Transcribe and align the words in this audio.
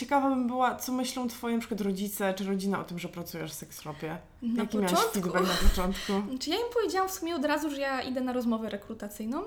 ciekawa 0.00 0.30
bym 0.30 0.46
była, 0.46 0.74
co 0.74 0.92
myślą 0.92 1.28
twoi 1.28 1.52
na 1.54 1.58
przykład 1.58 1.80
rodzice 1.80 2.34
czy 2.34 2.44
rodzina 2.44 2.80
o 2.80 2.84
tym, 2.84 2.98
że 2.98 3.08
pracujesz 3.08 3.50
w 3.50 3.54
seksshopie. 3.54 4.18
Na 4.42 4.62
Jaki 4.62 4.76
miałeś 4.76 4.92
początku? 4.92 5.20
feedback 5.20 5.62
na 5.62 5.68
początku? 5.68 6.12
Czy 6.40 6.50
ja 6.50 6.56
im 6.56 6.72
powiedziałam 6.74 7.08
w 7.08 7.12
sumie 7.12 7.36
od 7.36 7.44
razu, 7.44 7.70
że 7.70 7.80
ja 7.80 8.02
idę 8.02 8.20
na 8.20 8.32
rozmowę 8.32 8.70
rekrutacyjną, 8.70 9.42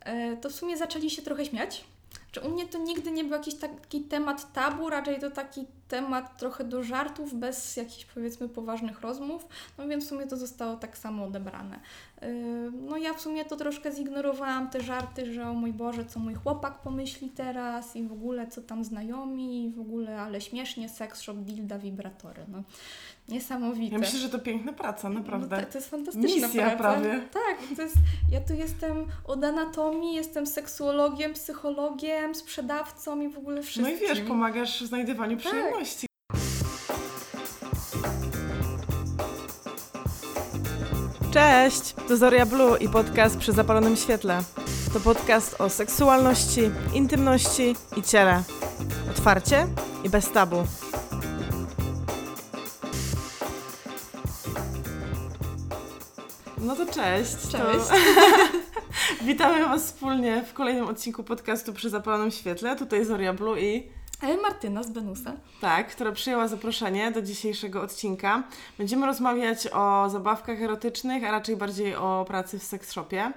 e, 0.00 0.36
to 0.36 0.50
w 0.50 0.52
sumie 0.52 0.76
zaczęli 0.76 1.10
się 1.10 1.22
trochę 1.22 1.44
śmiać. 1.44 1.84
Że 2.32 2.40
u 2.40 2.50
mnie 2.50 2.66
to 2.66 2.78
nigdy 2.78 3.10
nie 3.10 3.24
był 3.24 3.32
jakiś 3.32 3.54
taki 3.54 4.00
temat 4.00 4.52
tabu, 4.52 4.90
raczej 4.90 5.20
to 5.20 5.30
taki 5.30 5.66
temat 5.92 6.38
trochę 6.38 6.64
do 6.64 6.82
żartów, 6.82 7.34
bez 7.34 7.76
jakichś 7.76 8.04
powiedzmy 8.04 8.48
poważnych 8.48 9.00
rozmów, 9.00 9.46
no 9.78 9.88
więc 9.88 10.04
w 10.04 10.08
sumie 10.08 10.26
to 10.26 10.36
zostało 10.36 10.76
tak 10.76 10.98
samo 10.98 11.24
odebrane. 11.24 11.80
E, 12.22 12.32
No 12.72 12.96
ja 12.96 13.14
w 13.14 13.20
sumie 13.20 13.44
to 13.44 13.56
troszkę 13.56 13.92
zignorowałam 13.92 14.70
te 14.70 14.80
żarty, 14.80 15.32
że 15.32 15.48
o 15.48 15.54
mój 15.54 15.72
Boże, 15.72 16.04
co 16.04 16.20
mój 16.20 16.34
chłopak 16.34 16.78
pomyśli 16.78 17.28
teraz 17.30 17.96
i 17.96 18.02
w 18.02 18.12
ogóle 18.12 18.46
co 18.46 18.62
tam 18.62 18.84
znajomi 18.84 19.64
i 19.66 19.70
w 19.70 19.80
ogóle, 19.80 20.20
ale 20.20 20.40
śmiesznie, 20.40 20.88
seks 20.88 21.20
shop, 21.20 21.34
dilda, 21.36 21.78
wibratory, 21.78 22.42
no. 22.48 22.62
Niesamowite. 23.28 23.92
Ja 23.92 23.98
myślę, 23.98 24.18
że 24.18 24.28
to 24.28 24.38
piękna 24.38 24.72
praca, 24.72 25.08
naprawdę. 25.08 25.56
No, 25.56 25.62
to, 25.66 25.72
to 25.72 25.78
jest 25.78 25.90
fantastyczna 25.90 26.46
Misja 26.46 26.62
praca. 26.70 26.76
prawie. 26.76 27.20
Tak, 27.32 27.76
to 27.76 27.82
jest, 27.82 27.94
ja 28.32 28.40
tu 28.40 28.54
jestem 28.54 29.06
od 29.24 29.44
anatomii, 29.44 30.14
jestem 30.14 30.46
seksuologiem, 30.46 31.32
psychologiem, 31.34 32.34
sprzedawcą 32.34 33.20
i 33.20 33.28
w 33.28 33.38
ogóle 33.38 33.62
wszystkim. 33.62 33.96
No 33.98 34.04
i 34.04 34.08
wiesz, 34.08 34.20
pomagasz 34.20 34.82
w 34.82 34.86
znajdywaniu 34.86 35.36
Tak. 35.36 35.46
przyjemności. 35.46 35.81
Cześć, 41.32 41.94
to 42.08 42.16
Zoria 42.16 42.46
Blue 42.46 42.78
i 42.78 42.88
podcast 42.88 43.38
przy 43.38 43.52
zapalonym 43.52 43.96
świetle. 43.96 44.42
To 44.92 45.00
podcast 45.00 45.60
o 45.60 45.68
seksualności, 45.68 46.60
intymności 46.94 47.76
i 47.96 48.02
ciele. 48.02 48.42
Otwarcie 49.10 49.66
i 50.04 50.10
bez 50.10 50.30
tabu. 50.30 50.56
No 56.58 56.76
to 56.76 56.86
cześć. 56.86 57.32
Cześć. 57.32 57.88
To... 57.88 57.94
Witamy 59.26 59.64
Was 59.64 59.84
wspólnie 59.84 60.44
w 60.48 60.52
kolejnym 60.52 60.84
odcinku 60.84 61.24
podcastu 61.24 61.72
przy 61.72 61.90
zapalonym 61.90 62.30
świetle. 62.30 62.76
Tutaj 62.76 63.04
Zoria 63.04 63.32
Blue 63.32 63.60
i 63.60 64.01
Martyna 64.42 64.82
z 64.82 64.90
Benusa. 64.90 65.32
tak, 65.60 65.88
która 65.90 66.12
przyjęła 66.12 66.48
zaproszenie 66.48 67.12
do 67.12 67.22
dzisiejszego 67.22 67.82
odcinka. 67.82 68.42
Będziemy 68.78 69.06
rozmawiać 69.06 69.68
o 69.72 70.08
zabawkach 70.10 70.62
erotycznych, 70.62 71.24
a 71.24 71.30
raczej 71.30 71.56
bardziej 71.56 71.96
o 71.96 72.24
pracy 72.28 72.58
w 72.58 72.62
seks 72.62 72.92
shopie. 72.92 73.32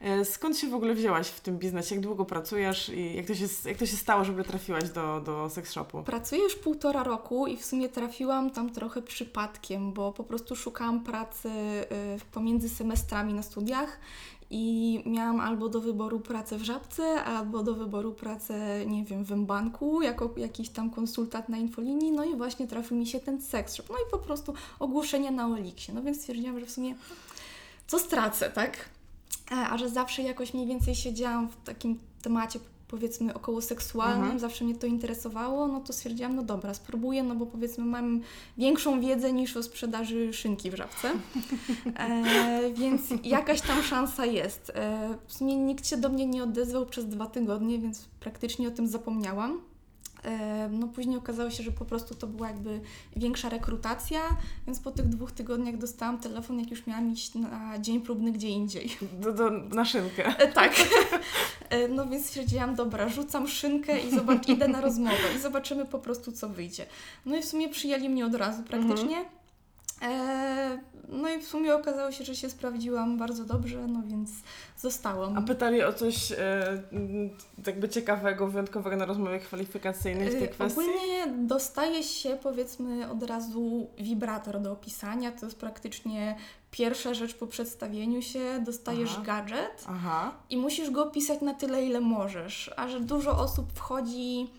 E, 0.00 0.24
Skąd 0.24 0.58
się 0.58 0.68
w 0.68 0.74
ogóle 0.74 0.94
wzięłaś 0.94 1.28
w 1.28 1.40
tym 1.40 1.58
biznesie? 1.58 1.94
Jak 1.94 2.04
długo 2.04 2.24
pracujesz 2.24 2.88
i 2.88 3.16
jak 3.16 3.26
to 3.26 3.34
się, 3.34 3.46
jak 3.64 3.76
to 3.78 3.86
się 3.86 3.96
stało, 3.96 4.24
żeby 4.24 4.44
trafiłaś 4.44 4.88
do, 4.88 5.20
do 5.20 5.50
seks 5.50 5.72
shopu? 5.72 6.02
Pracuję 6.02 6.42
już 6.42 6.56
półtora 6.56 7.02
roku 7.02 7.46
i 7.46 7.56
w 7.56 7.64
sumie 7.64 7.88
trafiłam 7.88 8.50
tam 8.50 8.70
trochę 8.70 9.02
przypadkiem, 9.02 9.92
bo 9.92 10.12
po 10.12 10.24
prostu 10.24 10.56
szukałam 10.56 11.04
pracy 11.04 11.48
y, 11.48 11.84
pomiędzy 12.32 12.68
semestrami 12.68 13.34
na 13.34 13.42
studiach 13.42 13.98
i 14.50 15.02
miałam 15.06 15.40
albo 15.40 15.68
do 15.68 15.80
wyboru 15.80 16.20
pracę 16.20 16.58
w 16.58 16.62
Żabce, 16.62 17.24
albo 17.24 17.62
do 17.62 17.74
wyboru 17.74 18.12
pracę, 18.12 18.86
nie 18.86 19.04
wiem, 19.04 19.24
w 19.24 19.34
banku 19.34 20.02
jako 20.02 20.34
jakiś 20.36 20.68
tam 20.68 20.90
konsultant 20.90 21.48
na 21.48 21.58
infolinii, 21.58 22.12
no 22.12 22.24
i 22.24 22.36
właśnie 22.36 22.66
trafił 22.66 22.96
mi 22.96 23.06
się 23.06 23.20
ten 23.20 23.42
seks 23.42 23.78
no 23.90 23.94
i 23.94 24.10
po 24.10 24.18
prostu 24.18 24.54
ogłoszenie 24.78 25.30
na 25.30 25.46
Oliksie, 25.46 25.92
no 25.92 26.02
więc 26.02 26.18
stwierdziłam, 26.18 26.60
że 26.60 26.66
w 26.66 26.70
sumie 26.70 26.94
co 27.86 27.98
stracę, 27.98 28.50
tak? 28.50 28.88
E, 29.52 29.54
A 29.54 29.78
że 29.78 29.88
zawsze 29.88 30.22
jakoś 30.22 30.54
mniej 30.54 30.66
więcej 30.66 30.94
siedziałam 30.94 31.48
w 31.48 31.56
takim 31.56 31.98
temacie 32.22 32.58
powiedzmy 32.88 33.34
około 33.34 33.62
seksualnym, 33.62 34.22
Mhm. 34.22 34.38
zawsze 34.40 34.64
mnie 34.64 34.74
to 34.74 34.86
interesowało, 34.86 35.68
no 35.68 35.80
to 35.80 35.92
stwierdziłam, 35.92 36.36
no 36.36 36.42
dobra, 36.42 36.74
spróbuję, 36.74 37.22
no 37.22 37.34
bo 37.34 37.46
powiedzmy 37.46 37.84
mam 37.84 38.20
większą 38.58 39.00
wiedzę 39.00 39.32
niż 39.32 39.56
o 39.56 39.62
sprzedaży 39.62 40.32
szynki 40.32 40.70
w 40.70 40.74
żabce, 40.74 41.10
e, 41.98 42.70
więc 42.74 43.02
jakaś 43.24 43.60
tam 43.60 43.82
szansa 43.82 44.26
jest. 44.26 44.72
E, 44.74 45.14
w 45.26 45.32
sumie 45.32 45.56
nikt 45.56 45.86
się 45.86 45.96
do 45.96 46.08
mnie 46.08 46.26
nie 46.26 46.42
odezwał 46.42 46.86
przez 46.86 47.06
dwa 47.06 47.26
tygodnie, 47.26 47.78
więc 47.78 48.04
praktycznie 48.20 48.68
o 48.68 48.70
tym 48.70 48.86
zapomniałam. 48.88 49.60
No 50.70 50.88
później 50.88 51.16
okazało 51.16 51.50
się, 51.50 51.62
że 51.62 51.72
po 51.72 51.84
prostu 51.84 52.14
to 52.14 52.26
była 52.26 52.48
jakby 52.48 52.80
większa 53.16 53.48
rekrutacja, 53.48 54.20
więc 54.66 54.80
po 54.80 54.90
tych 54.90 55.08
dwóch 55.08 55.32
tygodniach 55.32 55.76
dostałam 55.76 56.18
telefon, 56.18 56.60
jak 56.60 56.70
już 56.70 56.86
miałam 56.86 57.12
iść 57.12 57.34
na 57.34 57.78
dzień 57.78 58.00
próbny 58.00 58.32
gdzie 58.32 58.48
indziej. 58.48 58.96
Do, 59.20 59.32
do, 59.32 59.50
na 59.50 59.84
szynkę. 59.84 60.26
E, 60.38 60.52
tak. 60.52 60.72
E, 61.70 61.88
No 61.88 62.06
więc 62.06 62.26
stwierdziłam, 62.26 62.74
dobra, 62.74 63.08
rzucam 63.08 63.48
szynkę 63.48 64.00
i 64.00 64.10
zobacz, 64.10 64.48
idę 64.48 64.68
na 64.68 64.80
rozmowę 64.80 65.16
i 65.36 65.40
zobaczymy 65.40 65.84
po 65.84 65.98
prostu, 65.98 66.32
co 66.32 66.48
wyjdzie. 66.48 66.86
No 67.26 67.36
i 67.36 67.42
w 67.42 67.44
sumie 67.44 67.68
przyjęli 67.68 68.08
mnie 68.08 68.26
od 68.26 68.34
razu 68.34 68.62
praktycznie. 68.62 69.16
E, 69.16 69.24
no 71.08 71.28
i 71.28 71.38
w 71.38 71.48
sumie 71.48 71.74
okazało 71.74 72.12
się, 72.12 72.24
że 72.24 72.36
się 72.36 72.50
sprawdziłam 72.50 73.18
bardzo 73.18 73.44
dobrze, 73.44 73.86
no 73.86 74.02
więc 74.06 74.30
zostałam. 74.76 75.38
A 75.38 75.42
pytali 75.42 75.82
o 75.82 75.92
coś 75.92 76.32
e, 76.32 76.36
jakby 77.66 77.88
ciekawego, 77.88 78.46
wyjątkowego 78.46 78.96
na 78.96 79.04
rozmowie 79.04 79.38
kwalifikacyjnej 79.38 80.30
w 80.30 80.32
tej 80.32 80.44
Y, 80.44 80.48
kwestii? 80.48 80.80
Ogólnie 80.80 81.26
dostaje 81.46 82.02
się 82.02 82.38
powiedzmy 82.42 83.10
od 83.10 83.22
razu 83.22 83.86
wibrator 83.98 84.60
do 84.60 84.72
opisania. 84.72 85.32
To 85.32 85.46
jest 85.46 85.58
praktycznie 85.58 86.36
pierwsza 86.70 87.14
rzecz 87.14 87.34
po 87.34 87.46
przedstawieniu 87.46 88.22
się. 88.22 88.62
Dostajesz 88.64 89.12
Aha. 89.12 89.22
gadżet 89.24 89.84
Aha. 89.88 90.34
i 90.50 90.56
musisz 90.56 90.90
go 90.90 91.02
opisać 91.02 91.40
na 91.40 91.54
tyle, 91.54 91.84
ile 91.84 92.00
możesz. 92.00 92.70
A 92.76 92.88
że 92.88 93.00
dużo 93.00 93.38
osób 93.38 93.72
wchodzi 93.72 94.50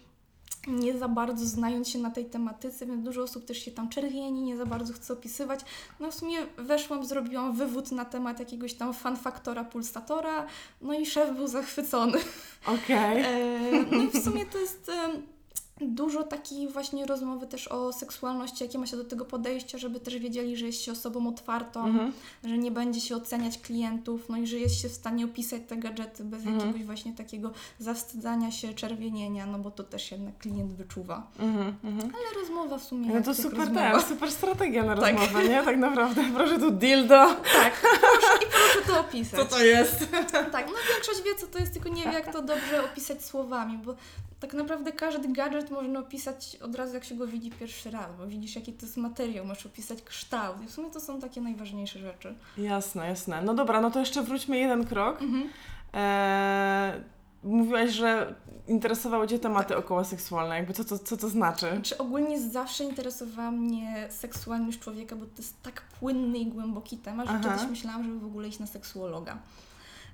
nie 0.67 0.97
za 0.97 1.07
bardzo 1.07 1.45
znając 1.45 1.89
się 1.89 1.99
na 1.99 2.11
tej 2.11 2.25
tematyce, 2.25 2.85
więc 2.85 3.03
dużo 3.03 3.23
osób 3.23 3.45
też 3.45 3.57
się 3.57 3.71
tam 3.71 3.89
czerwieni, 3.89 4.41
nie 4.41 4.57
za 4.57 4.65
bardzo 4.65 4.93
chce 4.93 5.13
opisywać. 5.13 5.59
No 5.99 6.11
w 6.11 6.15
sumie 6.15 6.37
weszłam, 6.57 7.05
zrobiłam 7.05 7.53
wywód 7.55 7.91
na 7.91 8.05
temat 8.05 8.39
jakiegoś 8.39 8.73
tam 8.73 8.93
fanfaktora, 8.93 9.63
pulsatora, 9.63 10.45
no 10.81 10.93
i 10.99 11.05
szef 11.05 11.35
był 11.35 11.47
zachwycony. 11.47 12.17
Okej. 12.65 13.21
E, 13.21 13.85
No 13.91 14.03
i 14.03 14.07
w 14.07 14.23
sumie 14.23 14.45
to 14.45 14.57
jest 14.57 14.89
em, 14.89 15.36
dużo 15.81 16.23
takiej 16.23 16.67
właśnie 16.67 17.05
rozmowy 17.05 17.47
też 17.47 17.67
o 17.67 17.93
seksualności, 17.93 18.63
jakie 18.63 18.77
ma 18.77 18.85
się 18.87 18.97
do 18.97 19.03
tego 19.05 19.25
podejścia, 19.25 19.77
żeby 19.77 19.99
też 19.99 20.17
wiedzieli, 20.17 20.57
że 20.57 20.65
jest 20.65 20.81
się 20.81 20.91
osobą 20.91 21.27
otwartą, 21.27 21.85
Mhm. 21.85 22.11
że 22.43 22.57
nie 22.57 22.71
będzie 22.71 23.01
się 23.01 23.15
oceniać 23.15 23.57
klientów, 23.57 24.29
no 24.29 24.37
i 24.37 24.47
że 24.47 24.57
jest 24.57 24.81
się 24.81 24.89
w 24.89 24.93
stanie 24.93 25.25
opisać 25.25 25.61
te 25.67 25.77
gadżety 25.77 26.23
bez 26.23 26.39
Mhm. 26.39 26.59
jakiegoś 26.59 26.83
właśnie 26.85 27.13
takiego 27.13 27.51
zawstydzania 27.79 28.51
się, 28.51 28.73
czerwienienia, 28.73 29.45
no 29.45 29.59
bo 29.59 29.71
to 29.71 29.83
też 29.83 30.11
jednak 30.11 30.37
klient 30.37 30.73
wyczuwa. 30.73 31.27
Mhm. 31.39 31.75
Mhm. 31.83 32.11
Ale 32.15 32.41
rozmowa 32.41 32.77
w 32.77 32.83
sumie 32.83 33.07
No 33.13 33.21
to 33.21 33.35
super, 33.35 33.73
tak, 33.73 34.03
super 34.07 34.31
strategia 34.31 34.83
na 34.83 34.95
Tak. 34.97 35.15
rozmowę, 35.19 35.49
nie? 35.49 35.63
Tak 35.63 35.77
naprawdę. 35.77 36.23
Proszę 36.35 36.59
tu 36.59 36.71
dildo. 36.71 37.25
Tak, 37.53 37.73
proszę, 37.81 38.37
i 38.43 38.51
proszę 38.51 38.87
to 38.87 38.99
opisać. 38.99 39.61
jest? 39.61 40.11
Tak, 40.51 40.67
no 40.67 40.73
większość 40.93 41.21
wie, 41.25 41.35
co 41.35 41.47
to 41.47 41.59
jest, 41.59 41.73
tylko 41.73 41.89
nie 41.89 42.03
wie, 42.03 42.11
jak 42.13 42.33
to 42.33 42.41
dobrze 42.41 42.83
opisać 42.85 43.25
słowami, 43.25 43.77
bo 43.77 43.95
tak 44.39 44.53
naprawdę 44.53 44.91
każdy 44.91 45.27
gadżet 45.27 45.71
można 45.71 45.99
opisać 45.99 46.57
od 46.61 46.75
razu, 46.75 46.93
jak 46.93 47.03
się 47.03 47.15
go 47.15 47.27
widzi 47.27 47.51
pierwszy 47.51 47.91
raz, 47.91 48.07
bo 48.17 48.27
widzisz, 48.27 48.55
jaki 48.55 48.73
to 48.73 48.85
jest 48.85 48.97
materiał, 48.97 49.45
masz 49.45 49.65
opisać 49.65 50.01
kształt 50.01 50.61
i 50.63 50.67
w 50.67 50.71
sumie 50.71 50.89
to 50.89 50.99
są 50.99 51.21
takie 51.21 51.41
najważniejsze 51.41 51.99
rzeczy. 51.99 52.35
Jasne, 52.57 53.07
jasne. 53.07 53.41
No 53.41 53.53
dobra, 53.53 53.81
no 53.81 53.91
to 53.91 53.99
jeszcze 53.99 54.23
wróćmy 54.23 54.57
jeden 54.57 54.85
krok. 54.85 55.21
Mhm. 55.21 55.49
Eee, 55.93 57.03
mówiłaś, 57.43 57.91
że 57.91 58.35
interesowały 58.67 59.27
Cię 59.27 59.39
tematy 59.39 59.77
około 59.77 60.05
seksualne. 60.05 60.55
Jakby 60.55 60.73
co 60.73 60.83
to, 60.85 60.99
co 60.99 61.17
to 61.17 61.29
znaczy? 61.29 61.79
Czy 61.83 61.97
ogólnie 61.97 62.41
zawsze 62.41 62.83
interesowała 62.83 63.51
mnie 63.51 64.07
seksualność 64.09 64.79
człowieka, 64.79 65.15
bo 65.15 65.25
to 65.25 65.37
jest 65.37 65.61
tak 65.61 65.81
płynny 65.99 66.37
i 66.37 66.45
głęboki 66.45 66.97
temat, 66.97 67.27
że 67.27 67.33
Aha. 67.33 67.49
kiedyś 67.49 67.69
myślałam, 67.69 68.03
żeby 68.03 68.19
w 68.19 68.25
ogóle 68.25 68.47
iść 68.47 68.59
na 68.59 68.67
seksuologa. 68.67 69.37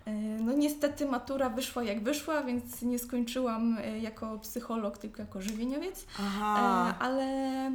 Yy, 0.06 0.14
No 0.44 0.54
niestety 0.54 1.06
matura 1.06 1.50
wyszła 1.50 1.84
jak 1.84 2.04
wyszła, 2.04 2.44
więc 2.44 2.82
nie 2.82 3.00
skończyłam 3.00 3.78
yy, 3.86 4.00
jako 4.00 4.40
psycholog, 4.40 4.98
tylko 4.98 5.22
jako 5.22 5.42
żywieniowiec. 5.42 6.06
Aha. 6.20 6.90
E, 6.90 7.04
ale 7.04 7.72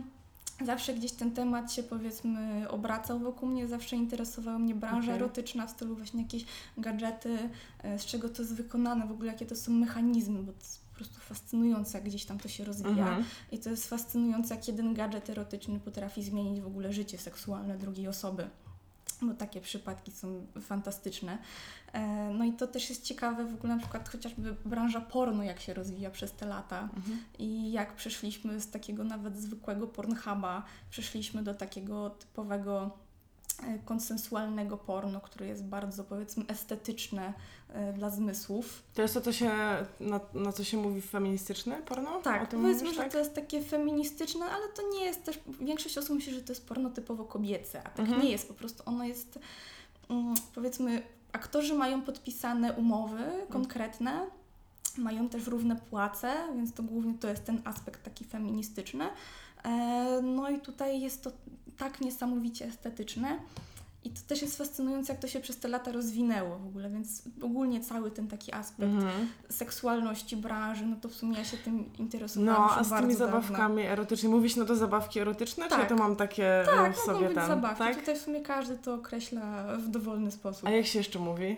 zawsze 0.64 0.94
gdzieś 0.94 1.12
ten 1.12 1.32
temat 1.32 1.72
się 1.72 1.82
powiedzmy 1.82 2.66
obracał 2.70 3.18
wokół 3.18 3.48
mnie, 3.48 3.68
zawsze 3.68 3.96
interesowała 3.96 4.58
mnie 4.58 4.74
branża 4.74 5.12
Okej. 5.12 5.14
erotyczna 5.14 5.66
w 5.66 5.70
stylu 5.70 5.96
właśnie 5.96 6.22
jakieś 6.22 6.44
gadżety, 6.78 7.38
e, 7.82 7.98
z 7.98 8.04
czego 8.04 8.28
to 8.28 8.42
jest 8.42 8.54
wykonane, 8.54 9.06
w 9.06 9.10
ogóle 9.12 9.32
jakie 9.32 9.46
to 9.46 9.56
są 9.56 9.72
mechanizmy, 9.72 10.42
bo 10.42 10.52
to 10.52 10.58
jest 10.58 10.80
po 10.90 10.96
prostu 10.96 11.20
fascynujące, 11.20 11.98
jak 11.98 12.06
gdzieś 12.06 12.24
tam 12.24 12.38
to 12.38 12.48
się 12.48 12.64
rozwija. 12.64 13.08
Mhm. 13.08 13.24
I 13.52 13.58
to 13.58 13.70
jest 13.70 13.88
fascynujące, 13.88 14.54
jak 14.54 14.68
jeden 14.68 14.94
gadżet 14.94 15.30
erotyczny 15.30 15.80
potrafi 15.80 16.22
zmienić 16.22 16.60
w 16.60 16.66
ogóle 16.66 16.92
życie 16.92 17.18
seksualne 17.18 17.78
drugiej 17.78 18.08
osoby. 18.08 18.48
Bo 19.22 19.34
takie 19.34 19.60
przypadki 19.60 20.12
są 20.12 20.46
fantastyczne. 20.60 21.38
E, 21.92 22.30
No 22.34 22.44
i 22.44 22.52
to 22.52 22.66
też 22.66 22.88
jest 22.90 23.04
ciekawe 23.04 23.44
w 23.44 23.54
ogóle 23.54 23.74
na 23.74 23.80
przykład 23.80 24.08
chociażby 24.08 24.54
branża 24.64 25.00
porno, 25.00 25.42
jak 25.42 25.60
się 25.60 25.74
rozwija 25.74 26.10
przez 26.10 26.32
te 26.32 26.46
lata. 26.46 26.82
Mhm. 26.82 27.18
I 27.38 27.72
jak 27.72 27.94
przeszliśmy 27.96 28.60
z 28.60 28.70
takiego 28.70 29.04
nawet 29.04 29.36
zwykłego 29.36 29.86
Pornhuba, 29.86 30.62
przeszliśmy 30.90 31.42
do 31.42 31.54
takiego 31.54 32.10
typowego 32.10 32.90
konsensualnego 33.84 34.76
porno, 34.76 35.20
które 35.20 35.46
jest 35.46 35.64
bardzo 35.64 36.04
powiedzmy 36.04 36.44
estetyczne 36.48 37.32
e, 37.68 37.92
dla 37.92 38.10
zmysłów. 38.10 38.82
To 38.94 39.02
jest 39.02 39.14
to, 39.14 39.20
co 39.20 39.32
się, 39.32 39.50
na, 40.00 40.20
na 40.34 40.52
co 40.52 40.64
się 40.64 40.76
mówi 40.76 41.00
feministyczne 41.02 41.76
porno? 41.76 42.18
O 42.18 42.22
Tak, 42.22 42.50
tym 42.50 42.60
powiedzmy, 42.62 42.82
mówisz, 42.84 42.96
że 42.96 43.02
tak? 43.02 43.12
to 43.12 43.18
jest 43.18 43.34
takie 43.34 43.62
feministyczne, 43.62 44.44
ale 44.46 44.68
to 44.68 44.82
nie 44.98 45.04
jest 45.04 45.24
też, 45.24 45.40
większość 45.60 45.98
osób 45.98 46.16
myśli, 46.16 46.34
że 46.34 46.42
to 46.42 46.52
jest 46.52 46.68
porno 46.68 46.90
typowo 46.90 47.24
kobiece, 47.24 47.78
a 47.82 47.90
tak 47.90 48.00
Mhm. 48.00 48.22
nie 48.22 48.30
jest, 48.30 48.48
po 48.48 48.54
prostu 48.54 48.82
ono 48.86 49.04
jest, 49.04 49.38
mm, 50.10 50.34
powiedzmy, 50.54 51.02
aktorzy 51.32 51.74
mają 51.74 52.02
podpisane 52.02 52.72
umowy 52.72 53.24
konkretne, 53.50 54.26
mają 54.98 55.28
też 55.28 55.46
równe 55.46 55.76
płace, 55.76 56.34
więc 56.56 56.72
to 56.72 56.82
głównie 56.82 57.14
to 57.14 57.28
jest 57.28 57.44
ten 57.44 57.60
aspekt 57.64 58.02
taki 58.02 58.24
feministyczny. 58.24 59.04
E, 59.64 60.20
No 60.22 60.50
i 60.50 60.60
tutaj 60.60 61.00
jest 61.00 61.22
to 61.24 61.30
tak 61.76 62.00
niesamowicie 62.00 62.64
estetyczne. 62.66 63.38
I 64.04 64.10
to 64.10 64.20
też 64.26 64.42
jest 64.42 64.58
fascynujące, 64.58 65.12
jak 65.12 65.22
to 65.22 65.28
się 65.28 65.40
przez 65.40 65.56
te 65.56 65.68
lata 65.68 65.92
rozwinęło 65.92 66.58
w 66.58 66.66
ogóle, 66.66 66.90
więc 66.90 67.22
ogólnie 67.42 67.80
cały 67.80 68.10
ten 68.10 68.28
taki 68.28 68.54
aspekt 68.54 68.92
Mhm. 68.92 69.28
seksualności 69.50 70.36
branży, 70.36 70.86
no 70.86 70.96
to 70.96 71.08
w 71.08 71.14
sumie 71.14 71.38
ja 71.38 71.44
się 71.44 71.56
tym 71.56 71.84
interesowałam 71.98 72.54
No, 72.68 72.76
a 72.76 72.84
z 72.84 73.00
tymi 73.00 73.14
zabawkami 73.14 73.82
erotycznymi, 73.82 74.34
mówisz 74.34 74.56
no 74.56 74.64
to 74.64 74.76
zabawki 74.76 75.20
erotyczne, 75.20 75.64
czy 75.64 75.70
ja 75.70 75.78
Tak. 75.78 75.88
to 75.88 75.96
mam 75.96 76.16
takie 76.16 76.62
e, 76.62 76.64
Tak, 76.66 76.94
w 76.96 76.98
mogą 77.06 77.12
sobie 77.12 77.26
być 77.26 77.34
tam? 77.34 77.48
zabawki. 77.48 77.78
Tak? 77.78 77.96
Tutaj 78.00 78.16
w 78.16 78.22
sumie 78.22 78.40
każdy 78.40 78.78
to 78.78 78.94
określa 78.94 79.76
w 79.76 79.88
dowolny 79.88 80.30
sposób. 80.30 80.66
A 80.68 80.70
jak 80.70 80.86
się 80.86 80.98
jeszcze 80.98 81.18
mówi? 81.18 81.56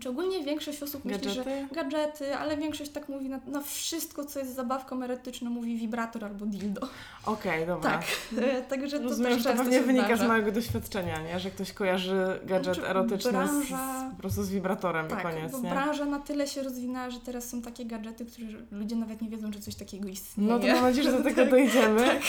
Czy 0.00 0.08
ogólnie 0.08 0.44
większość 0.44 0.82
osób 0.82 1.04
myśli, 1.04 1.30
że 1.30 1.44
Gadżety? 1.44 1.74
gadżety, 1.74 2.36
ale 2.36 2.56
większość 2.56 2.90
tak 2.90 3.08
mówi 3.08 3.28
na, 3.28 3.40
na 3.46 3.60
wszystko, 3.60 4.24
co 4.24 4.38
jest 4.38 4.54
zabawką 4.54 5.02
erotyczną, 5.02 5.50
mówi 5.50 5.76
wibrator 5.76 6.24
albo 6.24 6.46
dildo. 6.46 6.88
Okej, 7.26 7.66
dobra. 7.66 7.90
Tak, 7.90 8.04
także 8.70 8.98
to 8.98 9.02
Rozumiem, 9.04 9.32
też 9.32 9.42
że 9.42 9.50
to 9.50 9.56
pewnie 9.56 9.80
wynika 9.80 10.06
zdarza. 10.06 10.24
z 10.24 10.28
mojego 10.28 10.52
doświadczenia, 10.52 11.22
nie? 11.22 11.40
Że 11.40 11.50
ktoś 11.50 11.72
kojarzy 11.72 12.40
gadżet 12.44 12.74
Znaczy, 12.74 12.90
erotyczny 12.90 13.32
branża- 13.32 14.08
z, 14.10 14.14
po 14.14 14.20
prostu 14.20 14.42
z 14.42 14.50
wibratorem 14.50 15.08
Tak, 15.08 15.18
i 15.20 15.22
koniec, 15.22 15.52
bo 15.52 15.60
nie? 15.60 15.70
branża 15.70 16.04
na 16.04 16.18
tyle 16.18 16.46
się 16.46 16.62
rozwinęła, 16.62 17.10
że 17.10 17.20
teraz 17.20 17.48
są 17.48 17.62
takie 17.62 17.84
gadżety, 17.84 18.26
które 18.26 18.46
ludzie 18.70 18.96
nawet 18.96 19.22
nie 19.22 19.28
wiedzą, 19.28 19.52
że 19.52 19.60
coś 19.60 19.74
takiego 19.74 20.08
istnieje. 20.08 20.50
No 20.50 20.58
to 20.58 20.66
mam 20.66 20.82
nadzieję, 20.82 21.10
że 21.10 21.18
do 21.18 21.24
tego 21.28 21.40
Tak, 21.42 21.50
dojdziemy. 21.50 22.06
tak. 22.06 22.22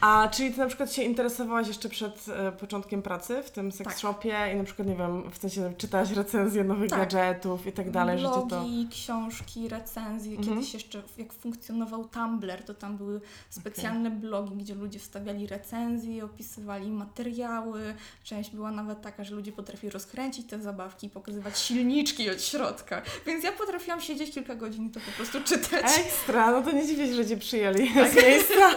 A 0.00 0.28
czyli 0.28 0.52
ty 0.52 0.58
na 0.58 0.66
przykład 0.66 0.92
się 0.92 1.02
interesowałaś 1.02 1.68
jeszcze 1.68 1.88
przed 1.88 2.26
e, 2.28 2.52
początkiem 2.52 3.02
pracy 3.02 3.42
w 3.42 3.50
tym 3.50 3.72
sex 3.72 3.90
Tak. 3.90 3.98
shopie 3.98 4.34
i 4.54 4.56
na 4.56 4.64
przykład, 4.64 4.88
nie 4.88 4.96
wiem, 4.96 5.30
w 5.30 5.38
sensie 5.38 5.72
czytałaś 5.78 6.10
recenzje 6.10 6.64
nowych 6.64 6.90
Tak. 6.90 6.95
Gadżetów 6.96 7.66
i 7.66 7.72
tak 7.72 7.90
dalej, 7.90 8.18
że 8.18 8.24
cię 8.24 8.30
to... 8.34 8.46
Blogi, 8.46 8.88
książki, 8.90 9.68
recenzje. 9.68 10.36
Mhm. 10.36 10.56
Kiedyś 10.56 10.74
jeszcze 10.74 11.02
jak 11.18 11.32
funkcjonował 11.32 12.04
Tumblr, 12.08 12.62
to 12.64 12.74
tam 12.74 12.96
były 12.96 13.20
specjalne 13.50 14.10
blogi, 14.10 14.54
gdzie 14.56 14.74
ludzie 14.74 14.98
wstawiali 14.98 15.46
recenzje, 15.46 16.24
opisywali 16.24 16.90
materiały. 16.90 17.94
Część 18.24 18.50
była 18.50 18.70
nawet 18.70 19.02
taka, 19.02 19.24
że 19.24 19.34
ludzie 19.34 19.52
potrafili 19.52 19.90
rozkręcić 19.90 20.46
te 20.46 20.58
zabawki 20.58 21.06
i 21.06 21.10
pokazywać 21.10 21.58
silniczki 21.58 22.30
od 22.30 22.42
środka. 22.42 23.02
Więc 23.26 23.44
ja 23.44 23.52
potrafiłam 23.52 24.00
siedzieć 24.00 24.34
kilka 24.34 24.54
godzin 24.54 24.86
i 24.86 24.90
to 24.90 25.00
po 25.00 25.10
prostu 25.16 25.40
czytać. 25.44 25.84
Ekstra, 25.98 26.50
no 26.50 26.62
to 26.62 26.72
nie 26.72 26.86
dziwię 26.86 27.06
się, 27.06 27.14
że 27.14 27.26
cię 27.26 27.36
przyjęli 27.36 27.94
Tak. 27.94 28.10
z 28.12 28.16
miejsca. 28.16 28.70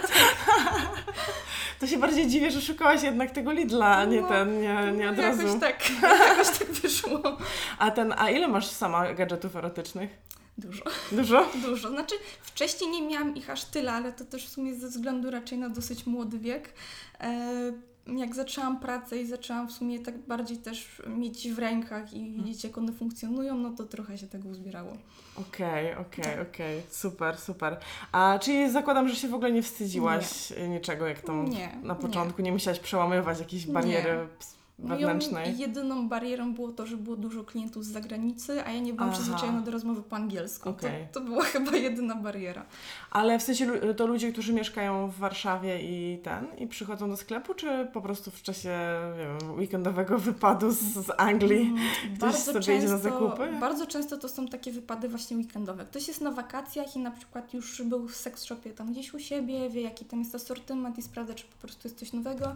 To 1.80 1.88
się 1.88 1.98
bardziej 1.98 2.28
dziwię, 2.28 2.52
że 2.52 2.62
szukałaś 2.62 3.04
jednak 3.04 3.32
tego 3.32 3.52
Lidla, 3.52 3.96
a 3.98 4.06
nie 4.06 4.22
No, 4.22 4.28
ten, 4.28 4.62
nie, 4.62 4.92
nie 4.98 5.10
od 5.10 5.18
no, 5.18 5.24
razu. 5.24 5.42
jakoś 5.48 5.60
tak, 5.62 5.90
jakoś 6.30 6.58
tak 6.58 6.68
wyszło. 6.72 7.38
A 7.80 7.92
ten, 7.92 8.09
a 8.18 8.30
ile 8.30 8.48
masz 8.48 8.68
sama 8.68 9.14
gadżetów 9.14 9.56
erotycznych? 9.56 10.10
Dużo. 10.58 10.84
Dużo? 11.12 11.46
Dużo. 11.66 11.90
Znaczy, 11.90 12.16
wcześniej 12.42 12.92
nie 12.92 13.02
miałam 13.02 13.36
ich 13.36 13.50
aż 13.50 13.64
tyle, 13.66 13.92
ale 13.94 14.14
to 14.14 14.26
też 14.26 14.46
w 14.48 14.50
sumie 14.50 14.76
ze 14.76 14.88
względu 14.88 15.32
raczej 15.32 15.58
na 15.58 15.70
dosyć 15.70 16.06
młody 16.06 16.40
wiek. 16.40 16.74
Jak 18.18 18.36
zaczęłam 18.36 18.80
pracę 18.80 19.18
i 19.22 19.28
zaczęłam 19.28 19.68
w 19.68 19.72
sumie 19.72 20.00
tak 20.00 20.18
bardziej 20.18 20.58
też 20.58 21.02
mieć 21.08 21.52
w 21.52 21.60
rękach 21.60 22.14
i 22.14 22.32
widzieć, 22.32 22.64
jak 22.64 22.78
one 22.78 22.94
funkcjonują, 22.94 23.56
no 23.56 23.70
to 23.78 23.84
trochę 23.84 24.18
się 24.18 24.28
tego 24.28 24.50
uzbierało. 24.50 24.94
Okej, 25.36 25.96
okej, 25.96 26.24
Tak. 26.24 26.42
okej, 26.50 26.82
super, 26.90 27.38
super. 27.38 27.78
A 28.12 28.40
czyli 28.42 28.72
zakładam, 28.72 29.10
że 29.10 29.16
się 29.16 29.28
w 29.28 29.34
ogóle 29.34 29.52
nie 29.52 29.62
wstydziłaś 29.64 30.54
niczego, 30.70 31.08
jak 31.08 31.22
tam 31.22 31.50
Nie, 31.50 31.70
na 31.84 31.94
nie. 31.94 32.00
początku, 32.00 32.42
nie, 32.42 32.52
musiałaś 32.52 32.80
przełamywać 32.80 33.40
jakiejś 33.40 33.66
bariery 33.66 34.28
ps- 34.40 34.56
wewnętrznej? 34.84 35.46
Moją 35.46 35.58
jedyną 35.58 36.10
barierą 36.10 36.54
było 36.54 36.72
to, 36.72 36.86
że 36.86 36.98
było 36.98 37.16
dużo 37.16 37.44
klientów 37.44 37.86
z 37.86 37.88
zagranicy, 37.88 38.66
a 38.66 38.72
ja 38.72 38.80
nie 38.80 38.94
byłam 38.94 39.10
Aha. 39.10 39.20
przyzwyczajona 39.20 39.62
do 39.62 39.72
rozmowy 39.72 40.02
po 40.04 40.16
angielsku. 40.16 40.70
Okej. 40.70 41.08
To, 41.12 41.20
to 41.20 41.26
była 41.26 41.44
chyba 41.44 41.72
jedyna 41.76 42.16
bariera. 42.16 42.66
Ale 43.12 43.40
w 43.40 43.44
sensie 43.44 43.68
to 43.98 44.08
ludzie, 44.08 44.32
którzy 44.32 44.54
mieszkają 44.54 45.08
w 45.12 45.18
Warszawie 45.18 45.82
i 45.82 46.18
ten, 46.18 46.48
i 46.58 46.68
przychodzą 46.68 47.10
do 47.10 47.18
sklepu, 47.18 47.54
czy 47.54 47.88
po 47.94 48.02
prostu 48.02 48.32
w 48.32 48.42
czasie, 48.42 48.80
wiem, 49.18 49.58
weekendowego 49.58 50.18
wypadu 50.18 50.72
z, 50.72 50.80
z 50.80 51.12
Anglii? 51.18 51.62
Mm, 51.62 52.16
Ktoś 52.18 52.36
sobie 52.36 52.78
idzie 52.78 52.88
na 52.88 52.98
zakupy? 52.98 53.48
Bardzo 53.60 53.88
często 53.88 54.18
to 54.18 54.30
są 54.30 54.48
takie 54.48 54.72
wypady 54.72 55.10
właśnie 55.10 55.38
weekendowe. 55.38 55.86
Ktoś 55.86 56.08
jest 56.08 56.22
na 56.22 56.32
wakacjach 56.32 56.96
i 56.96 57.00
na 57.00 57.12
przykład 57.12 57.54
już 57.54 57.82
był 57.82 58.08
w 58.08 58.16
seks 58.16 58.44
shopie 58.44 58.74
tam 58.74 58.92
gdzieś 58.92 59.14
u 59.14 59.20
siebie, 59.20 59.70
wie 59.70 59.82
jaki 59.82 60.06
tam 60.06 60.20
jest 60.20 60.36
asortyment 60.36 60.98
i 60.98 61.02
sprawdza, 61.02 61.34
czy 61.34 61.46
po 61.46 61.56
prostu 61.58 61.88
jest 61.88 62.00
coś 62.00 62.14
nowego, 62.14 62.56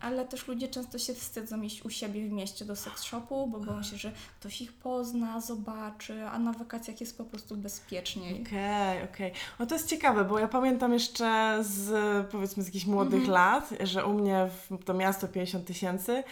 ale 0.00 0.24
też 0.24 0.48
ludzie 0.48 0.68
często 0.68 0.98
się 0.98 1.14
wstydzą 1.14 1.49
iść 1.56 1.84
u 1.84 1.90
siebie 1.90 2.28
w 2.28 2.32
mieście 2.32 2.64
do 2.64 2.76
seks 2.76 3.02
shopu, 3.02 3.46
bo 3.46 3.60
boją 3.60 3.82
się, 3.82 3.96
że 3.96 4.12
ktoś 4.40 4.60
ich 4.60 4.72
pozna, 4.72 5.40
zobaczy, 5.40 6.24
a 6.26 6.38
na 6.38 6.52
wakacjach 6.52 7.00
jest 7.00 7.18
po 7.18 7.24
prostu 7.24 7.56
bezpieczniej. 7.56 8.42
Okej, 8.46 9.02
okej. 9.04 9.32
No 9.58 9.66
to 9.66 9.74
jest 9.74 9.88
ciekawe, 9.88 10.24
bo 10.24 10.38
ja 10.38 10.48
pamiętam 10.48 10.92
jeszcze 10.92 11.58
z 11.60 11.90
powiedzmy 12.30 12.62
z 12.62 12.66
jakichś 12.66 12.86
młodych 12.86 13.20
Mhm. 13.20 13.32
lat, 13.32 13.70
że 13.80 14.06
u 14.06 14.12
mnie 14.14 14.48
w 14.70 14.84
to 14.84 14.94
miasto 14.94 15.28
50 15.28 15.66
tysięcy, 15.66 16.24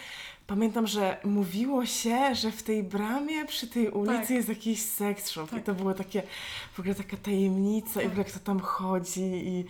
pamiętam, 0.48 0.86
że 0.86 1.16
mówiło 1.24 1.86
się, 1.86 2.34
że 2.34 2.50
w 2.50 2.62
tej 2.62 2.82
bramie 2.82 3.44
przy 3.44 3.66
tej 3.66 3.88
ulicy 3.90 4.18
Tak. 4.20 4.30
jest 4.30 4.48
jakiś 4.48 4.82
sex 4.82 5.30
shop 5.30 5.46
i 5.46 5.50
Tak. 5.50 5.64
to 5.64 5.74
było 5.74 5.94
takie 5.94 6.22
w 6.72 6.80
ogóle 6.80 6.94
taka 6.94 7.16
tajemnica 7.16 7.90
i 7.90 7.92
w 7.92 8.06
Tak. 8.06 8.12
ogóle 8.12 8.24
kto 8.24 8.38
tam 8.38 8.60
chodzi 8.60 9.20
i 9.22 9.64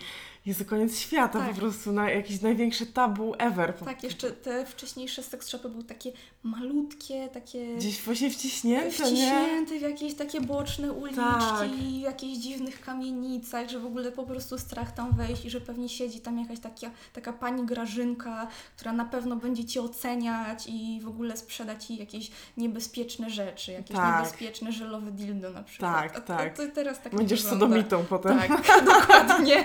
jest 0.45 0.65
koniec 0.65 0.99
świata 0.99 1.39
Tak. 1.39 1.49
po 1.49 1.55
prostu, 1.55 1.91
na 1.91 2.09
jakiś 2.09 2.41
największy 2.41 2.85
tabu 2.85 3.33
ever. 3.37 3.73
Tak, 3.73 4.03
jeszcze 4.03 4.31
te 4.31 4.65
wcześniejsze 4.65 5.23
seks 5.23 5.47
shopy 5.47 5.69
były 5.69 5.83
takie 5.83 6.11
malutkie, 6.43 7.27
takie 7.33 7.75
Gdzieś 7.75 8.01
właśnie 8.01 8.29
wciśnięte, 8.29 8.85
nie? 8.87 8.91
wciśnięte 8.91 9.79
w 9.79 9.81
jakieś 9.81 10.13
takie 10.15 10.41
boczne 10.41 10.93
uliczki, 10.93 11.21
Tak. 11.21 11.69
w 11.69 11.99
jakichś 12.01 12.37
dziwnych 12.37 12.81
kamienicach, 12.81 13.69
że 13.69 13.79
w 13.79 13.85
ogóle 13.85 14.11
po 14.11 14.23
prostu 14.23 14.57
strach 14.57 14.91
tam 14.91 15.11
wejść 15.15 15.45
i 15.45 15.49
że 15.49 15.61
pewnie 15.61 15.89
siedzi 15.89 16.19
tam 16.21 16.39
jakaś 16.39 16.59
taka, 16.59 16.91
taka 17.13 17.33
pani 17.33 17.65
Grażynka, 17.65 18.47
która 18.77 18.93
na 18.93 19.05
pewno 19.05 19.35
będzie 19.35 19.65
Cię 19.65 19.81
oceniać 19.81 20.68
i 20.69 21.01
w 21.01 21.07
ogóle 21.07 21.37
sprzeda 21.37 21.75
Ci 21.75 21.97
jakieś 21.97 22.31
niebezpieczne 22.57 23.29
rzeczy, 23.29 23.71
jakieś 23.71 23.95
Tak. 23.97 24.17
niebezpieczne 24.19 24.71
żelowe 24.71 25.11
dildo 25.11 25.49
na 25.49 25.63
przykład. 25.63 25.93
Tak, 25.93 26.17
a, 26.17 26.21
tak. 26.21 26.53
A 26.53 26.57
to 26.57 26.63
teraz 26.75 27.01
tak 27.01 27.15
Będziesz 27.15 27.43
wygląda. 27.43 27.65
sodomitą 27.65 28.05
potem. 28.05 28.39
Tak, 28.39 28.51
dokładnie. 28.85 29.63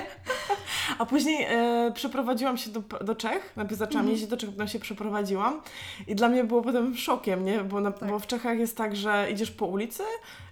A 0.99 1.07
później 1.07 1.47
e, 1.49 1.93
przeprowadziłam 1.95 2.57
się 2.59 2.71
do, 2.71 2.81
do 3.05 3.15
Czech, 3.15 3.53
najpierw 3.57 3.79
zaczęłam 3.79 4.01
Mhm. 4.01 4.11
jeździć 4.13 4.31
do 4.31 4.37
Czech, 4.37 4.51
potem 4.51 4.69
się 4.69 4.79
przeprowadziłam 4.79 5.61
i 6.07 6.15
dla 6.15 6.29
mnie 6.29 6.45
było 6.45 6.63
potem 6.63 6.97
szokiem, 6.97 7.45
nie? 7.45 7.61
Bo, 7.65 7.81
na, 7.81 7.93
Tak. 7.93 8.09
bo 8.09 8.19
w 8.19 8.27
Czechach 8.27 8.59
jest 8.59 8.77
tak, 8.77 8.97
że 8.97 9.29
idziesz 9.33 9.51
po 9.51 9.67
ulicy 9.67 10.03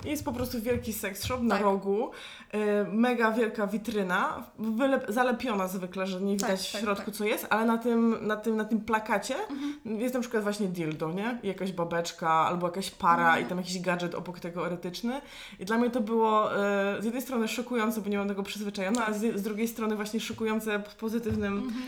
i 0.05 0.09
jest 0.11 0.25
po 0.25 0.33
prostu 0.33 0.61
wielki 0.61 0.93
sex 0.93 1.25
shop 1.25 1.39
na 1.43 1.55
Tak. 1.55 1.65
rogu, 1.65 2.11
e, 2.53 2.85
mega 2.85 3.33
wielka 3.33 3.67
witryna, 3.67 4.45
wylep, 4.59 5.05
zalepiona 5.09 5.69
zwykle, 5.69 6.07
że 6.07 6.21
nie 6.21 6.33
widać 6.33 6.51
Tak, 6.51 6.69
w 6.69 6.73
tak, 6.73 6.81
środku 6.83 7.05
tak. 7.07 7.15
co 7.15 7.25
jest, 7.25 7.47
ale 7.51 7.65
na 7.67 7.79
tym, 7.79 8.17
na 8.27 8.37
tym, 8.37 8.57
na 8.57 8.65
tym 8.65 8.81
plakacie 8.81 9.35
Mhm. 9.51 10.01
jest 10.01 10.15
na 10.15 10.21
przykład 10.21 10.43
właśnie 10.43 10.67
dildo, 10.69 11.13
nie? 11.13 11.39
I 11.43 11.49
jakaś 11.49 11.73
babeczka 11.73 12.31
albo 12.31 12.67
jakaś 12.67 12.91
para 12.91 13.25
Mhm. 13.27 13.47
i 13.47 13.49
tam 13.49 13.59
jakiś 13.59 13.81
gadżet 13.81 14.15
obok 14.15 14.41
tego 14.41 14.67
erotyczny 14.67 15.21
i 15.61 15.65
dla 15.65 15.79
mnie 15.79 15.91
to 15.91 16.01
było 16.01 16.57
e, 16.57 16.97
z 17.03 17.05
jednej 17.05 17.23
strony 17.23 17.49
szokujące, 17.49 18.01
bo 18.01 18.09
nie 18.09 18.19
mam 18.19 18.29
tego 18.29 18.43
przyzwyczajona, 18.43 19.07
a 19.07 19.13
z, 19.13 19.37
z 19.39 19.43
drugiej 19.43 19.69
strony 19.69 19.97
właśnie 19.97 20.21
szokujące 20.23 20.79
w 20.79 20.95
pozytywnym 20.95 21.53
Mhm. 21.59 21.83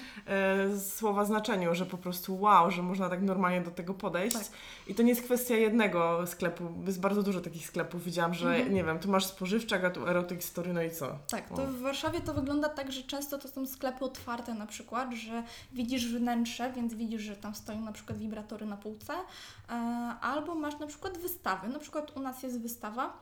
e, 0.77 0.81
słowa 0.81 1.25
znaczeniu, 1.25 1.75
że 1.75 1.87
po 1.87 1.99
prostu 1.99 2.41
wow, 2.41 2.71
że 2.71 2.83
można 2.83 3.09
tak 3.09 3.23
normalnie 3.23 3.61
do 3.61 3.71
tego 3.71 3.95
podejść. 3.95 4.37
Tak. 4.37 4.45
I 4.87 4.95
to 4.95 5.03
nie 5.03 5.09
jest 5.09 5.23
kwestia 5.23 5.55
jednego 5.57 6.27
sklepu, 6.27 6.65
jest 6.87 7.01
bardzo 7.01 7.23
dużo 7.23 7.41
takich 7.41 7.67
sklepów. 7.67 8.05
Widziałam, 8.05 8.35
że 8.35 8.49
Mhm. 8.55 8.75
nie 8.75 8.85
wiem, 8.85 8.99
tu 8.99 9.11
masz 9.11 9.27
spożywczak, 9.27 9.85
a 9.85 9.91
tu 9.91 10.09
erotic 10.09 10.45
story, 10.45 10.73
no 10.73 10.83
i 10.83 10.91
co? 10.91 11.19
Tak, 11.31 11.53
O. 11.53 11.57
to 11.57 11.67
w 11.67 11.81
Warszawie 11.81 12.21
to 12.21 12.35
wygląda 12.35 12.69
tak, 12.69 12.93
że 12.93 13.03
często 13.03 13.39
to 13.39 13.49
są 13.49 13.67
sklepy 13.67 14.05
otwarte 14.05 14.55
na 14.55 14.67
przykład, 14.67 15.13
że 15.15 15.43
widzisz 15.73 16.09
wnętrze, 16.15 16.73
więc 16.77 16.95
widzisz, 16.95 17.23
że 17.23 17.37
tam 17.37 17.55
stoją 17.55 17.81
na 17.81 17.93
przykład 17.93 18.19
wibratory 18.19 18.67
na 18.67 18.77
półce, 18.77 19.13
e, 19.69 19.73
albo 20.21 20.55
masz 20.55 20.79
na 20.79 20.87
przykład 20.87 21.19
wystawy. 21.19 21.69
Na 21.69 21.79
przykład 21.79 22.17
u 22.17 22.21
nas 22.21 22.43
jest 22.43 22.61
wystawa 22.61 23.13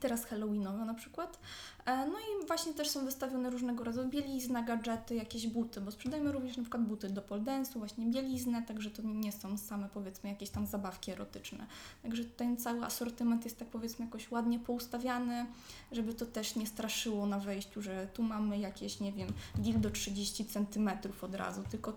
teraz 0.00 0.24
halloweenowe 0.24 0.84
na 0.84 0.94
przykład. 0.94 1.38
E, 1.86 2.06
No 2.06 2.18
i 2.18 2.46
właśnie 2.46 2.74
też 2.74 2.90
są 2.90 3.04
wystawione 3.04 3.50
różnego 3.50 3.84
rodzaju 3.84 4.08
bielizna, 4.08 4.62
gadżety, 4.62 5.14
jakieś 5.14 5.46
buty, 5.46 5.80
bo 5.80 5.90
sprzedajemy 5.90 6.32
również 6.32 6.56
na 6.56 6.62
przykład 6.62 6.82
buty 6.82 7.10
do 7.10 7.22
pole 7.22 7.42
dance'u, 7.42 7.78
właśnie 7.78 8.06
bieliznę, 8.06 8.62
także 8.62 8.90
to 8.90 9.02
nie 9.02 9.32
są 9.32 9.58
same 9.58 9.88
powiedzmy 9.88 10.30
jakieś 10.30 10.50
tam 10.50 10.66
zabawki 10.66 11.10
erotyczne. 11.10 11.66
Także 12.02 12.24
ten 12.24 12.56
cały 12.56 12.84
asortyment 12.84 13.44
jest 13.44 13.58
tak 13.58 13.68
powiedzmy 13.68 14.04
jakoś 14.04 14.30
ładnie 14.30 14.58
poustawiany, 14.58 15.46
żeby 15.92 16.14
to 16.14 16.26
też 16.26 16.56
nie 16.56 16.66
straszyło 16.66 17.26
na 17.26 17.38
wejściu, 17.38 17.82
że 17.82 18.08
tu 18.14 18.22
mamy 18.22 18.58
jakieś, 18.58 19.00
nie 19.00 19.12
wiem, 19.12 19.28
dildo 19.58 19.90
30 19.90 20.44
cm 20.44 20.90
od 21.22 21.34
razu, 21.34 21.62
tylko 21.70 21.92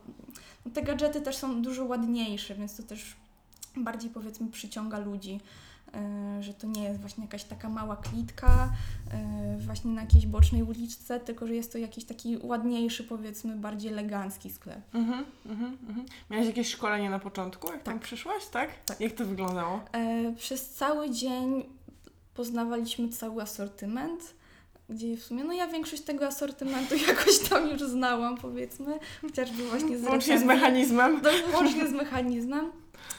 te 0.73 0.81
gadżety 0.81 1.21
też 1.21 1.37
są 1.37 1.61
dużo 1.61 1.85
ładniejsze, 1.85 2.55
więc 2.55 2.77
to 2.77 2.83
też 2.83 3.15
bardziej 3.75 4.09
powiedzmy 4.09 4.47
przyciąga 4.47 4.99
ludzi, 4.99 5.39
że 6.39 6.53
to 6.53 6.67
nie 6.67 6.83
jest 6.83 6.99
właśnie 6.99 7.23
jakaś 7.23 7.43
taka 7.43 7.69
mała 7.69 7.95
klitka 7.95 8.69
y, 9.57 9.61
właśnie 9.61 9.91
na 9.91 10.01
jakiejś 10.01 10.25
bocznej 10.25 10.63
uliczce, 10.63 11.19
tylko 11.19 11.47
że 11.47 11.55
jest 11.55 11.71
to 11.71 11.77
jakiś 11.77 12.05
taki 12.05 12.37
ładniejszy 12.41 13.03
powiedzmy, 13.03 13.55
bardziej 13.55 13.91
elegancki 13.91 14.49
sklep. 14.49 14.95
Mhm, 14.95 15.25
mhm, 15.45 15.77
mhm. 15.89 16.05
Miałaś 16.29 16.47
jakieś 16.47 16.69
szkolenie 16.71 17.09
na 17.09 17.19
początku, 17.19 17.67
jak 17.71 17.83
tam 17.83 17.93
Tak. 17.93 18.03
przyszłaś, 18.03 18.45
tak? 18.45 18.69
Tak. 18.85 19.01
Jak 19.01 19.13
to 19.13 19.25
wyglądało? 19.25 19.79
E, 19.91 20.33
Przez 20.37 20.69
cały 20.69 21.09
dzień 21.09 21.63
poznawaliśmy 22.33 23.09
cały 23.09 23.41
asortyment, 23.41 24.33
gdzie 24.89 25.17
w 25.17 25.23
sumie, 25.23 25.43
no 25.43 25.53
ja 25.53 25.67
większość 25.67 26.01
tego 26.01 26.27
asortymentu 26.27 26.95
jakoś 27.07 27.39
tam 27.49 27.69
już 27.69 27.81
znałam, 27.81 28.37
powiedzmy, 28.37 28.99
chociażby 29.21 29.63
właśnie 29.69 29.97
z 29.97 30.03
Łącznie 30.03 30.19
z 30.39 30.41
recenzji. 30.41 30.47
mechanizmem. 30.47 31.21
Do, 31.21 31.29
łącznie 31.53 31.87
z 31.87 31.91
mechanizmem. 31.91 32.71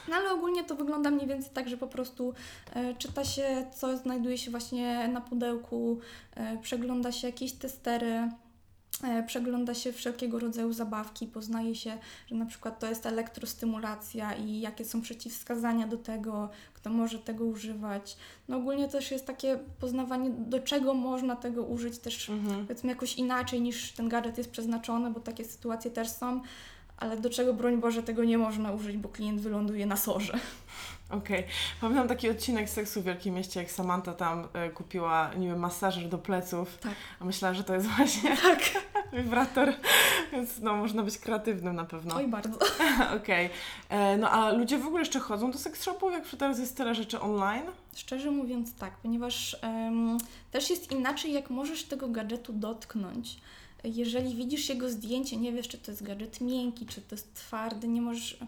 No 0.08 0.16
ale 0.16 0.30
ogólnie 0.32 0.64
to 0.64 0.74
wygląda 0.74 1.10
mniej 1.10 1.26
więcej 1.26 1.50
tak, 1.54 1.68
że 1.68 1.76
po 1.76 1.86
prostu 1.86 2.34
e, 2.74 2.94
czyta 2.94 3.24
się, 3.24 3.66
co 3.76 3.96
znajduje 3.96 4.38
się 4.38 4.50
właśnie 4.50 5.08
na 5.08 5.20
pudełku, 5.20 5.98
e, 6.34 6.58
przegląda 6.58 7.12
się 7.12 7.26
jakieś 7.26 7.52
testery, 7.52 8.30
e, 9.04 9.22
przegląda 9.26 9.74
się 9.74 9.92
wszelkiego 9.92 10.38
rodzaju 10.38 10.72
zabawki, 10.72 11.26
poznaje 11.26 11.74
się, 11.74 11.98
że 12.26 12.34
na 12.34 12.46
przykład 12.46 12.78
to 12.78 12.86
jest 12.88 13.06
elektrostymulacja 13.06 14.34
i 14.34 14.60
jakie 14.60 14.84
są 14.84 15.00
przeciwwskazania 15.02 15.86
do 15.86 15.96
tego, 15.96 16.48
kto 16.74 16.90
może 16.90 17.18
tego 17.18 17.44
używać. 17.44 18.16
No 18.48 18.56
ogólnie 18.56 18.88
też 18.88 19.10
jest 19.10 19.26
takie 19.26 19.58
poznawanie, 19.80 20.30
do 20.30 20.60
czego 20.60 20.94
można 20.94 21.36
tego 21.36 21.62
użyć 21.62 21.98
też 21.98 22.30
Mhm. 22.30 22.66
powiedzmy 22.66 22.90
jakoś 22.90 23.14
inaczej 23.16 23.60
niż 23.60 23.92
ten 23.92 24.08
gadżet 24.08 24.38
jest 24.38 24.50
przeznaczony, 24.50 25.10
bo 25.10 25.20
takie 25.20 25.44
sytuacje 25.44 25.90
też 25.90 26.08
są, 26.08 26.40
ale 27.00 27.16
do 27.16 27.30
czego 27.30 27.54
broń 27.54 27.76
Boże 27.80 28.02
tego 28.02 28.24
nie 28.24 28.38
można 28.38 28.72
użyć, 28.72 28.96
bo 28.96 29.08
klient 29.08 29.40
wyląduje 29.40 29.86
na 29.86 29.96
sorze. 29.96 30.32
Okej. 31.10 31.44
Pamiętam 31.80 32.08
taki 32.08 32.30
odcinek 32.30 32.70
Seksu 32.70 33.00
w 33.00 33.04
Wielkim 33.04 33.34
Mieście, 33.34 33.60
jak 33.60 33.70
Samantha 33.70 34.12
tam 34.14 34.48
e, 34.52 34.70
kupiła 34.70 35.30
niby 35.34 35.56
masażer 35.56 36.08
do 36.08 36.18
pleców, 36.18 36.78
Tak. 36.78 36.92
a 37.20 37.24
myślała, 37.24 37.54
że 37.54 37.64
to 37.64 37.74
jest 37.74 37.86
właśnie 37.86 38.36
Tak. 38.42 38.58
wibrator, 39.12 39.72
więc 40.32 40.58
no, 40.60 40.76
można 40.76 41.02
być 41.02 41.18
kreatywnym 41.18 41.76
na 41.76 41.84
pewno. 41.84 42.14
Oj 42.16 42.28
bardzo. 42.28 42.58
Okej. 43.22 43.50
E, 43.88 44.16
No 44.16 44.30
a 44.30 44.52
ludzie 44.52 44.78
w 44.78 44.86
ogóle 44.86 45.00
jeszcze 45.02 45.20
chodzą 45.20 45.50
do 45.50 45.58
seks 45.58 45.82
shopów, 45.82 46.12
jak 46.12 46.24
teraz 46.38 46.58
jest 46.58 46.76
tyle 46.76 46.94
rzeczy 46.94 47.20
online? 47.20 47.66
Szczerze 47.96 48.30
mówiąc 48.30 48.74
tak, 48.74 48.96
ponieważ 48.96 49.56
em, 49.62 50.18
też 50.50 50.70
jest 50.70 50.92
inaczej, 50.92 51.32
jak 51.32 51.50
możesz 51.50 51.84
tego 51.84 52.08
gadżetu 52.08 52.52
dotknąć. 52.52 53.36
Jeżeli 53.84 54.34
widzisz 54.34 54.68
jego 54.68 54.90
zdjęcie, 54.90 55.36
nie 55.36 55.52
wiesz, 55.52 55.68
czy 55.68 55.78
to 55.78 55.90
jest 55.90 56.02
gadżet 56.02 56.40
miękki, 56.40 56.86
czy 56.86 57.00
to 57.00 57.14
jest 57.14 57.34
twardy, 57.34 57.88
nie 57.88 58.02
możesz... 58.02 58.38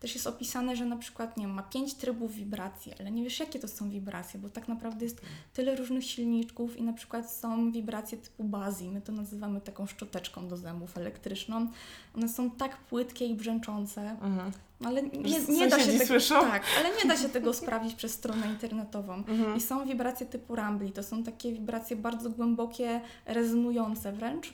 Też 0.00 0.14
jest 0.14 0.26
opisane, 0.26 0.76
że 0.76 0.84
na 0.84 0.96
przykład 0.96 1.36
nie 1.36 1.48
ma 1.48 1.62
pięć 1.62 1.94
trybów 1.94 2.34
wibracji, 2.34 2.92
ale 3.00 3.10
nie 3.10 3.22
wiesz, 3.24 3.40
jakie 3.40 3.58
to 3.58 3.68
są 3.68 3.90
wibracje, 3.90 4.40
bo 4.40 4.48
tak 4.48 4.68
naprawdę 4.68 5.04
jest 5.04 5.20
tyle 5.54 5.76
różnych 5.76 6.04
silniczków 6.04 6.76
i 6.76 6.82
na 6.82 6.92
przykład 6.92 7.30
są 7.32 7.72
wibracje 7.72 8.18
typu 8.18 8.44
bazi, 8.44 8.88
my 8.88 9.00
to 9.00 9.12
nazywamy 9.12 9.60
taką 9.60 9.86
szczoteczką 9.86 10.48
do 10.48 10.56
zębów 10.56 10.98
elektryczną. 10.98 11.68
One 12.16 12.28
są 12.28 12.50
tak 12.50 12.76
płytkie 12.76 13.26
i 13.26 13.34
brzęczące, 13.34 14.00
Mhm. 14.10 14.52
ale 14.84 15.02
nie, 15.02 15.40
nie 15.48 15.68
da 15.68 15.80
się 15.80 15.92
tego, 15.92 16.06
słyszą? 16.06 16.40
tak, 16.40 16.62
ale 16.78 16.88
nie 16.96 17.08
da 17.08 17.16
się 17.16 17.28
tego 17.28 17.52
sprawdzić 17.54 17.94
przez 17.94 18.12
stronę 18.12 18.46
internetową. 18.46 19.14
Mhm. 19.14 19.56
I 19.56 19.60
są 19.60 19.86
wibracje 19.86 20.26
typu 20.26 20.56
Rambli, 20.56 20.92
to 20.92 21.02
są 21.02 21.22
takie 21.22 21.52
wibracje 21.52 21.96
bardzo 21.96 22.30
głębokie, 22.30 23.00
rezonujące 23.26 24.12
wręcz. 24.12 24.52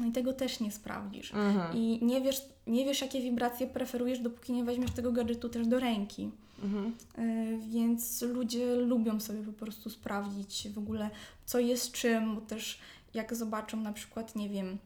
No 0.00 0.06
i 0.06 0.12
tego 0.12 0.32
też 0.32 0.60
nie 0.60 0.72
sprawdzisz. 0.72 1.34
Mhm. 1.34 1.76
I 1.76 1.98
nie 2.02 2.20
wiesz, 2.20 2.42
nie 2.66 2.84
wiesz, 2.84 3.00
jakie 3.00 3.20
wibracje 3.20 3.66
preferujesz, 3.66 4.18
dopóki 4.18 4.52
nie 4.52 4.64
weźmiesz 4.64 4.90
tego 4.90 5.12
gadżetu 5.12 5.48
też 5.48 5.66
do 5.66 5.80
ręki. 5.80 6.30
Mhm. 6.62 6.94
Yy, 7.18 7.58
Więc 7.58 8.22
ludzie 8.22 8.76
lubią 8.76 9.20
sobie 9.20 9.42
po 9.42 9.52
prostu 9.52 9.90
sprawdzić 9.90 10.68
w 10.74 10.78
ogóle, 10.78 11.10
co 11.46 11.58
jest 11.58 11.92
czym, 11.92 12.34
bo 12.34 12.40
też 12.40 12.78
jak 13.14 13.34
zobaczą 13.34 13.80
na 13.80 13.92
przykład, 13.92 14.36
nie 14.36 14.48
wiem, 14.48 14.78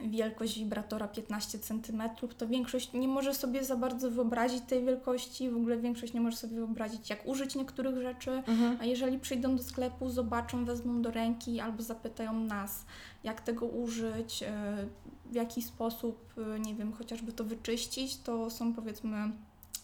wielkość 0.00 0.58
wibratora 0.58 1.08
15 1.08 1.58
cm, 1.58 2.02
to 2.38 2.46
większość 2.46 2.92
nie 2.92 3.08
może 3.08 3.34
sobie 3.34 3.64
za 3.64 3.76
bardzo 3.76 4.10
wyobrazić 4.10 4.62
tej 4.66 4.84
wielkości, 4.84 5.50
w 5.50 5.56
ogóle 5.56 5.76
większość 5.76 6.12
nie 6.12 6.20
może 6.20 6.36
sobie 6.36 6.56
wyobrazić, 6.56 7.10
jak 7.10 7.26
użyć 7.26 7.54
niektórych 7.54 8.02
rzeczy. 8.02 8.30
Mhm. 8.30 8.76
A 8.80 8.84
jeżeli 8.84 9.18
przyjdą 9.18 9.56
do 9.56 9.62
sklepu, 9.62 10.10
zobaczą, 10.10 10.64
wezmą 10.64 11.02
do 11.02 11.10
ręki 11.10 11.60
albo 11.60 11.82
zapytają 11.82 12.32
nas, 12.32 12.84
jak 13.24 13.40
tego 13.40 13.66
użyć, 13.66 14.42
e, 14.42 14.86
w 15.26 15.34
jaki 15.34 15.62
sposób, 15.62 16.34
e, 16.38 16.60
nie 16.60 16.74
wiem, 16.74 16.92
chociażby 16.92 17.32
to 17.32 17.44
wyczyścić, 17.44 18.16
to 18.16 18.50
są 18.50 18.74
powiedzmy 18.74 19.16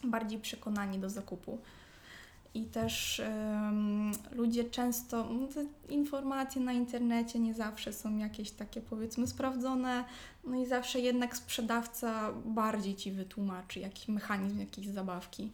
bardziej 0.05 0.39
przekonani 0.39 0.99
do 0.99 1.11
zakupu. 1.11 1.59
I 2.55 2.65
też 2.65 3.21
em, 3.21 4.13
ludzie 4.33 4.65
często, 4.65 5.29
no 5.31 5.47
te 5.47 5.65
informacje 5.89 6.61
na 6.63 6.73
internecie 6.73 7.39
nie 7.39 7.55
zawsze 7.55 7.93
są 7.93 8.19
jakieś 8.19 8.51
takie 8.51 8.81
powiedzmy 8.81 9.27
sprawdzone, 9.27 10.05
no 10.45 10.57
i 10.57 10.67
zawsze 10.67 11.01
jednak 11.01 11.37
sprzedawca 11.37 12.33
bardziej 12.45 12.97
Ci 12.97 13.13
wytłumaczy 13.13 13.81
jakiś 13.81 14.09
mechanizm 14.09 14.61
jakiejś 14.61 14.89
zabawki. 14.89 15.51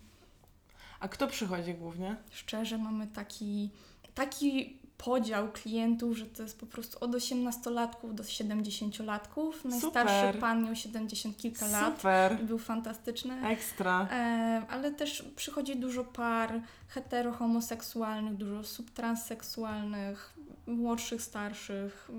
A 1.00 1.08
kto 1.08 1.26
przychodzi 1.26 1.74
głównie? 1.74 2.16
Szczerze 2.30 2.78
mamy 2.78 3.06
taki, 3.06 3.70
taki 4.14 4.76
podział 4.98 5.52
klientów, 5.52 6.16
że 6.16 6.26
to 6.26 6.42
jest 6.42 6.60
po 6.60 6.66
prostu 6.66 6.98
od 7.00 7.10
18-latków 7.10 8.14
do 8.14 8.22
70-latków. 8.22 9.52
Najstarszy 9.64 10.26
Super. 10.26 10.38
pan 10.38 10.64
miał 10.64 10.74
70 10.74 11.36
kilka 11.36 11.66
lat 11.66 11.96
Super. 11.96 12.38
i 12.42 12.44
był 12.44 12.58
fantastyczny. 12.58 13.48
Ekstra. 13.48 14.08
E, 14.10 14.62
ale 14.68 14.92
też 14.92 15.24
przychodzi 15.36 15.76
dużo 15.76 16.04
par 16.04 16.60
hetero-homoseksualnych, 16.88 18.34
dużo 18.34 18.64
subtransseksualnych, 18.64 20.34
młodszych, 20.66 21.22
starszych. 21.22 22.10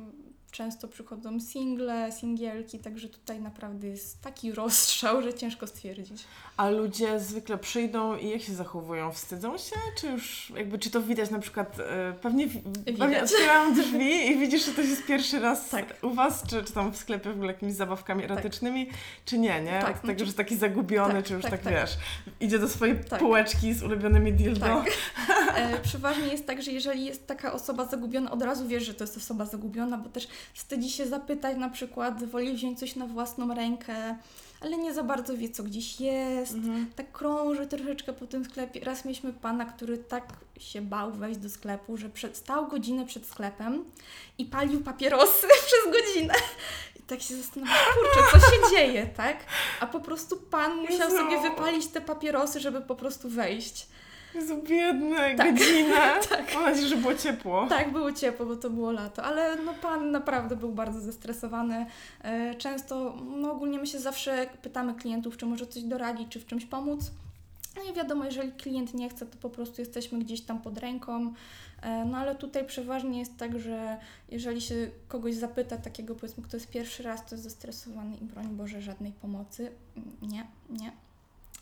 Często 0.51 0.87
przychodzą 0.87 1.39
single, 1.39 2.11
singielki, 2.11 2.79
także 2.79 3.09
tutaj 3.09 3.39
naprawdę 3.41 3.87
jest 3.87 4.21
taki 4.21 4.51
rozstrzał, 4.51 5.21
że 5.21 5.33
ciężko 5.33 5.67
stwierdzić. 5.67 6.23
A 6.57 6.69
ludzie 6.69 7.19
zwykle 7.19 7.57
przyjdą 7.57 8.17
i 8.17 8.29
jak 8.29 8.41
się 8.41 8.53
zachowują? 8.53 9.11
Wstydzą 9.11 9.57
się? 9.57 9.75
Czy 10.01 10.07
już 10.07 10.53
jakby, 10.57 10.79
czy 10.79 10.89
to 10.89 11.01
widać 11.01 11.29
na 11.29 11.39
przykład, 11.39 11.79
e, 11.79 12.13
pewnie, 12.21 12.47
w- 12.47 12.63
pewnie 12.85 12.93
Widać. 13.07 13.31
otwieram 13.31 13.73
drzwi 13.75 14.27
i 14.27 14.37
widzisz, 14.39 14.65
że 14.65 14.71
to 14.73 14.81
jest 14.81 15.05
pierwszy 15.05 15.39
raz 15.39 15.69
Tak. 15.69 15.95
u 16.01 16.09
Was, 16.13 16.43
czy, 16.49 16.63
czy 16.63 16.73
tam 16.73 16.91
w 16.91 16.97
sklepie 16.97 17.29
w 17.29 17.33
ogóle 17.33 17.47
jakimiś 17.53 17.73
zabawkami 17.75 18.23
erotycznymi, 18.23 18.89
czy 19.25 19.37
nie, 19.37 19.61
nie? 19.61 19.79
Tak, 19.81 19.87
tego, 19.93 19.99
znaczy- 20.01 20.19
że 20.19 20.25
jest 20.25 20.37
taki 20.37 20.55
zagubiony, 20.57 21.13
tak, 21.13 21.25
czy 21.25 21.33
już 21.33 21.41
tak, 21.41 21.51
tak, 21.51 21.61
tak. 21.61 21.73
wiesz, 21.73 21.91
idzie 22.39 22.59
do 22.59 22.67
swojej 22.69 23.03
Tak. 23.09 23.19
półeczki 23.19 23.73
z 23.73 23.83
ulubionymi 23.83 24.33
dildo. 24.33 24.59
Tak. 24.65 24.85
E, 25.57 25.79
przeważnie 25.79 26.27
jest 26.27 26.47
tak, 26.47 26.61
że 26.63 26.71
jeżeli 26.71 27.05
jest 27.05 27.27
taka 27.27 27.53
osoba 27.53 27.85
zagubiona, 27.85 28.31
od 28.31 28.41
razu 28.41 28.67
wiesz, 28.67 28.83
że 28.85 28.93
to 28.93 29.03
jest 29.03 29.17
osoba 29.17 29.45
zagubiona, 29.45 29.97
bo 29.97 30.09
też 30.09 30.27
wstydzi 30.53 30.89
się 30.89 31.07
zapytać 31.07 31.57
na 31.57 31.69
przykład, 31.69 32.23
woli 32.23 32.53
wziąć 32.53 32.79
coś 32.79 32.95
na 32.95 33.05
własną 33.05 33.53
rękę, 33.53 34.15
ale 34.59 34.77
nie 34.77 34.93
za 34.93 35.03
bardzo 35.03 35.37
wie, 35.37 35.49
co 35.49 35.63
gdzieś 35.63 36.01
jest. 36.01 36.53
Mhm. 36.53 36.91
Tak 36.95 37.11
krąży 37.11 37.67
troszeczkę 37.67 38.13
po 38.13 38.27
tym 38.27 38.45
sklepie. 38.45 38.79
Raz 38.79 39.05
mieliśmy 39.05 39.33
pana, 39.33 39.65
który 39.65 39.97
tak 39.97 40.23
się 40.59 40.81
bał 40.81 41.11
wejść 41.11 41.39
do 41.39 41.49
sklepu, 41.49 41.97
że 41.97 42.09
przed, 42.09 42.37
stał 42.37 42.67
godzinę 42.67 43.05
przed 43.05 43.25
sklepem 43.25 43.85
i 44.37 44.45
palił 44.45 44.81
papierosy 44.81 45.47
przez 45.67 45.93
godzinę. 45.93 46.33
I 46.95 47.01
tak 47.01 47.21
się 47.21 47.35
zastanawiam, 47.35 47.75
kurczę, 47.93 48.31
co 48.31 48.39
się 48.39 48.61
dzieje, 48.75 49.07
tak? 49.17 49.37
A 49.79 49.87
po 49.87 49.99
prostu 49.99 50.37
pan 50.37 50.77
musiał 50.77 51.11
sobie 51.11 51.41
wypalić 51.41 51.87
te 51.87 52.01
papierosy, 52.01 52.59
żeby 52.59 52.81
po 52.81 52.95
prostu 52.95 53.29
wejść. 53.29 53.87
Jezu, 54.35 54.61
biedny, 54.63 55.15
Tak. 55.37 55.53
godzinę. 55.53 55.95
Tak. 56.29 56.53
Mam 56.53 56.63
nadzieję, 56.63 56.87
że 56.87 56.97
było 56.97 57.15
ciepło. 57.15 57.67
Tak, 57.69 57.91
było 57.91 58.11
ciepło, 58.11 58.45
bo 58.45 58.55
to 58.55 58.69
było 58.69 58.91
lato, 58.91 59.23
ale 59.23 59.55
no 59.55 59.73
pan 59.73 60.11
naprawdę 60.11 60.55
był 60.55 60.71
bardzo 60.71 60.99
zestresowany. 60.99 61.85
E, 62.23 62.55
Często, 62.55 63.17
no 63.37 63.51
ogólnie 63.51 63.79
my 63.79 63.87
się 63.87 63.99
zawsze 63.99 64.47
pytamy 64.61 64.93
klientów, 64.95 65.37
czy 65.37 65.45
może 65.45 65.67
coś 65.67 65.83
doradzić, 65.83 66.27
czy 66.29 66.39
w 66.39 66.45
czymś 66.45 66.65
pomóc. 66.65 67.11
No 67.75 67.91
i 67.91 67.93
wiadomo, 67.95 68.25
jeżeli 68.25 68.51
klient 68.51 68.93
nie 68.93 69.09
chce, 69.09 69.25
to 69.25 69.37
po 69.37 69.49
prostu 69.49 69.81
jesteśmy 69.81 70.19
gdzieś 70.19 70.41
tam 70.41 70.61
pod 70.61 70.77
ręką. 70.77 71.33
E, 71.81 72.05
No 72.05 72.17
ale 72.17 72.35
tutaj 72.35 72.65
przeważnie 72.65 73.19
jest 73.19 73.37
tak, 73.37 73.59
że 73.59 73.97
jeżeli 74.29 74.61
się 74.61 74.75
kogoś 75.07 75.35
zapyta, 75.35 75.77
takiego 75.77 76.15
powiedzmy, 76.15 76.43
kto 76.43 76.57
jest 76.57 76.69
pierwszy 76.69 77.03
raz, 77.03 77.25
to 77.25 77.35
jest 77.35 77.43
zestresowany 77.43 78.15
i 78.17 78.25
broń 78.25 78.47
Boże 78.47 78.81
żadnej 78.81 79.11
pomocy. 79.11 79.71
Nie, 80.21 80.47
nie. 80.69 80.91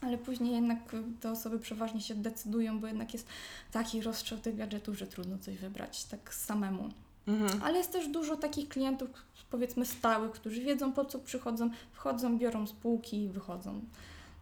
Ale 0.01 0.17
później 0.17 0.53
jednak 0.53 0.79
te 1.21 1.31
osoby 1.31 1.59
przeważnie 1.59 2.01
się 2.01 2.15
decydują, 2.15 2.79
bo 2.79 2.87
jednak 2.87 3.13
jest 3.13 3.27
taki 3.71 4.01
rozstrzał 4.01 4.37
tych 4.37 4.55
gadżetów, 4.55 4.97
że 4.97 5.07
trudno 5.07 5.37
coś 5.37 5.57
wybrać 5.57 6.03
tak 6.03 6.33
samemu. 6.33 6.89
Mhm. 7.27 7.63
Ale 7.63 7.77
jest 7.77 7.91
też 7.91 8.07
dużo 8.07 8.37
takich 8.37 8.69
klientów, 8.69 9.09
powiedzmy 9.51 9.85
stałych, 9.85 10.31
którzy 10.31 10.61
wiedzą 10.61 10.93
po 10.93 11.05
co 11.05 11.19
przychodzą, 11.19 11.69
wchodzą, 11.91 12.37
biorą 12.37 12.67
z 12.67 12.73
półki 12.73 13.23
i 13.23 13.29
wychodzą. 13.29 13.81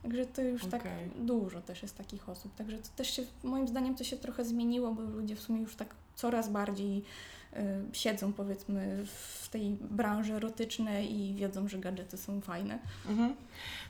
Także 0.03 0.25
to 0.25 0.41
już 0.41 0.65
tak 0.65 0.81
Okej. 0.81 1.09
dużo 1.15 1.61
też 1.61 1.81
jest 1.81 1.97
takich 1.97 2.29
osób. 2.29 2.55
Także 2.55 2.77
to 2.77 2.89
też 2.95 3.09
się, 3.15 3.23
moim 3.43 3.67
zdaniem 3.67 3.95
to 3.95 4.03
się 4.03 4.17
trochę 4.17 4.45
zmieniło, 4.45 4.91
bo 4.91 5.01
ludzie 5.01 5.35
w 5.35 5.41
sumie 5.41 5.61
już 5.61 5.75
tak 5.75 5.95
coraz 6.15 6.49
bardziej 6.49 7.03
siedzą 7.93 8.33
powiedzmy 8.33 9.05
w 9.05 9.49
tej 9.49 9.69
branży 9.81 10.33
erotycznej 10.33 11.15
i 11.19 11.33
wiedzą, 11.33 11.67
że 11.67 11.77
gadżety 11.77 12.17
są 12.17 12.41
fajne. 12.41 12.79
Mhm. 13.09 13.35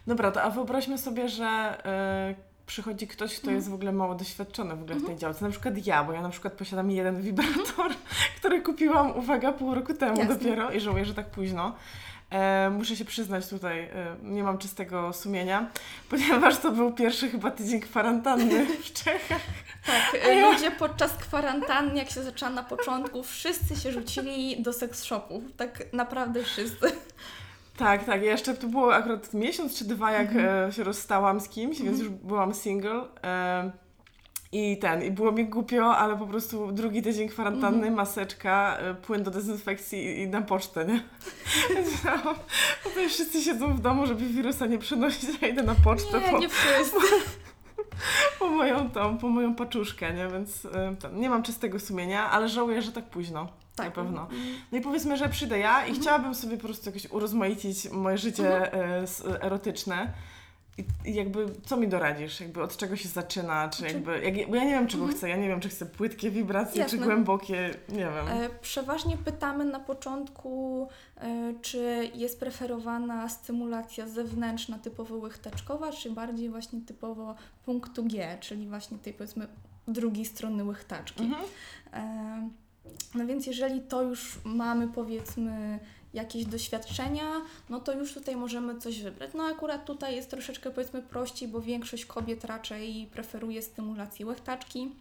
Dobra, 0.07 0.31
to 0.31 0.41
a 0.43 0.49
wyobraźmy 0.49 0.97
sobie, 0.97 1.29
że 1.29 1.45
e, 1.85 2.35
przychodzi 2.65 3.07
ktoś, 3.07 3.31
kto 3.33 3.41
Mhm. 3.41 3.55
jest 3.55 3.69
w 3.69 3.73
ogóle 3.73 3.91
mało 3.91 4.15
doświadczony 4.15 4.69
w 4.75 4.81
ogóle 4.81 4.95
w 4.95 4.97
tej 5.05 5.11
Mhm. 5.13 5.19
działce. 5.19 5.45
Na 5.45 5.51
przykład 5.51 5.85
ja, 5.87 6.03
bo 6.03 6.13
ja 6.13 6.21
na 6.21 6.29
przykład 6.29 6.53
posiadam 6.53 6.91
jeden 6.91 7.21
wibrator, 7.21 7.91
który 8.39 8.61
kupiłam, 8.61 9.17
uwaga, 9.17 9.51
pół 9.51 9.75
roku 9.75 9.93
temu 9.93 10.17
Jasne. 10.17 10.35
dopiero 10.35 10.71
i 10.71 10.79
żałuję, 10.79 11.05
że 11.05 11.13
tak 11.13 11.29
późno. 11.29 11.75
E, 12.33 12.69
muszę 12.69 12.95
się 12.95 13.05
przyznać 13.05 13.47
tutaj, 13.47 13.79
e, 13.81 14.15
nie 14.23 14.43
mam 14.43 14.57
czystego 14.57 15.13
sumienia, 15.13 15.69
ponieważ 16.09 16.57
to 16.57 16.71
był 16.71 16.91
pierwszy 16.93 17.29
chyba 17.29 17.51
tydzień 17.51 17.79
kwarantanny 17.81 18.65
w 18.85 18.93
Czechach. 18.93 19.41
Tak, 19.85 20.21
ja- 20.27 20.51
ludzie 20.51 20.71
podczas 20.71 21.11
kwarantanny, 21.13 21.95
jak 21.97 22.09
się 22.09 22.23
zaczęła 22.23 22.51
na 22.51 22.63
początku, 22.63 23.23
wszyscy 23.23 23.75
się 23.75 23.91
rzucili 23.91 24.61
do 24.61 24.73
seks 24.73 25.03
shopów. 25.03 25.43
Tak 25.57 25.93
naprawdę 25.93 26.43
wszyscy. 26.43 26.91
Tak, 27.77 28.03
tak. 28.05 28.23
Ja 28.23 28.31
Jeszcze 28.31 28.53
to 28.53 28.67
było 28.67 28.95
akurat 28.95 29.33
miesiąc 29.33 29.77
czy 29.77 29.85
dwa, 29.85 30.11
jak 30.11 30.27
Mhm. 30.27 30.69
e, 30.69 30.71
się 30.71 30.83
rozstałam 30.83 31.39
z 31.41 31.49
kimś, 31.49 31.81
więc 31.81 31.99
już 31.99 32.09
byłam 32.09 32.53
single. 32.53 33.01
E, 33.23 33.71
I 34.55 34.77
ten, 34.77 35.03
i 35.03 35.11
było 35.11 35.31
mi 35.31 35.45
głupio, 35.45 35.97
ale 35.97 36.17
po 36.17 36.27
prostu 36.27 36.71
drugi 36.71 37.01
tydzień 37.01 37.29
kwarantanny, 37.29 37.77
Mhm. 37.77 37.93
maseczka, 37.93 38.77
e, 38.77 38.93
płyn 38.93 39.23
do 39.23 39.31
dezynfekcji 39.31 40.21
i, 40.21 40.27
na 40.27 40.41
pocztę, 40.41 40.85
nie? 40.85 41.03
No, 42.25 42.35
Tutaj 42.83 43.09
wszyscy 43.09 43.41
siedzą 43.41 43.73
w 43.75 43.79
domu, 43.81 44.07
żeby 44.07 44.25
wirusa 44.25 44.65
nie 44.65 44.77
przenosić, 44.77 45.29
ja 45.41 45.47
idę 45.47 45.63
na 45.63 45.75
pocztę 45.83 46.19
Nie, 46.19 46.31
po, 46.31 46.39
nie 46.39 46.49
wszyscy. 46.49 46.97
po 48.39 48.47
moją 48.47 48.89
tą, 48.91 49.17
po 49.17 49.29
moją 49.29 49.55
paczuszkę, 49.55 50.13
nie? 50.13 50.27
Więc 50.27 50.65
e, 50.65 50.95
ten, 51.01 51.19
nie 51.19 51.29
mam 51.29 51.43
czystego 51.43 51.79
sumienia, 51.79 52.29
ale 52.31 52.49
żałuję, 52.49 52.81
że 52.81 52.91
tak 52.91 53.05
późno. 53.05 53.47
Tak, 53.75 53.85
Na 53.87 53.91
pewno. 53.91 54.27
mm, 54.31 54.55
No 54.71 54.77
i 54.77 54.81
powiedzmy, 54.81 55.17
że 55.17 55.29
przyjdę 55.29 55.59
ja 55.59 55.77
i 55.79 55.81
Mhm. 55.87 55.99
chciałabym 56.01 56.35
sobie 56.35 56.57
po 56.57 56.63
prostu 56.63 56.85
jakoś 56.89 57.11
urozmaicić 57.11 57.89
moje 57.91 58.17
życie 58.17 58.73
e, 58.73 58.97
s- 59.01 59.23
erotyczne. 59.41 60.13
I, 61.05 61.13
jakby, 61.13 61.45
co 61.65 61.77
mi 61.77 61.87
doradzisz? 61.87 62.39
Jakby 62.41 62.63
od 62.63 62.77
czego 62.77 62.95
się 62.95 63.09
zaczyna? 63.09 63.69
Czy 63.69 63.77
Znaczy- 63.77 63.93
jakby, 63.93 64.19
jak, 64.21 64.49
bo 64.49 64.55
ja 64.55 64.63
nie 64.63 64.69
wiem, 64.71 64.87
czego 64.87 65.03
Mhm. 65.03 65.17
chcę. 65.17 65.29
Ja 65.29 65.35
nie 65.37 65.47
wiem, 65.47 65.59
czy 65.59 65.69
chcę 65.69 65.85
płytkie 65.85 66.31
wibracje, 66.31 66.81
Jasne. 66.81 66.97
czy 66.97 67.03
głębokie, 67.05 67.69
nie 67.89 67.97
wiem. 67.99 68.27
E, 68.27 68.49
Przeważnie 68.61 69.17
pytamy 69.17 69.65
na 69.65 69.79
początku, 69.79 70.87
e, 71.17 71.53
czy 71.61 72.11
jest 72.15 72.39
preferowana 72.39 73.29
stymulacja 73.29 74.07
zewnętrzna, 74.07 74.79
typowo 74.79 75.15
łychteczkowa, 75.15 75.91
czy 75.91 76.09
bardziej 76.11 76.49
właśnie 76.49 76.81
typowo 76.81 77.35
punktu 77.65 78.03
G, 78.05 78.37
czyli 78.39 78.67
właśnie 78.67 78.97
tej 78.97 79.13
powiedzmy 79.13 79.47
drugiej 79.87 80.25
strony 80.25 80.63
łychtaczki. 80.63 81.23
Mhm. 81.23 81.43
E, 81.93 82.49
No 83.15 83.25
więc 83.27 83.47
jeżeli 83.47 83.81
to 83.81 84.01
już 84.01 84.39
mamy 84.43 84.87
powiedzmy 84.87 85.79
jakieś 86.13 86.45
doświadczenia, 86.45 87.41
no 87.69 87.79
to 87.79 87.93
już 87.93 88.13
tutaj 88.13 88.35
możemy 88.35 88.79
coś 88.79 89.01
wybrać. 89.01 89.31
No 89.33 89.43
akurat 89.43 89.85
tutaj 89.85 90.15
jest 90.15 90.29
troszeczkę 90.29 90.71
powiedzmy 90.71 91.01
prościej, 91.01 91.47
bo 91.49 91.61
większość 91.61 92.05
kobiet 92.05 92.45
raczej 92.45 93.09
preferuje 93.11 93.61
stymulację 93.61 94.25
łechtaczki, 94.25 94.91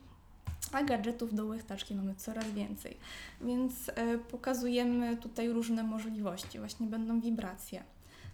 a 0.73 0.83
gadżetów 0.83 1.35
do 1.35 1.47
łechtaczki 1.47 1.95
mamy 1.95 2.15
coraz 2.15 2.51
więcej. 2.51 2.97
Więc 3.41 3.73
e, 3.89 4.19
pokazujemy 4.19 5.17
tutaj 5.17 5.49
różne 5.49 5.83
możliwości. 5.83 6.59
Właśnie 6.59 6.87
będą 6.87 7.21
wibracje, 7.21 7.83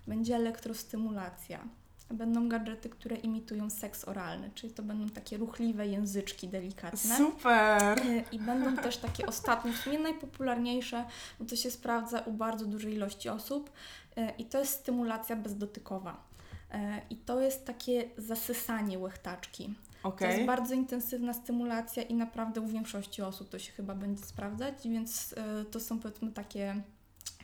będzie 0.07 0.37
elektrostymulacja, 0.37 1.69
będą 2.11 2.49
gadżety, 2.49 2.89
które 2.89 3.17
imitują 3.17 3.71
seks 3.71 4.09
oralny, 4.09 4.51
czyli 4.55 4.73
to 4.73 4.83
będą 4.83 5.09
takie 5.09 5.37
ruchliwe 5.37 5.87
języczki 5.87 6.49
delikatne. 6.49 7.17
Super! 7.17 7.99
E, 7.99 8.25
I 8.33 8.39
będą 8.39 8.77
też 8.77 8.97
takie 8.97 9.27
ostatnie, 9.27 9.73
w 9.73 9.77
sumie 9.77 9.99
najpopularniejsze, 9.99 11.05
bo 11.39 11.45
to 11.45 11.57
się 11.57 11.71
sprawdza 11.71 12.21
u 12.21 12.33
bardzo 12.33 12.67
dużej 12.67 12.95
ilości 12.95 13.29
osób 13.29 13.73
e, 14.17 14.33
i 14.39 14.45
to 14.45 14.59
jest 14.59 14.73
stymulacja 14.73 15.37
bezdotykowa. 15.37 16.25
E, 16.71 17.01
I 17.11 17.17
to 17.17 17.41
jest 17.41 17.67
takie 17.67 18.11
zasysanie 18.17 18.99
łechtaczki. 18.99 19.75
To 20.03 20.09
Okej. 20.09 20.31
jest 20.31 20.47
bardzo 20.47 20.75
intensywna 20.75 21.33
stymulacja 21.33 22.03
i 22.03 22.15
naprawdę 22.15 22.61
u 22.61 22.67
większości 22.67 23.23
osób 23.23 23.49
to 23.49 23.59
się 23.59 23.73
chyba 23.73 23.95
będzie 23.95 24.25
sprawdzać, 24.25 24.75
więc 24.85 25.35
to 25.71 25.81
są 25.81 25.99
powiedzmy 25.99 26.33
takie 26.33 26.83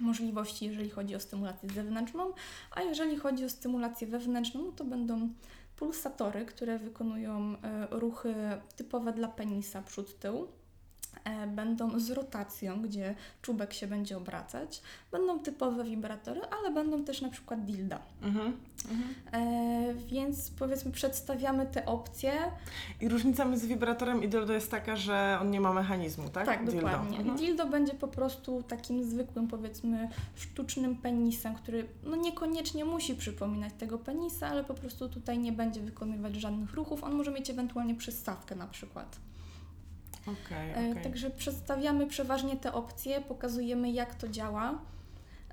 możliwości, 0.00 0.64
jeżeli 0.66 0.90
chodzi 0.90 1.14
o 1.14 1.20
stymulację 1.20 1.68
zewnętrzną, 1.68 2.32
a 2.70 2.82
jeżeli 2.82 3.16
chodzi 3.16 3.44
o 3.44 3.50
stymulację 3.50 4.06
wewnętrzną, 4.06 4.64
no 4.64 4.72
to 4.72 4.84
będą 4.84 5.28
pulsatory, 5.76 6.46
które 6.46 6.78
wykonują 6.78 7.56
e, 7.62 7.86
ruchy 7.90 8.34
typowe 8.76 9.12
dla 9.12 9.28
penisa 9.28 9.82
przód-tył. 9.82 10.48
E, 11.24 11.46
Będą 11.46 12.00
z 12.00 12.10
rotacją, 12.10 12.82
gdzie 12.82 13.14
czubek 13.42 13.72
się 13.72 13.86
będzie 13.86 14.16
obracać. 14.16 14.82
Będą 15.12 15.38
typowe 15.38 15.84
wibratory, 15.84 16.40
ale 16.60 16.70
będą 16.70 17.04
też 17.04 17.20
na 17.20 17.28
przykład 17.28 17.64
dilda. 17.64 17.98
Mhm. 18.22 18.56
Mhm. 18.90 19.14
E, 19.32 19.94
więc 19.94 20.50
powiedzmy 20.50 20.92
przedstawiamy 20.92 21.66
te 21.66 21.86
opcje. 21.86 22.32
I 23.00 23.08
różnica 23.08 23.44
między 23.44 23.68
wibratorem 23.68 24.22
i 24.22 24.28
dildo 24.28 24.52
jest 24.52 24.70
taka, 24.70 24.96
że 24.96 25.38
on 25.40 25.50
nie 25.50 25.60
ma 25.60 25.72
mechanizmu, 25.72 26.28
tak? 26.28 26.46
Tak, 26.46 26.64
Dildo. 26.64 26.80
dokładnie. 26.80 27.18
Mhm. 27.18 27.38
Dildo 27.38 27.66
będzie 27.66 27.94
po 27.94 28.08
prostu 28.08 28.62
takim 28.62 29.04
zwykłym, 29.04 29.48
powiedzmy, 29.48 30.08
sztucznym 30.36 30.96
penisem, 30.96 31.54
który 31.54 31.88
no 32.02 32.16
niekoniecznie 32.16 32.84
musi 32.84 33.14
przypominać 33.14 33.72
tego 33.78 33.98
penisa, 33.98 34.48
ale 34.48 34.64
po 34.64 34.74
prostu 34.74 35.08
tutaj 35.08 35.38
nie 35.38 35.52
będzie 35.52 35.80
wykonywać 35.80 36.34
żadnych 36.34 36.74
ruchów. 36.74 37.04
On 37.04 37.14
może 37.14 37.30
mieć 37.30 37.50
ewentualnie 37.50 37.94
przystawkę 37.94 38.54
na 38.54 38.66
przykład. 38.66 39.16
Okej, 40.26 40.70
E, 40.70 40.90
okej. 40.90 41.02
Także 41.02 41.30
przedstawiamy 41.30 42.06
przeważnie 42.06 42.56
te 42.56 42.72
opcje, 42.72 43.20
pokazujemy 43.20 43.90
jak 43.90 44.14
to 44.14 44.28
działa. 44.28 44.78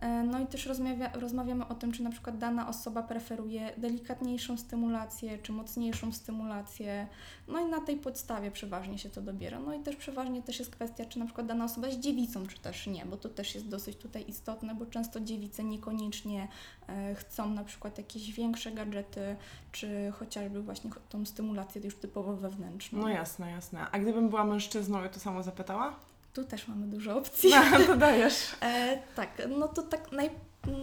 E, 0.02 0.24
No 0.24 0.40
i 0.40 0.48
też 0.48 0.66
rozmawia, 0.66 1.12
rozmawiamy 1.14 1.68
o 1.68 1.76
tym, 1.76 1.92
czy 1.92 2.04
na 2.04 2.10
przykład 2.10 2.38
dana 2.38 2.68
osoba 2.68 3.04
preferuje 3.04 3.74
delikatniejszą 3.78 4.58
stymulację, 4.58 5.38
czy 5.38 5.52
mocniejszą 5.52 6.12
stymulację. 6.12 7.08
No 7.48 7.60
i 7.60 7.66
na 7.66 7.82
tej 7.82 7.98
podstawie 7.98 8.52
przeważnie 8.52 8.98
się 8.98 9.10
to 9.10 9.22
dobiera. 9.22 9.60
No 9.60 9.74
i 9.74 9.80
też 9.80 9.96
przeważnie 9.96 10.42
też 10.42 10.60
jest 10.60 10.72
kwestia, 10.72 11.06
czy 11.06 11.20
na 11.20 11.26
przykład 11.26 11.48
dana 11.48 11.66
osoba 11.66 11.88
jest 11.88 12.00
dziewicą, 12.00 12.48
czy 12.48 12.60
też 12.60 12.88
nie, 12.88 13.06
bo 13.06 13.18
to 13.18 13.30
też 13.30 13.56
jest 13.56 13.68
dosyć 13.68 13.98
tutaj 13.98 14.26
istotne, 14.28 14.76
bo 14.76 14.86
często 14.86 15.20
dziewice 15.20 15.64
niekoniecznie 15.64 16.48
e, 16.88 17.16
chcą 17.16 17.50
na 17.50 17.64
przykład 17.64 17.98
jakieś 17.98 18.32
większe 18.32 18.72
gadżety, 18.72 19.36
czy 19.72 20.12
chociażby 20.20 20.62
właśnie 20.62 20.90
tą 21.10 21.26
stymulację 21.26 21.82
już 21.82 21.96
typowo 21.96 22.36
wewnętrzną. 22.36 23.00
No 23.02 23.10
jasne, 23.10 23.52
jasne. 23.52 23.88
A 23.92 24.00
gdybym 24.00 24.30
była 24.30 24.44
mężczyzną, 24.44 25.04
ja 25.04 25.10
to 25.10 25.20
samo 25.20 25.44
zapytała? 25.44 25.96
Tu 26.34 26.44
też 26.44 26.68
mamy 26.68 26.88
dużo 26.88 27.18
opcji. 27.18 27.50
No, 27.50 27.86
to 27.86 27.98
dajesz. 27.98 28.36
E, 28.62 29.00
tak, 29.16 29.30
no 29.50 29.68
to 29.68 29.84
tak 29.84 30.12
naj, 30.12 30.30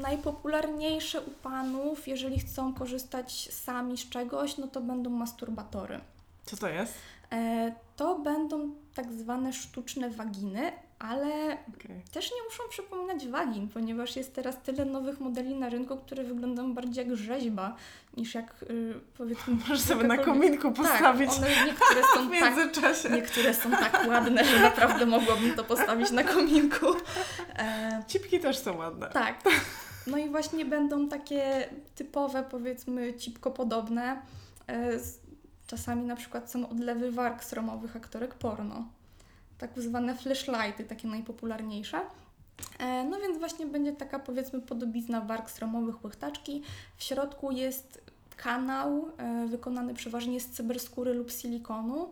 najpopularniejsze 0.02 1.20
u 1.20 1.30
panów, 1.30 2.08
jeżeli 2.08 2.40
chcą 2.40 2.74
korzystać 2.74 3.54
sami 3.54 3.98
z 3.98 4.08
czegoś, 4.08 4.56
no 4.56 4.66
to 4.66 4.80
będą 4.80 5.10
masturbatory. 5.10 6.00
Co 6.44 6.56
to 6.56 6.68
jest? 6.68 6.94
E, 7.32 7.72
to 7.96 8.18
będą 8.18 8.70
tak 8.94 9.12
zwane 9.12 9.52
sztuczne 9.52 10.10
waginy, 10.10 10.72
ale 10.98 11.56
Okej. 11.76 12.02
też 12.12 12.30
nie 12.30 12.42
muszą 12.44 12.62
przypominać 12.70 13.28
wagin, 13.28 13.68
ponieważ 13.68 14.16
jest 14.16 14.34
teraz 14.34 14.62
tyle 14.62 14.84
nowych 14.84 15.20
modeli 15.20 15.54
na 15.54 15.68
rynku, 15.68 15.96
które 15.96 16.24
wyglądają 16.24 16.74
bardziej 16.74 17.06
jak 17.08 17.16
rzeźba, 17.16 17.76
niż 18.16 18.34
jak 18.34 18.62
y, 18.62 18.94
powiedzmy... 19.18 19.54
Możesz 19.54 19.80
sobie 19.80 20.04
na 20.04 20.18
kominku 20.18 20.72
postawić 20.72 21.30
Tak, 21.30 21.38
one 21.38 21.48
niektóre 21.66 22.02
w 22.06 22.06
są 22.06 22.30
tak 22.30 22.56
międzyczasie. 22.56 23.10
Niektóre 23.10 23.54
są 23.54 23.70
tak 23.70 24.06
ładne, 24.08 24.44
że 24.44 24.60
naprawdę 24.60 25.06
mogłabym 25.06 25.54
to 25.54 25.64
postawić 25.64 26.10
na 26.10 26.24
kominku. 26.24 26.86
E, 27.58 28.02
Cipki 28.06 28.40
też 28.40 28.58
są 28.58 28.76
ładne. 28.76 29.08
tak. 29.08 29.42
No 30.06 30.18
i 30.18 30.28
właśnie 30.28 30.64
będą 30.64 31.08
takie 31.08 31.68
typowe, 31.94 32.44
powiedzmy, 32.50 33.14
cipko-podobne. 33.14 34.22
E, 34.68 34.90
czasami 35.66 36.02
na 36.02 36.16
przykład 36.16 36.50
są 36.50 36.68
odlewy 36.68 37.12
warg 37.12 37.44
sromowych 37.44 37.96
aktorek 37.96 38.34
porno. 38.34 38.84
Tak 39.58 39.70
zwane 39.82 40.14
flashlighty, 40.14 40.84
takie 40.84 41.08
najpopularniejsze. 41.08 42.00
E, 42.78 43.04
no 43.04 43.20
więc 43.20 43.38
właśnie 43.38 43.66
będzie 43.66 43.92
taka, 43.92 44.18
powiedzmy, 44.18 44.60
podobizna 44.60 45.20
warg 45.20 45.50
sromowych 45.50 46.04
łechtaczki. 46.04 46.62
W 46.96 47.02
środku 47.02 47.50
jest 47.50 48.00
kanał 48.36 49.08
e, 49.16 49.46
wykonany 49.46 49.94
przeważnie 49.94 50.40
z 50.40 50.46
cyberskóry 50.50 51.14
lub 51.14 51.30
silikonu. 51.30 52.08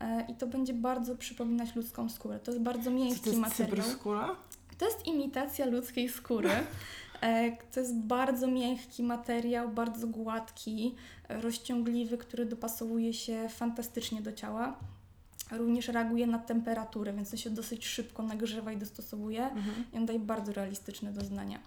E, 0.00 0.26
I 0.28 0.34
to 0.34 0.46
będzie 0.46 0.74
bardzo 0.74 1.16
przypominać 1.16 1.74
ludzką 1.76 2.08
skórę. 2.08 2.40
To 2.40 2.50
jest 2.50 2.62
bardzo 2.64 2.84
Co 2.84 2.90
to 2.90 2.96
miękki 2.96 3.28
jest 3.28 3.40
materiał. 3.40 3.76
cyberskóra? 3.76 4.36
To 4.78 4.84
jest 4.86 5.06
imitacja 5.06 5.66
ludzkiej 5.66 6.08
skóry. 6.08 6.50
To 7.72 7.80
jest 7.80 7.96
bardzo 7.96 8.46
miękki 8.46 9.02
materiał, 9.02 9.68
bardzo 9.68 10.06
gładki, 10.06 10.94
rozciągliwy, 11.28 12.18
który 12.18 12.46
dopasowuje 12.46 13.12
się 13.12 13.48
fantastycznie 13.48 14.22
do 14.22 14.32
ciała. 14.32 14.76
Również 15.50 15.88
reaguje 15.88 16.26
na 16.26 16.38
temperaturę, 16.38 17.12
więc 17.12 17.32
on 17.32 17.38
się 17.38 17.50
dosyć 17.50 17.86
szybko 17.86 18.22
nagrzewa 18.22 18.72
i 18.72 18.76
dostosowuje 18.76 19.44
Mhm. 19.44 19.84
i 19.92 19.96
on 19.96 20.06
daje 20.06 20.18
bardzo 20.18 20.52
realistyczne 20.52 21.12
doznania. 21.12 21.58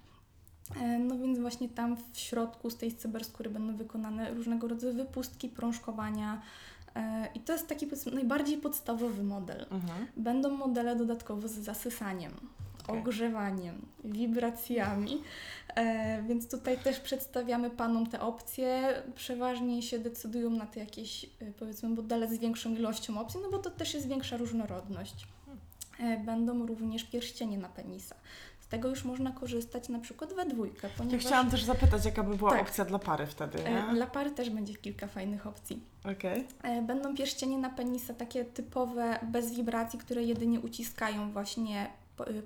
E, 0.81 0.99
No 0.99 1.17
więc 1.17 1.39
właśnie 1.39 1.69
tam 1.69 1.97
w 2.13 2.19
środku 2.19 2.69
z 2.69 2.77
tej 2.77 2.95
cyberskóry 2.95 3.49
będą 3.49 3.75
wykonane 3.75 4.33
różnego 4.33 4.67
rodzaju 4.67 4.93
wypustki, 4.93 5.49
prążkowania 5.49 6.41
e, 6.95 7.27
i 7.35 7.39
to 7.39 7.53
jest 7.53 7.67
taki 7.67 7.87
najbardziej 8.13 8.57
podstawowy 8.57 9.23
model. 9.23 9.65
Mhm. 9.71 10.07
Będą 10.17 10.49
modele 10.57 10.95
dodatkowo 10.95 11.47
z 11.47 11.51
zasysaniem, 11.51 12.31
Okej. 12.88 13.00
ogrzewaniem, 13.02 13.86
wibracjami, 14.04 15.21
e, 15.76 16.23
więc 16.23 16.50
tutaj 16.52 16.78
też 16.78 17.00
przedstawiamy 17.00 17.69
Panom 17.69 18.08
te 18.08 18.21
opcje. 18.21 19.02
Przeważnie 19.15 19.82
się 19.82 20.00
decydują 20.00 20.50
na 20.50 20.65
te 20.65 20.80
jakieś 20.80 21.23
e, 21.23 21.28
powiedzmy 21.60 21.89
modele 21.89 22.28
z 22.28 22.38
większą 22.39 22.73
ilością 22.76 23.19
opcji, 23.19 23.39
no 23.43 23.50
bo 23.52 23.58
to 23.58 23.69
też 23.71 23.93
jest 23.93 24.08
większa 24.08 24.38
różnorodność. 24.38 25.28
E, 26.00 26.17
Będą 26.17 26.65
również 26.65 27.04
pierścienie 27.04 27.58
na 27.58 27.69
penisa. 27.69 28.15
Z 28.60 28.67
tego 28.69 28.89
już 28.89 29.04
można 29.06 29.32
korzystać 29.32 29.89
na 29.89 30.00
przykład 30.00 30.34
we 30.34 30.45
dwójkę, 30.45 30.88
Ja 30.88 30.93
ponieważ 30.97 31.26
chciałam 31.26 31.52
też 31.52 31.63
zapytać, 31.63 32.06
jaka 32.06 32.23
by 32.23 32.36
była 32.38 32.52
Tak. 32.52 32.62
opcja 32.62 32.86
dla 32.86 33.00
pary 33.00 33.26
wtedy, 33.26 33.65
e, 33.65 33.73
nie? 33.88 33.93
dla 33.95 34.08
pary 34.08 34.32
też 34.32 34.50
będzie 34.50 34.76
kilka 34.76 35.08
fajnych 35.08 35.47
opcji. 35.47 35.82
Okej. 36.12 36.45
E, 36.63 36.82
Będą 36.82 37.15
pierścienie 37.15 37.58
na 37.58 37.69
penisa 37.69 38.13
takie 38.13 38.45
typowe, 38.45 39.19
bez 39.23 39.54
wibracji, 39.54 40.00
które 40.00 40.23
jedynie 40.23 40.60
uciskają 40.60 41.32
właśnie 41.32 41.88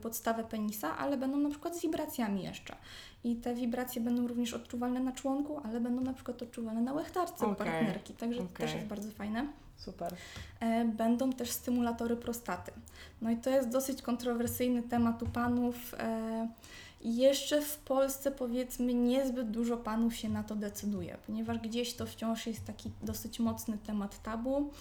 podstawę 0.02 0.44
penisa, 0.44 0.98
ale 0.98 1.18
będą 1.18 1.38
na 1.38 1.50
przykład 1.50 1.78
z 1.78 1.82
wibracjami 1.82 2.44
jeszcze. 2.44 2.76
I 3.24 3.36
te 3.36 3.56
wibracje 3.56 4.02
będą 4.02 4.28
również 4.28 4.54
odczuwalne 4.54 5.00
na 5.00 5.12
członku, 5.12 5.62
ale 5.64 5.80
będą 5.80 6.02
na 6.02 6.14
przykład 6.14 6.42
odczuwalne 6.42 6.82
na 6.82 6.94
łechtarce 6.94 7.46
Okej, 7.46 7.56
partnerki, 7.56 8.14
także 8.14 8.42
to 8.42 8.48
też 8.48 8.74
jest 8.74 8.88
bardzo 8.88 9.12
fajne. 9.12 9.48
Super. 9.78 10.14
E, 10.60 10.86
Będą 10.86 11.34
też 11.34 11.52
stymulatory 11.52 12.16
prostaty. 12.16 12.72
No 13.22 13.32
i 13.32 13.38
to 13.38 13.50
jest 13.50 13.70
dosyć 13.70 14.02
kontrowersyjny 14.02 14.84
temat 14.84 15.24
u 15.24 15.26
panów. 15.26 15.94
E, 16.00 16.48
Jeszcze 17.02 17.62
w 17.62 17.78
Polsce 17.78 18.32
powiedzmy 18.32 18.94
niezbyt 18.94 19.52
dużo 19.52 19.78
panów 19.78 20.16
się 20.16 20.30
na 20.30 20.44
to 20.44 20.56
decyduje, 20.56 21.18
ponieważ 21.28 21.58
gdzieś 21.58 21.94
to 21.94 22.06
wciąż 22.06 22.48
jest 22.48 22.66
taki 22.66 22.92
dosyć 23.04 23.40
mocny 23.40 23.78
temat 23.78 24.24
tabu, 24.24 24.72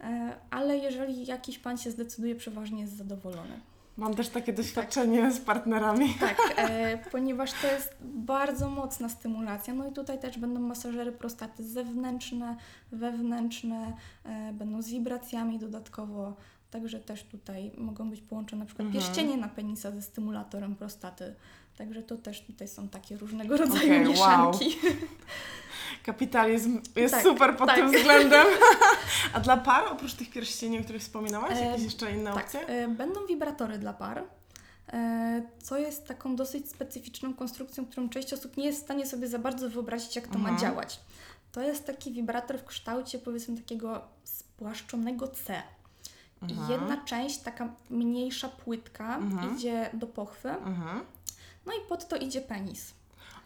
E, 0.00 0.36
ale 0.50 0.76
jeżeli 0.76 1.26
jakiś 1.26 1.58
pan 1.58 1.78
się 1.78 1.90
zdecyduje, 1.90 2.34
przeważnie 2.34 2.80
jest 2.80 2.96
zadowolony. 2.96 3.60
Mam 3.96 4.14
też 4.14 4.28
takie 4.28 4.52
doświadczenie 4.52 5.32
z 5.32 5.40
partnerami. 5.40 6.14
Tak, 6.20 6.38
e, 6.56 6.98
ponieważ 7.10 7.52
to 7.52 7.66
jest 7.66 7.96
bardzo 8.00 8.68
mocna 8.70 9.08
stymulacja. 9.08 9.74
No 9.74 9.88
i 9.88 9.92
tutaj 9.92 10.18
też 10.18 10.38
będą 10.38 10.60
masażery 10.60 11.12
prostaty 11.12 11.64
zewnętrzne, 11.64 12.56
wewnętrzne, 12.92 13.92
e, 14.24 14.52
będą 14.52 14.82
z 14.82 14.88
wibracjami 14.88 15.58
dodatkowo. 15.58 16.36
Także 16.70 17.00
też 17.00 17.22
tutaj 17.24 17.72
mogą 17.78 18.10
być 18.10 18.20
połączone 18.20 18.60
na 18.60 18.66
przykład 18.66 18.86
Mhm. 18.86 19.04
pierścienie 19.04 19.36
na 19.36 19.48
penisa 19.48 19.90
ze 19.90 20.02
stymulatorem 20.02 20.76
prostaty. 20.76 21.34
Także 21.78 22.02
to 22.02 22.16
też 22.16 22.40
tutaj 22.42 22.68
są 22.68 22.88
takie 22.88 23.16
różnego 23.16 23.56
rodzaju 23.56 23.92
wow. 23.92 24.04
mieszanki. 24.10 24.78
Kapitalizm 26.04 26.80
jest 26.96 27.14
Tak, 27.14 27.22
super 27.22 27.56
pod 27.56 27.66
tak. 27.68 27.76
tym 27.76 27.92
względem. 27.92 28.46
A 29.34 29.40
dla 29.40 29.56
par, 29.56 29.84
oprócz 29.92 30.14
tych 30.14 30.30
pierścieni, 30.30 30.78
o 30.80 30.82
których 30.82 31.02
wspominałaś, 31.02 31.58
E, 31.58 31.64
jakieś 31.64 31.84
jeszcze 31.84 32.12
inne 32.12 32.34
Tak, 32.34 32.44
opcje? 32.44 32.66
e, 32.66 32.88
będą 32.88 33.26
wibratory 33.26 33.78
dla 33.78 33.92
par, 33.92 34.22
e, 34.92 35.42
co 35.62 35.78
jest 35.78 36.06
taką 36.08 36.36
dosyć 36.36 36.70
specyficzną 36.70 37.34
konstrukcją, 37.34 37.86
którą 37.86 38.08
część 38.08 38.32
osób 38.32 38.56
nie 38.56 38.64
jest 38.66 38.80
w 38.80 38.84
stanie 38.84 39.06
sobie 39.06 39.28
za 39.28 39.38
bardzo 39.38 39.70
wyobrazić, 39.70 40.16
jak 40.16 40.28
to 40.28 40.38
ma 40.38 40.48
Mhm. 40.50 40.58
działać. 40.58 41.00
To 41.52 41.62
jest 41.62 41.86
taki 41.86 42.12
wibrator 42.12 42.58
w 42.58 42.64
kształcie 42.64 43.18
powiedzmy 43.18 43.56
takiego 43.56 44.00
spłaszczonego 44.24 45.28
C. 45.28 45.62
I 46.48 46.52
Mhm. 46.52 46.70
Jedna 46.70 47.04
część, 47.04 47.38
taka 47.38 47.68
mniejsza 47.90 48.48
płytka, 48.48 49.16
Mhm. 49.16 49.56
idzie 49.56 49.90
do 49.92 50.06
pochwy. 50.06 50.48
No 51.66 51.72
i 51.72 51.88
pod 51.88 52.08
to 52.08 52.16
idzie 52.16 52.40
penis. 52.40 52.94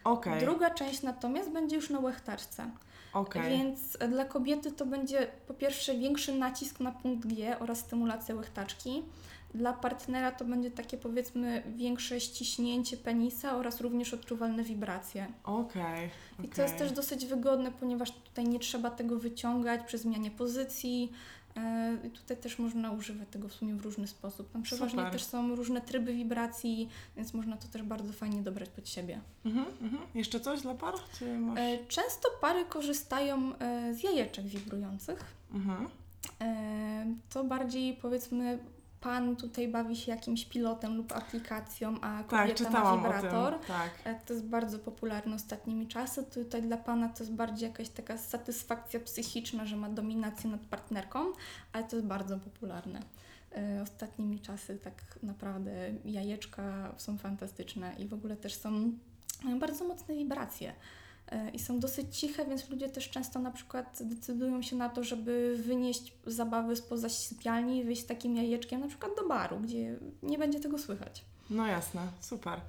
Okej, 0.04 0.40
Druga 0.40 0.70
część 0.70 1.02
natomiast 1.02 1.50
będzie 1.50 1.76
już 1.76 1.90
na 1.90 1.98
łechtarce. 2.00 2.70
okej. 3.12 3.58
Więc 3.58 3.98
dla 4.08 4.24
kobiety 4.24 4.72
to 4.72 4.86
będzie 4.86 5.26
po 5.46 5.54
pierwsze 5.54 5.94
większy 5.94 6.34
nacisk 6.34 6.80
na 6.80 6.92
punkt 6.92 7.26
G 7.26 7.58
oraz 7.58 7.78
stymulacja 7.78 8.34
łechtaczki. 8.34 9.02
Dla 9.54 9.72
partnera 9.72 10.32
to 10.32 10.44
będzie 10.44 10.70
takie 10.70 10.96
powiedzmy 10.98 11.62
większe 11.76 12.20
ściśnięcie 12.20 12.96
penisa 12.96 13.56
oraz 13.56 13.80
również 13.80 14.14
odczuwalne 14.14 14.62
wibracje. 14.64 15.26
Okej. 15.44 16.10
I 16.44 16.48
to 16.48 16.62
jest 16.62 16.76
też 16.76 16.92
dosyć 16.92 17.26
wygodne, 17.26 17.72
ponieważ 17.72 18.12
tutaj 18.12 18.44
nie 18.44 18.58
trzeba 18.58 18.90
tego 18.90 19.18
wyciągać 19.18 19.80
przy 19.86 19.98
zmianie 19.98 20.30
pozycji. 20.30 21.12
E, 21.56 21.96
I 22.04 22.10
tutaj 22.10 22.36
też 22.36 22.58
można 22.58 22.92
używać 22.92 23.28
tego 23.30 23.48
w 23.48 23.52
sumie 23.52 23.74
w 23.74 23.82
różny 23.82 24.06
sposób. 24.06 24.52
Tam 24.52 24.62
przeważnie 24.62 24.98
Super. 24.98 25.12
też 25.12 25.24
są 25.24 25.56
różne 25.56 25.80
tryby 25.80 26.14
wibracji, 26.14 26.88
więc 27.16 27.34
można 27.34 27.56
to 27.56 27.68
też 27.68 27.82
bardzo 27.82 28.12
fajnie 28.12 28.42
dobrać 28.42 28.68
pod 28.68 28.88
siebie. 28.88 29.20
Mhm, 29.44 29.66
mhm. 29.82 30.02
Jeszcze 30.14 30.40
coś 30.40 30.60
dla 30.60 30.74
par? 30.74 30.94
Czy 31.18 31.38
masz... 31.38 31.58
E, 31.58 31.78
Często 31.88 32.28
pary 32.40 32.64
korzystają 32.64 33.58
e, 33.58 33.94
z 33.94 34.02
jajeczek 34.02 34.46
wibrujących. 34.46 35.24
Mhm. 35.52 35.88
To 37.30 37.44
bardziej 37.44 37.96
powiedzmy 38.02 38.58
pan 39.00 39.36
tutaj 39.36 39.68
bawi 39.68 39.96
się 39.96 40.12
jakimś 40.12 40.44
pilotem 40.44 40.96
lub 40.96 41.12
aplikacją, 41.12 42.00
a 42.00 42.22
Tak, 42.22 42.26
kobieta 42.26 42.64
ma 42.64 42.68
czytałam 42.70 42.94
o 42.94 43.02
wibrator. 43.02 43.58
Tak. 43.58 43.90
E, 44.04 44.14
To 44.26 44.32
jest 44.34 44.46
bardzo 44.46 44.78
popularne 44.78 45.34
ostatnimi 45.34 45.86
czasy. 45.86 46.24
Tutaj 46.24 46.62
dla 46.62 46.76
pana 46.76 47.08
to 47.08 47.22
jest 47.22 47.32
bardziej 47.34 47.68
jakaś 47.68 47.88
taka 47.88 48.18
satysfakcja 48.18 49.00
psychiczna, 49.00 49.64
że 49.66 49.76
ma 49.76 49.88
dominację 49.88 50.50
nad 50.50 50.60
partnerką, 50.60 51.18
ale 51.72 51.84
to 51.84 51.96
jest 51.96 52.08
bardzo 52.08 52.38
popularne. 52.38 53.00
E, 53.56 53.82
Ostatnimi 53.82 54.40
czasy 54.40 54.78
tak 54.78 55.18
naprawdę 55.22 55.72
jajeczka 56.04 56.94
są 56.96 57.18
fantastyczne 57.18 57.94
i 57.98 58.08
w 58.08 58.14
ogóle 58.14 58.36
też 58.36 58.54
są 58.54 58.92
bardzo 59.60 59.84
mocne 59.84 60.14
wibracje. 60.14 60.72
E, 61.32 61.50
I 61.50 61.58
są 61.58 61.78
dosyć 61.80 62.16
ciche, 62.18 62.44
więc 62.44 62.70
ludzie 62.70 62.88
też 62.88 63.10
często 63.10 63.38
na 63.38 63.50
przykład 63.50 63.98
decydują 64.00 64.62
się 64.62 64.76
na 64.76 64.88
to, 64.88 65.04
żeby 65.04 65.56
wynieść 65.64 66.12
zabawy 66.26 66.76
spoza 66.76 67.08
sypialni 67.08 67.78
i 67.78 67.84
wyjść 67.84 68.02
z 68.02 68.06
takim 68.06 68.36
jajeczkiem 68.36 68.80
na 68.80 68.88
przykład 68.88 69.12
do 69.16 69.28
baru, 69.28 69.60
gdzie 69.60 69.96
nie 70.22 70.38
będzie 70.38 70.60
tego 70.60 70.78
słychać. 70.78 71.24
No 71.50 71.66
jasne, 71.66 72.02
super. 72.20 72.60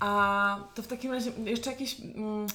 A 0.00 0.60
to 0.74 0.82
w 0.82 0.86
takim 0.86 1.12
razie 1.12 1.30
jeszcze 1.44 1.70
jakieś, 1.70 2.00
mm, 2.00 2.46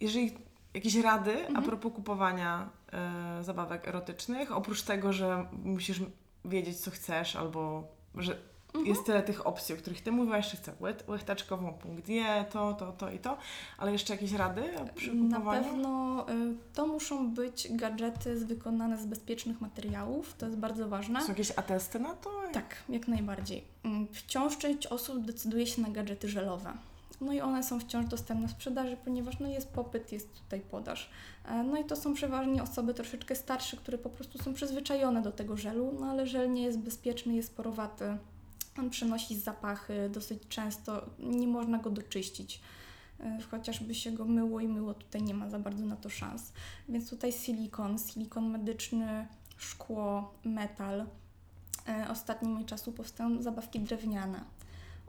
jeżeli 0.00 0.32
jakieś 0.74 0.94
rady 0.96 1.34
a 1.44 1.48
Mhm. 1.48 1.64
propos 1.64 1.92
kupowania 1.92 2.68
e, 2.92 3.44
zabawek 3.44 3.88
erotycznych, 3.88 4.52
oprócz 4.52 4.82
tego, 4.82 5.12
że 5.12 5.46
musisz 5.64 6.00
wiedzieć, 6.44 6.76
co 6.80 6.90
chcesz, 6.90 7.36
albo 7.36 7.88
że 8.14 8.36
Mhm. 8.74 8.86
jest 8.86 9.04
tyle 9.06 9.22
tych 9.22 9.46
opcji, 9.46 9.74
o 9.74 9.78
których 9.78 10.00
Ty 10.00 10.12
mówiłaś, 10.12 10.50
że 10.50 10.56
chcę 10.56 10.72
łechtaczkową, 11.08 11.72
punkt 11.72 12.06
G, 12.06 12.24
to, 12.52 12.74
to, 12.74 12.92
to 12.92 13.10
i 13.10 13.18
to, 13.18 13.36
ale 13.78 13.92
jeszcze 13.92 14.12
jakieś 14.14 14.32
rady 14.32 14.62
przy 14.94 15.14
Na 15.14 15.36
kupowaniu? 15.36 15.64
pewno 15.64 16.26
y, 16.30 16.54
to 16.74 16.86
muszą 16.86 17.30
być 17.34 17.68
gadżety 17.70 18.36
wykonane 18.46 18.98
z 18.98 19.06
bezpiecznych 19.06 19.60
materiałów, 19.60 20.34
to 20.38 20.46
jest 20.46 20.58
bardzo 20.58 20.88
ważne. 20.88 21.22
Są 21.22 21.28
jakieś 21.28 21.50
atesty 21.58 21.98
na 21.98 22.14
to? 22.14 22.30
Tak, 22.52 22.76
jak 22.88 23.08
najbardziej. 23.08 23.64
Mm, 23.84 24.06
Wciąż 24.12 24.58
część 24.58 24.86
osób 24.86 25.24
decyduje 25.24 25.66
się 25.66 25.82
na 25.82 25.88
gadżety 25.88 26.28
żelowe. 26.28 26.72
No 27.20 27.32
i 27.32 27.40
one 27.40 27.62
są 27.62 27.80
wciąż 27.80 28.06
dostępne 28.06 28.48
w 28.48 28.50
sprzedaży, 28.50 28.96
ponieważ 29.04 29.38
no 29.40 29.48
jest 29.48 29.68
popyt, 29.68 30.12
jest 30.12 30.34
tutaj 30.44 30.60
podaż. 30.60 31.10
E, 31.48 31.62
No 31.62 31.76
i 31.80 31.84
to 31.84 31.96
są 31.96 32.14
przeważnie 32.14 32.62
osoby 32.62 32.94
troszeczkę 32.94 33.36
starsze, 33.36 33.76
które 33.76 33.98
po 33.98 34.10
prostu 34.10 34.38
są 34.38 34.54
przyzwyczajone 34.54 35.22
do 35.22 35.32
tego 35.32 35.56
żelu, 35.56 35.96
no 36.00 36.06
ale 36.06 36.26
żel 36.26 36.52
nie 36.52 36.62
jest 36.62 36.78
bezpieczny, 36.78 37.34
jest 37.34 37.56
porowaty. 37.56 38.16
On 38.80 38.90
przynosi 38.90 39.38
zapachy 39.38 40.10
dosyć 40.12 40.42
często, 40.48 41.06
nie 41.18 41.46
można 41.48 41.78
go 41.78 41.90
doczyścić. 41.90 42.60
E, 43.20 43.38
Chociażby 43.50 43.94
się 43.94 44.12
go 44.12 44.24
myło 44.24 44.60
i 44.60 44.68
myło, 44.68 44.94
tutaj 44.94 45.22
nie 45.22 45.34
ma 45.34 45.50
za 45.50 45.58
bardzo 45.58 45.86
na 45.86 45.96
to 45.96 46.08
szans. 46.10 46.52
Więc 46.88 47.10
tutaj 47.10 47.32
silikon, 47.32 47.98
silikon 47.98 48.50
medyczny, 48.50 49.26
szkło, 49.56 50.34
metal. 50.44 51.06
E, 51.88 52.08
Ostatnimi 52.10 52.64
czasu 52.64 52.92
powstają 52.92 53.42
zabawki 53.42 53.80
drewniane. 53.80 54.40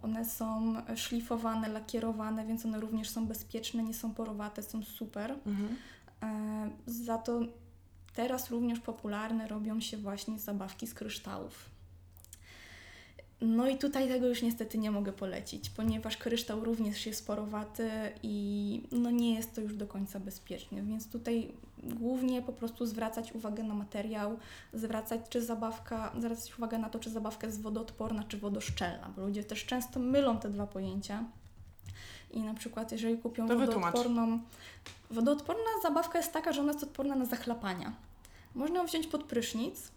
One 0.03 0.25
są 0.25 0.73
szlifowane, 0.95 1.69
lakierowane, 1.69 2.45
więc 2.45 2.65
one 2.65 2.79
również 2.79 3.09
są 3.09 3.25
bezpieczne, 3.27 3.83
nie 3.83 3.93
są 3.93 4.13
porowate, 4.13 4.63
są 4.63 4.83
super. 4.83 5.31
Mhm. 5.45 5.77
E, 6.23 6.69
Za 6.91 7.17
to 7.17 7.39
teraz 8.15 8.49
również 8.51 8.79
popularne 8.79 9.47
robią 9.47 9.79
się 9.81 9.97
właśnie 9.97 10.39
zabawki 10.39 10.87
z 10.87 10.93
kryształów. 10.93 11.70
No 13.41 13.67
i 13.67 13.77
tutaj 13.77 14.07
tego 14.07 14.27
już 14.27 14.41
niestety 14.41 14.77
nie 14.77 14.91
mogę 14.91 15.13
polecić, 15.13 15.69
ponieważ 15.69 16.17
kryształ 16.17 16.63
również 16.63 17.05
jest 17.05 17.27
porowaty 17.27 17.89
i 18.23 18.81
no 18.91 19.11
nie 19.11 19.33
jest 19.35 19.55
to 19.55 19.61
już 19.61 19.75
do 19.75 19.87
końca 19.87 20.19
bezpieczne, 20.19 20.81
więc 20.81 21.09
tutaj 21.09 21.51
głównie 21.83 22.41
po 22.41 22.53
prostu 22.53 22.85
zwracać 22.85 23.35
uwagę 23.35 23.63
na 23.63 23.73
materiał, 23.73 24.37
zwracać 24.73 25.21
czy 25.29 25.41
zabawka, 25.41 26.11
zwracać 26.19 26.57
uwagę 26.57 26.77
na 26.77 26.89
to, 26.89 26.99
czy 26.99 27.09
zabawka 27.09 27.47
jest 27.47 27.61
wodoodporna, 27.61 28.23
czy 28.23 28.37
wodoszczelna, 28.37 29.09
bo 29.15 29.21
ludzie 29.21 29.43
też 29.43 29.65
często 29.65 29.99
mylą 29.99 30.37
te 30.37 30.49
dwa 30.49 30.67
pojęcia. 30.67 31.23
I 32.31 32.39
na 32.39 32.53
przykład 32.53 32.91
jeżeli 32.91 33.17
kupią 33.17 33.47
To 33.47 33.57
wytłumacz. 33.57 33.95
wodoodporną... 33.95 34.39
Wodoodporna 35.11 35.69
zabawka 35.83 36.17
jest 36.17 36.33
taka, 36.33 36.53
że 36.53 36.61
ona 36.61 36.71
jest 36.71 36.83
odporna 36.83 37.15
na 37.15 37.25
zachlapania. 37.25 37.93
Można 38.55 38.79
ją 38.79 38.85
wziąć 38.85 39.07
pod 39.07 39.23
prysznic, 39.23 39.91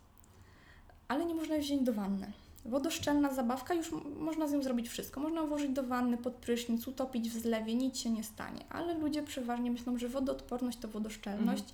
ale 1.08 1.26
nie 1.26 1.34
można 1.34 1.54
jej 1.54 1.64
wziąć 1.64 1.82
do 1.82 1.92
wanny. 1.92 2.32
Wodoszczelna 2.64 3.34
zabawka, 3.34 3.74
już 3.74 3.90
można 4.18 4.48
z 4.48 4.52
nią 4.52 4.62
zrobić 4.62 4.88
wszystko. 4.88 5.20
Można 5.20 5.42
włożyć 5.42 5.70
do 5.70 5.82
wanny, 5.82 6.16
pod 6.16 6.34
prysznic, 6.34 6.88
utopić 6.88 7.30
w 7.30 7.42
zlewie, 7.42 7.74
nic 7.74 7.98
się 7.98 8.10
nie 8.10 8.24
stanie. 8.24 8.64
Ale 8.70 8.94
ludzie 8.94 9.22
przeważnie 9.22 9.70
myślą, 9.70 9.98
że 9.98 10.08
wodoodporność 10.08 10.78
to 10.78 10.88
wodoszczelność 10.88 11.64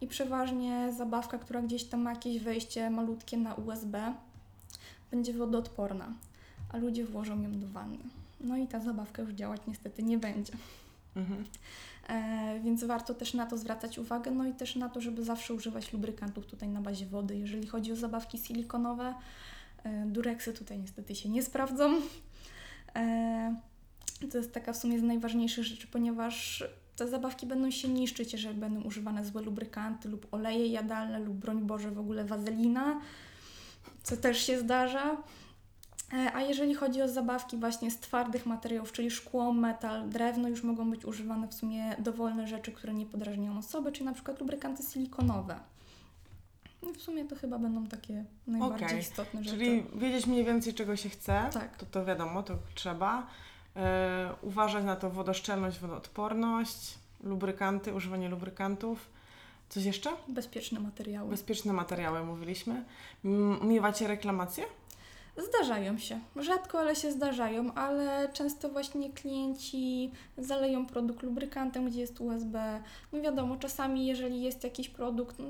i 0.00 0.06
przeważnie 0.06 0.92
zabawka, 0.96 1.38
która 1.38 1.62
gdzieś 1.62 1.84
tam 1.84 2.00
ma 2.00 2.10
jakieś 2.10 2.38
wejście 2.38 2.90
malutkie 2.90 3.36
na 3.36 3.54
USB, 3.54 4.14
będzie 5.10 5.32
wodoodporna, 5.32 6.12
a 6.72 6.76
ludzie 6.76 7.04
włożą 7.04 7.42
ją 7.42 7.60
do 7.60 7.68
wanny. 7.68 7.98
No 8.40 8.56
i 8.56 8.66
ta 8.66 8.80
zabawka 8.80 9.22
już 9.22 9.30
działać 9.30 9.60
niestety 9.66 10.02
nie 10.02 10.18
będzie. 10.18 10.52
Mhm. 11.16 11.44
E, 12.08 12.60
więc 12.64 12.84
warto 12.84 13.14
też 13.14 13.34
na 13.34 13.46
to 13.46 13.58
zwracać 13.58 13.98
uwagę, 13.98 14.30
no 14.30 14.46
i 14.46 14.52
też 14.52 14.76
na 14.76 14.88
to, 14.88 15.00
żeby 15.00 15.24
zawsze 15.24 15.54
używać 15.54 15.92
lubrykantów 15.92 16.46
tutaj 16.46 16.68
na 16.68 16.80
bazie 16.80 17.06
wody. 17.06 17.36
Jeżeli 17.36 17.66
chodzi 17.66 17.92
o 17.92 17.96
zabawki 17.96 18.38
silikonowe, 18.38 19.14
dureksy 20.06 20.52
tutaj 20.52 20.78
niestety 20.78 21.14
się 21.14 21.28
nie 21.28 21.42
sprawdzą. 21.42 21.96
E, 22.96 23.54
to 24.32 24.38
jest 24.38 24.54
taka 24.54 24.72
w 24.72 24.76
sumie 24.76 24.98
z 24.98 25.02
najważniejszych 25.02 25.64
rzeczy, 25.64 25.86
ponieważ 25.86 26.64
te 26.96 27.08
zabawki 27.08 27.46
będą 27.46 27.70
się 27.70 27.88
niszczyć, 27.88 28.32
jeżeli 28.32 28.58
będą 28.58 28.80
używane 28.80 29.24
złe 29.24 29.42
lubrykanty 29.42 30.08
lub 30.08 30.34
oleje 30.34 30.66
jadalne 30.66 31.18
lub 31.18 31.36
broń 31.36 31.62
Boże 31.62 31.90
w 31.90 31.98
ogóle 31.98 32.24
wazelina, 32.24 33.00
co 34.02 34.16
też 34.16 34.46
się 34.46 34.58
zdarza. 34.58 35.16
E, 36.12 36.32
A 36.34 36.42
jeżeli 36.42 36.74
chodzi 36.74 37.02
o 37.02 37.08
zabawki 37.08 37.56
właśnie 37.56 37.90
z 37.90 37.98
twardych 37.98 38.46
materiałów, 38.46 38.92
czyli 38.92 39.10
szkło, 39.10 39.52
metal, 39.52 40.08
drewno, 40.08 40.48
już 40.48 40.62
mogą 40.62 40.90
być 40.90 41.04
używane 41.04 41.48
w 41.48 41.54
sumie 41.54 41.96
dowolne 41.98 42.46
rzeczy, 42.46 42.72
które 42.72 42.94
nie 42.94 43.06
podrażniają 43.06 43.58
osoby, 43.58 43.92
czyli 43.92 44.06
na 44.06 44.12
przykład 44.12 44.40
lubrykanty 44.40 44.82
silikonowe. 44.82 45.60
No 46.82 46.92
w 46.92 46.96
sumie 46.96 47.24
to 47.24 47.36
chyba 47.36 47.58
będą 47.58 47.86
takie 47.86 48.24
najbardziej 48.46 48.86
Okej, 48.86 48.98
istotne 49.00 49.44
rzeczy. 49.44 49.56
Czyli 49.56 49.84
wiedzieć 49.94 50.26
mniej 50.26 50.44
więcej 50.44 50.74
czego 50.74 50.96
się 50.96 51.08
chce, 51.08 51.50
Tak. 51.52 51.76
to 51.76 51.86
to 51.86 52.04
wiadomo, 52.04 52.42
to 52.42 52.56
trzeba. 52.74 53.26
E, 53.76 54.34
uważać 54.42 54.84
na 54.84 54.96
to 54.96 55.10
wodoszczelność, 55.10 55.78
wodoodporność, 55.78 56.98
lubrykanty, 57.24 57.94
używanie 57.94 58.28
lubrykantów. 58.28 59.10
Coś 59.68 59.84
jeszcze? 59.84 60.10
Bezpieczne 60.28 60.80
materiały. 60.80 61.30
Bezpieczne 61.30 61.72
materiały 61.72 62.24
mówiliśmy. 62.24 62.84
Miewacie 63.62 64.08
reklamacje? 64.08 64.64
Zdarzają 65.48 65.98
się. 65.98 66.20
Rzadko, 66.36 66.80
ale 66.80 66.96
się 66.96 67.12
zdarzają, 67.12 67.74
ale 67.74 68.28
często 68.32 68.68
właśnie 68.68 69.12
klienci 69.12 70.10
zaleją 70.38 70.86
produkt 70.86 71.22
lubrykantem, 71.22 71.86
gdzie 71.86 72.00
jest 72.00 72.20
USB. 72.20 72.82
No 73.12 73.20
wiadomo, 73.20 73.56
czasami 73.56 74.06
jeżeli 74.06 74.42
jest 74.42 74.64
jakiś 74.64 74.88
produkt, 74.88 75.38
no, 75.38 75.46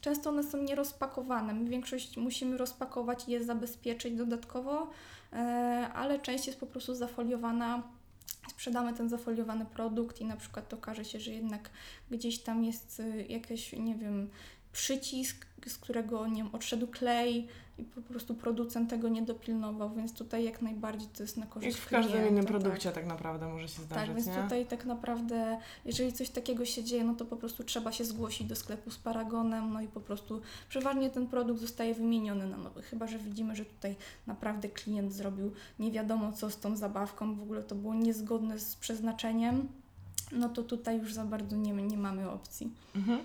często 0.00 0.30
one 0.30 0.44
są 0.44 0.62
nierozpakowane. 0.62 1.64
Większość 1.64 2.16
musimy 2.16 2.56
rozpakować 2.56 3.28
i 3.28 3.30
je 3.30 3.44
zabezpieczyć 3.44 4.14
dodatkowo, 4.14 4.90
e, 5.32 5.36
ale 5.94 6.18
część 6.18 6.46
jest 6.46 6.60
po 6.60 6.66
prostu 6.66 6.94
zafoliowana. 6.94 7.82
Sprzedamy 8.50 8.94
ten 8.94 9.08
zafoliowany 9.08 9.66
produkt 9.66 10.20
i 10.20 10.24
na 10.24 10.36
przykład 10.36 10.74
okaże 10.74 11.04
się, 11.04 11.20
że 11.20 11.30
jednak 11.30 11.70
gdzieś 12.10 12.38
tam 12.38 12.64
jest 12.64 13.00
y, 13.00 13.26
jakiś, 13.28 13.72
nie 13.72 13.94
wiem, 13.94 14.30
przycisk, 14.72 15.45
z 15.66 15.78
którego 15.78 16.26
nie 16.26 16.42
wiem, 16.42 16.54
odszedł 16.54 16.86
klej 16.86 17.48
i 17.78 17.84
po 17.84 18.02
prostu 18.02 18.34
producent 18.34 18.90
tego 18.90 19.08
nie 19.08 19.22
dopilnował, 19.22 19.94
więc 19.94 20.14
tutaj 20.14 20.44
jak 20.44 20.62
najbardziej 20.62 21.08
to 21.08 21.22
jest 21.22 21.36
na 21.36 21.44
Jak 21.44 21.52
korzyść 21.54 21.78
w 21.78 21.88
każdym 21.88 22.12
klienta, 22.12 22.30
innym 22.30 22.44
tak. 22.44 22.52
produkcie 22.52 22.92
tak, 22.92 23.06
naprawdę 23.06 23.48
może 23.48 23.68
się 23.68 23.76
Tak, 23.76 23.84
zdarzyć, 23.84 24.14
więc 24.14 24.26
nie? 24.26 24.42
tutaj 24.42 24.66
tak 24.66 24.84
naprawdę, 24.84 25.58
jeżeli 25.84 26.12
coś 26.12 26.30
takiego 26.30 26.64
się 26.64 26.84
dzieje, 26.84 27.04
no 27.04 27.14
to 27.14 27.24
po 27.24 27.36
prostu 27.36 27.64
trzeba 27.64 27.92
się 27.92 28.04
zgłosić 28.04 28.46
do 28.46 28.56
sklepu 28.56 28.90
z 28.90 28.98
paragonem, 28.98 29.72
no 29.72 29.80
i 29.80 29.88
po 29.88 30.00
prostu 30.00 30.40
przeważnie 30.68 31.10
ten 31.10 31.26
produkt 31.26 31.60
zostaje 31.60 31.94
wymieniony 31.94 32.46
na 32.46 32.56
nowy. 32.56 32.82
Chyba, 32.82 33.06
że 33.06 33.18
widzimy, 33.18 33.56
że 33.56 33.64
tutaj 33.64 33.96
naprawdę 34.26 34.68
klient 34.68 35.12
zrobił 35.12 35.52
nie 35.78 35.92
wiadomo 35.92 36.32
co 36.32 36.50
z 36.50 36.60
tą 36.60 36.76
zabawką, 36.76 37.34
w 37.34 37.42
ogóle 37.42 37.62
to 37.62 37.74
było 37.74 37.94
niezgodne 37.94 38.58
z 38.58 38.76
przeznaczeniem, 38.76 39.68
no 40.32 40.48
to 40.48 40.62
tutaj 40.62 40.98
już 40.98 41.14
za 41.14 41.24
bardzo 41.24 41.56
nie, 41.56 41.72
nie 41.72 41.96
mamy 41.98 42.30
opcji. 42.30 42.70
Mhm. 42.96 43.18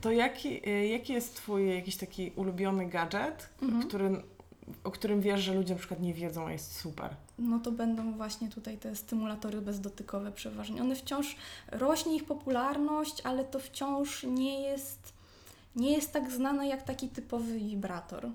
To 0.00 0.12
jaki, 0.12 0.68
y, 0.68 0.86
jaki 0.86 1.12
jest 1.12 1.34
Twój 1.36 1.74
jakiś 1.76 1.96
taki 1.96 2.30
ulubiony 2.36 2.88
gadżet, 2.88 3.48
Mhm. 3.62 3.82
który, 3.88 4.22
o 4.84 4.90
którym 4.90 5.20
wiesz, 5.20 5.40
że 5.40 5.54
ludzie 5.54 5.72
na 5.74 5.78
przykład 5.78 6.00
nie 6.00 6.14
wiedzą, 6.14 6.46
a 6.46 6.52
jest 6.52 6.76
super? 6.76 7.16
No 7.38 7.58
to 7.58 7.72
będą 7.72 8.12
właśnie 8.12 8.48
tutaj 8.48 8.78
te 8.78 8.96
stymulatory 8.96 9.60
bezdotykowe 9.60 10.32
przeważnie. 10.32 10.80
One 10.82 10.94
wciąż 10.94 11.36
rośnie 11.72 12.16
ich 12.16 12.24
popularność, 12.24 13.20
ale 13.24 13.44
to 13.44 13.58
wciąż 13.58 14.22
nie 14.24 14.60
jest, 14.62 15.12
nie 15.76 15.92
jest 15.92 16.12
tak 16.12 16.30
znane 16.30 16.66
jak 16.68 16.82
taki 16.82 17.08
typowy 17.08 17.58
wibrator. 17.58 18.28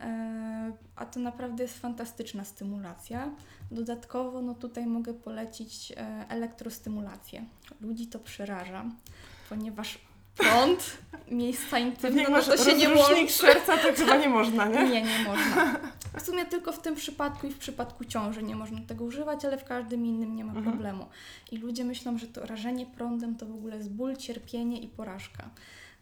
E, 0.00 0.72
A 0.96 1.06
to 1.06 1.20
naprawdę 1.20 1.62
jest 1.62 1.78
fantastyczna 1.78 2.44
stymulacja. 2.44 3.30
Dodatkowo 3.70 4.42
no 4.42 4.54
tutaj 4.54 4.86
mogę 4.86 5.14
polecić 5.14 5.92
e, 5.92 5.96
elektrostymulację. 6.28 7.44
Ludzi 7.80 8.06
to 8.06 8.18
przeraża, 8.18 8.84
ponieważ 9.48 9.98
prąd, 10.36 10.98
miejsca 11.30 11.78
intymne, 11.78 12.22
no 12.30 12.42
to 12.42 12.56
się 12.56 12.74
nie 12.74 12.88
łączy. 12.88 13.32
serca, 13.32 13.76
to 13.76 13.92
chyba 13.94 14.16
nie 14.16 14.28
można, 14.28 14.66
nie? 14.66 14.84
Nie, 14.88 15.02
nie 15.02 15.18
można. 15.24 15.76
W 16.18 16.22
sumie 16.22 16.44
tylko 16.46 16.72
w 16.72 16.82
tym 16.82 16.94
przypadku 16.94 17.46
i 17.46 17.50
w 17.50 17.58
przypadku 17.58 18.04
ciąży 18.04 18.42
nie 18.42 18.56
można 18.56 18.80
tego 18.80 19.04
używać, 19.04 19.44
ale 19.44 19.58
w 19.58 19.64
każdym 19.64 20.06
innym 20.06 20.36
nie 20.36 20.44
ma 20.44 20.52
Mhm. 20.52 20.72
problemu. 20.72 21.06
I 21.52 21.58
ludzie 21.58 21.84
myślą, 21.84 22.18
że 22.18 22.26
to 22.26 22.46
rażenie 22.46 22.86
prądem 22.86 23.34
to 23.36 23.46
w 23.46 23.50
ogóle 23.54 23.76
jest 23.76 23.90
ból, 23.90 24.16
cierpienie 24.16 24.80
i 24.80 24.88
porażka. 24.88 25.44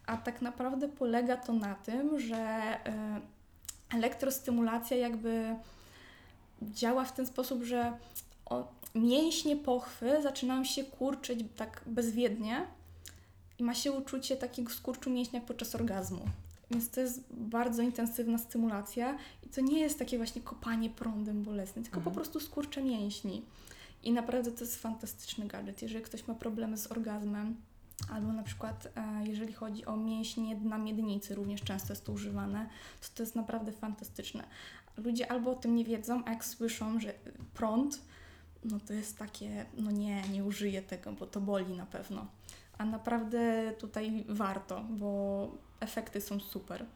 A 0.06 0.16
tak 0.16 0.42
naprawdę 0.42 0.88
polega 0.88 1.36
to 1.36 1.52
na 1.52 1.74
tym, 1.74 2.20
że 2.20 2.36
e, 2.36 3.20
elektrostymulacja 3.94 4.96
jakby 4.96 5.56
działa 6.62 7.04
w 7.04 7.12
ten 7.12 7.26
sposób, 7.26 7.62
że 7.62 7.92
o, 8.46 8.68
mięśnie 8.94 9.56
pochwy 9.56 10.22
zaczynają 10.22 10.64
się 10.64 10.84
kurczyć 10.84 11.40
tak 11.56 11.82
bezwiednie 11.86 12.66
i 13.58 13.62
ma 13.64 13.74
się 13.74 13.92
uczucie 13.92 14.36
takiego 14.36 14.70
skurczu 14.72 15.10
mięśnia 15.10 15.40
podczas 15.40 15.74
orgazmu. 15.74 16.20
Więc 16.70 16.90
to 16.90 17.00
jest 17.00 17.20
bardzo 17.30 17.82
intensywna 17.82 18.38
stymulacja 18.38 19.18
i 19.42 19.48
to 19.48 19.60
nie 19.60 19.80
jest 19.80 19.98
takie 19.98 20.16
właśnie 20.16 20.42
kopanie 20.42 20.90
prądem 20.90 21.42
bolesne, 21.42 21.82
tylko 21.82 21.96
Mhm. 21.96 22.04
po 22.04 22.20
prostu 22.20 22.40
skurcze 22.40 22.82
mięśni. 22.82 23.42
I 24.02 24.12
naprawdę 24.12 24.52
to 24.52 24.64
jest 24.64 24.82
fantastyczny 24.82 25.46
gadżet. 25.46 25.82
Jeżeli 25.82 26.04
ktoś 26.04 26.26
ma 26.28 26.34
problemy 26.34 26.78
z 26.78 26.92
orgazmem, 26.92 27.56
albo 28.12 28.32
na 28.32 28.42
przykład 28.42 28.88
e, 28.96 29.26
jeżeli 29.26 29.52
chodzi 29.52 29.86
o 29.86 29.96
mięśnie 29.96 30.56
dna 30.56 30.78
miednicy, 30.78 31.34
również 31.34 31.62
często 31.62 31.92
jest 31.92 32.04
to 32.04 32.12
używane, 32.12 32.68
to 33.00 33.08
to 33.14 33.22
jest 33.22 33.36
naprawdę 33.36 33.72
fantastyczne. 33.72 34.44
Ludzie 34.96 35.32
albo 35.32 35.50
o 35.50 35.54
tym 35.54 35.76
nie 35.76 35.84
wiedzą, 35.84 36.22
a 36.26 36.30
jak 36.30 36.44
słyszą, 36.44 37.00
że 37.00 37.14
prąd, 37.54 38.00
no 38.64 38.80
to 38.80 38.92
jest 38.92 39.18
takie, 39.18 39.66
no 39.76 39.90
nie, 39.90 40.22
nie 40.28 40.44
użyję 40.44 40.82
tego, 40.82 41.12
bo 41.12 41.26
to 41.26 41.40
boli 41.40 41.76
na 41.76 41.86
pewno. 41.86 42.26
A 42.78 42.84
naprawdę 42.84 43.72
tutaj 43.78 44.24
warto, 44.28 44.84
bo 44.90 45.50
efekty 45.80 46.20
są 46.20 46.40
super. 46.40 46.86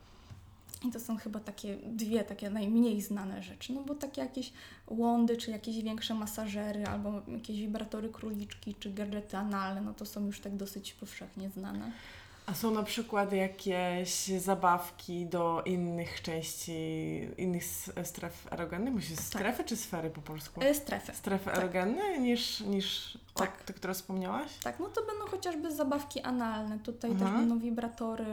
I 0.85 0.91
to 0.91 1.01
są 1.01 1.17
chyba 1.17 1.41
takie 1.41 1.77
dwie 1.77 2.25
takie 2.25 2.51
najmniej 2.51 3.03
znane 3.03 3.43
rzeczy, 3.43 3.73
no 3.73 3.83
bo 3.83 3.95
takie 3.95 4.21
jakieś 4.21 4.53
łądy, 4.87 5.37
czy 5.37 5.51
jakieś 5.51 5.83
większe 5.83 6.15
masażery, 6.15 6.87
albo 6.87 7.23
jakieś 7.29 7.61
wibratory 7.61 8.09
króliczki, 8.09 8.75
czy 8.75 8.91
gadżety 8.91 9.37
analne, 9.37 9.81
no 9.81 9.95
to 9.95 10.07
są 10.07 10.27
już 10.27 10.41
tak 10.41 10.57
dosyć 10.57 10.93
powszechnie 10.93 11.51
znane. 11.51 11.93
A 12.51 12.55
są 12.55 12.71
na 12.71 12.83
przykład 12.83 13.33
jakieś 13.33 14.27
zabawki 14.27 15.27
do 15.27 15.63
innych 15.67 16.23
części, 16.23 16.73
innych 17.39 17.65
stref 18.05 18.49
erogennych? 18.53 18.95
Myślisz 18.95 19.19
strefy 19.19 19.65
czy 19.65 19.77
sfery 19.77 20.11
po 20.11 20.21
polsku? 20.21 20.61
E, 20.63 20.75
strefy. 20.75 21.15
Strefy 21.15 21.45
tak. 21.45 21.59
erogenne 21.59 22.19
niż, 22.19 22.61
niż 22.61 23.19
Tak. 23.35 23.63
te, 23.63 23.73
które 23.73 23.95
wspomniałaś? 23.95 24.59
Tak, 24.63 24.79
no 24.81 24.87
to 24.89 25.03
będą 25.07 25.27
chociażby 25.27 25.73
zabawki 25.75 26.21
analne. 26.21 26.79
Tutaj 26.79 27.11
Mhm. 27.11 27.31
też 27.31 27.41
będą 27.41 27.59
wibratory, 27.59 28.25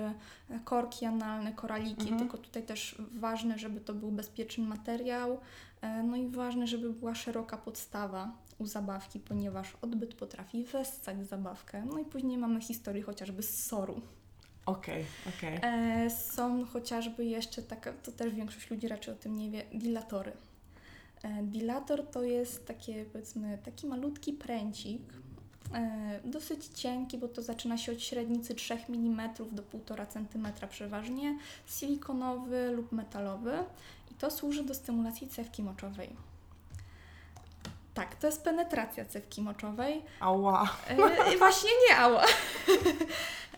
e, 0.49 0.59
korki 0.65 1.05
analne, 1.05 1.53
koraliki, 1.53 2.01
Mhm. 2.01 2.19
tylko 2.19 2.37
tutaj 2.37 2.63
też 2.63 3.01
ważne, 3.19 3.59
żeby 3.59 3.79
to 3.81 3.93
był 3.93 4.11
bezpieczny 4.11 4.65
materiał. 4.67 5.39
e, 5.81 6.03
No 6.03 6.15
i 6.17 6.27
ważne, 6.27 6.67
żeby 6.67 6.89
była 6.93 7.15
szeroka 7.15 7.57
podstawa 7.57 8.31
u 8.59 8.65
zabawki, 8.65 9.19
ponieważ 9.19 9.73
odbyt 9.81 10.13
potrafi 10.13 10.63
wessać 10.63 11.27
zabawkę. 11.27 11.85
No 11.85 11.99
i 11.99 12.05
później 12.05 12.37
mamy 12.37 12.61
historię 12.61 13.03
chociażby 13.03 13.43
z 13.43 13.65
soru. 13.65 14.01
Okej, 14.65 15.05
okej. 15.37 15.59
E, 15.61 16.09
są 16.09 16.65
chociażby 16.65 17.25
jeszcze 17.25 17.61
taka, 17.61 17.93
to 17.93 18.11
też 18.11 18.33
większość 18.33 18.69
ludzi 18.69 18.87
raczej 18.87 19.13
o 19.13 19.17
tym 19.17 19.37
nie 19.37 19.51
wie, 19.51 19.65
dilatory. 19.73 20.31
E, 21.23 21.43
dilator 21.43 22.07
to 22.07 22.23
jest 22.23 22.65
takie, 22.67 23.05
powiedzmy, 23.05 23.57
taki 23.65 23.87
malutki 23.87 24.33
pręcik, 24.33 25.01
e, 25.73 26.19
dosyć 26.25 26.65
cienki, 26.65 27.17
bo 27.17 27.27
to 27.27 27.41
zaczyna 27.41 27.77
się 27.77 27.91
od 27.91 28.01
średnicy 28.01 28.55
3 28.55 28.77
mm 28.89 29.29
do 29.51 29.63
1,5 29.63 30.07
cm 30.07 30.47
przeważnie, 30.69 31.37
silikonowy 31.67 32.71
lub 32.71 32.91
metalowy 32.91 33.53
i 34.11 34.15
to 34.15 34.31
służy 34.31 34.63
do 34.63 34.73
stymulacji 34.73 35.27
cewki 35.27 35.63
moczowej. 35.63 36.09
Tak, 37.95 38.15
to 38.15 38.27
jest 38.27 38.43
penetracja 38.43 39.05
cewki 39.05 39.41
moczowej. 39.41 40.01
Ała. 40.19 40.69
E, 40.87 41.37
właśnie 41.37 41.69
nie 41.89 41.97
ała. 41.97 42.23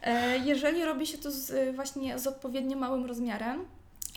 E, 0.03 0.37
jeżeli 0.37 0.85
robi 0.85 1.07
się 1.07 1.17
to 1.17 1.31
z, 1.31 1.75
właśnie 1.75 2.19
z 2.19 2.27
odpowiednio 2.27 2.77
małym 2.77 3.05
rozmiarem 3.05 3.65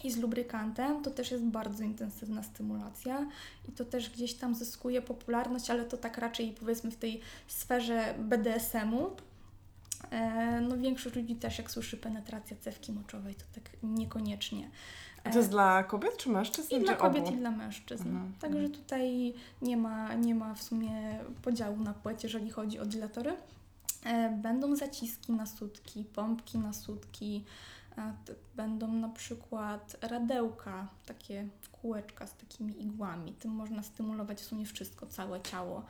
i 0.05 0.11
z 0.11 0.17
lubrykantem, 0.17 1.03
to 1.03 1.11
też 1.11 1.31
jest 1.31 1.45
bardzo 1.45 1.85
intensywna 1.85 2.43
stymulacja 2.43 3.29
i 3.69 3.73
to 3.73 3.85
też 3.85 4.11
gdzieś 4.11 4.35
tam 4.35 4.55
zyskuje 4.55 5.03
popularność, 5.03 5.71
ale 5.71 5.85
to 5.85 5.97
tak 5.97 6.19
raczej 6.19 6.55
powiedzmy 6.61 6.91
w 6.91 6.97
tej 6.97 7.21
sferze 7.47 8.15
BDSM-u. 8.19 9.11
E, 10.11 10.61
no 10.61 10.77
większość 10.77 11.17
ludzi 11.17 11.37
też 11.37 11.59
jak 11.59 11.71
słyszy 11.71 11.97
penetracja 11.97 12.57
cewki 12.61 12.93
moczowej, 12.93 13.35
to 13.35 13.45
tak 13.55 13.71
niekoniecznie. 13.83 14.71
A 15.25 15.31
to 15.31 15.39
jest 15.39 15.51
dla 15.51 15.83
kobiet 15.85 16.17
czy 16.17 16.29
mężczyzn? 16.29 16.75
I 16.75 16.81
dla 16.81 16.95
kobiet, 16.95 17.25
obu? 17.25 17.35
i 17.35 17.37
dla 17.37 17.51
mężczyzn. 17.51 18.09
Mhm, 18.09 18.33
Także 18.41 18.59
mhm. 18.59 18.83
tutaj 18.83 19.35
nie 19.63 19.77
ma, 19.77 20.15
nie 20.15 20.35
ma 20.35 20.55
w 20.55 20.63
sumie 20.63 21.19
podziału 21.43 21.77
na 21.77 21.95
płeć, 21.95 22.23
jeżeli 22.23 22.51
chodzi 22.51 22.79
o 22.79 22.87
dilatory. 22.87 23.37
E, 24.05 24.31
Będą 24.31 24.77
zaciski 24.77 25.33
na 25.33 25.47
sutki, 25.47 26.05
pompki 26.05 26.59
na 26.59 26.73
sutki, 26.73 27.45
będą 28.57 28.93
na 28.93 29.09
przykład 29.09 29.97
radełka, 30.03 30.89
takie 31.07 31.49
kółeczka 31.73 32.27
z 32.27 32.37
takimi 32.37 32.83
igłami. 32.83 33.33
Tym 33.33 33.51
można 33.51 33.83
stymulować 33.83 34.39
w 34.41 34.45
sumie 34.45 34.67
wszystko, 34.67 35.07
całe 35.07 35.41
ciało. 35.41 35.83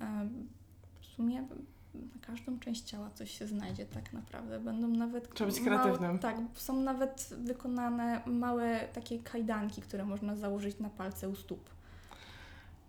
E, 0.00 0.28
W 1.00 1.06
sumie 1.06 1.46
na 1.94 2.26
każdą 2.26 2.58
część 2.58 2.82
ciała 2.82 3.10
coś 3.14 3.38
się 3.38 3.46
znajdzie 3.46 3.86
tak 3.86 4.12
naprawdę. 4.12 4.60
Będą 4.60 4.88
nawet 4.88 5.34
Trzeba 5.34 5.50
być 5.50 5.60
małe- 5.60 5.78
kreatywnym. 5.82 6.18
tak, 6.18 6.36
są 6.54 6.76
nawet 6.80 7.28
wykonane 7.38 8.20
małe 8.26 8.80
takie 8.94 9.18
kajdanki, 9.18 9.82
które 9.82 10.04
można 10.04 10.36
założyć 10.36 10.78
na 10.78 10.88
palce 10.90 11.28
u 11.28 11.36
stóp. 11.36 11.70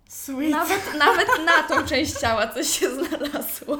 Sweet. 0.10 0.52
Nawet, 0.52 0.82
nawet 0.98 1.28
na 1.46 1.64
tą 1.64 1.86
część 1.86 2.14
ciała 2.20 2.48
coś 2.48 2.68
się 2.80 2.90
znalazło. 2.96 3.78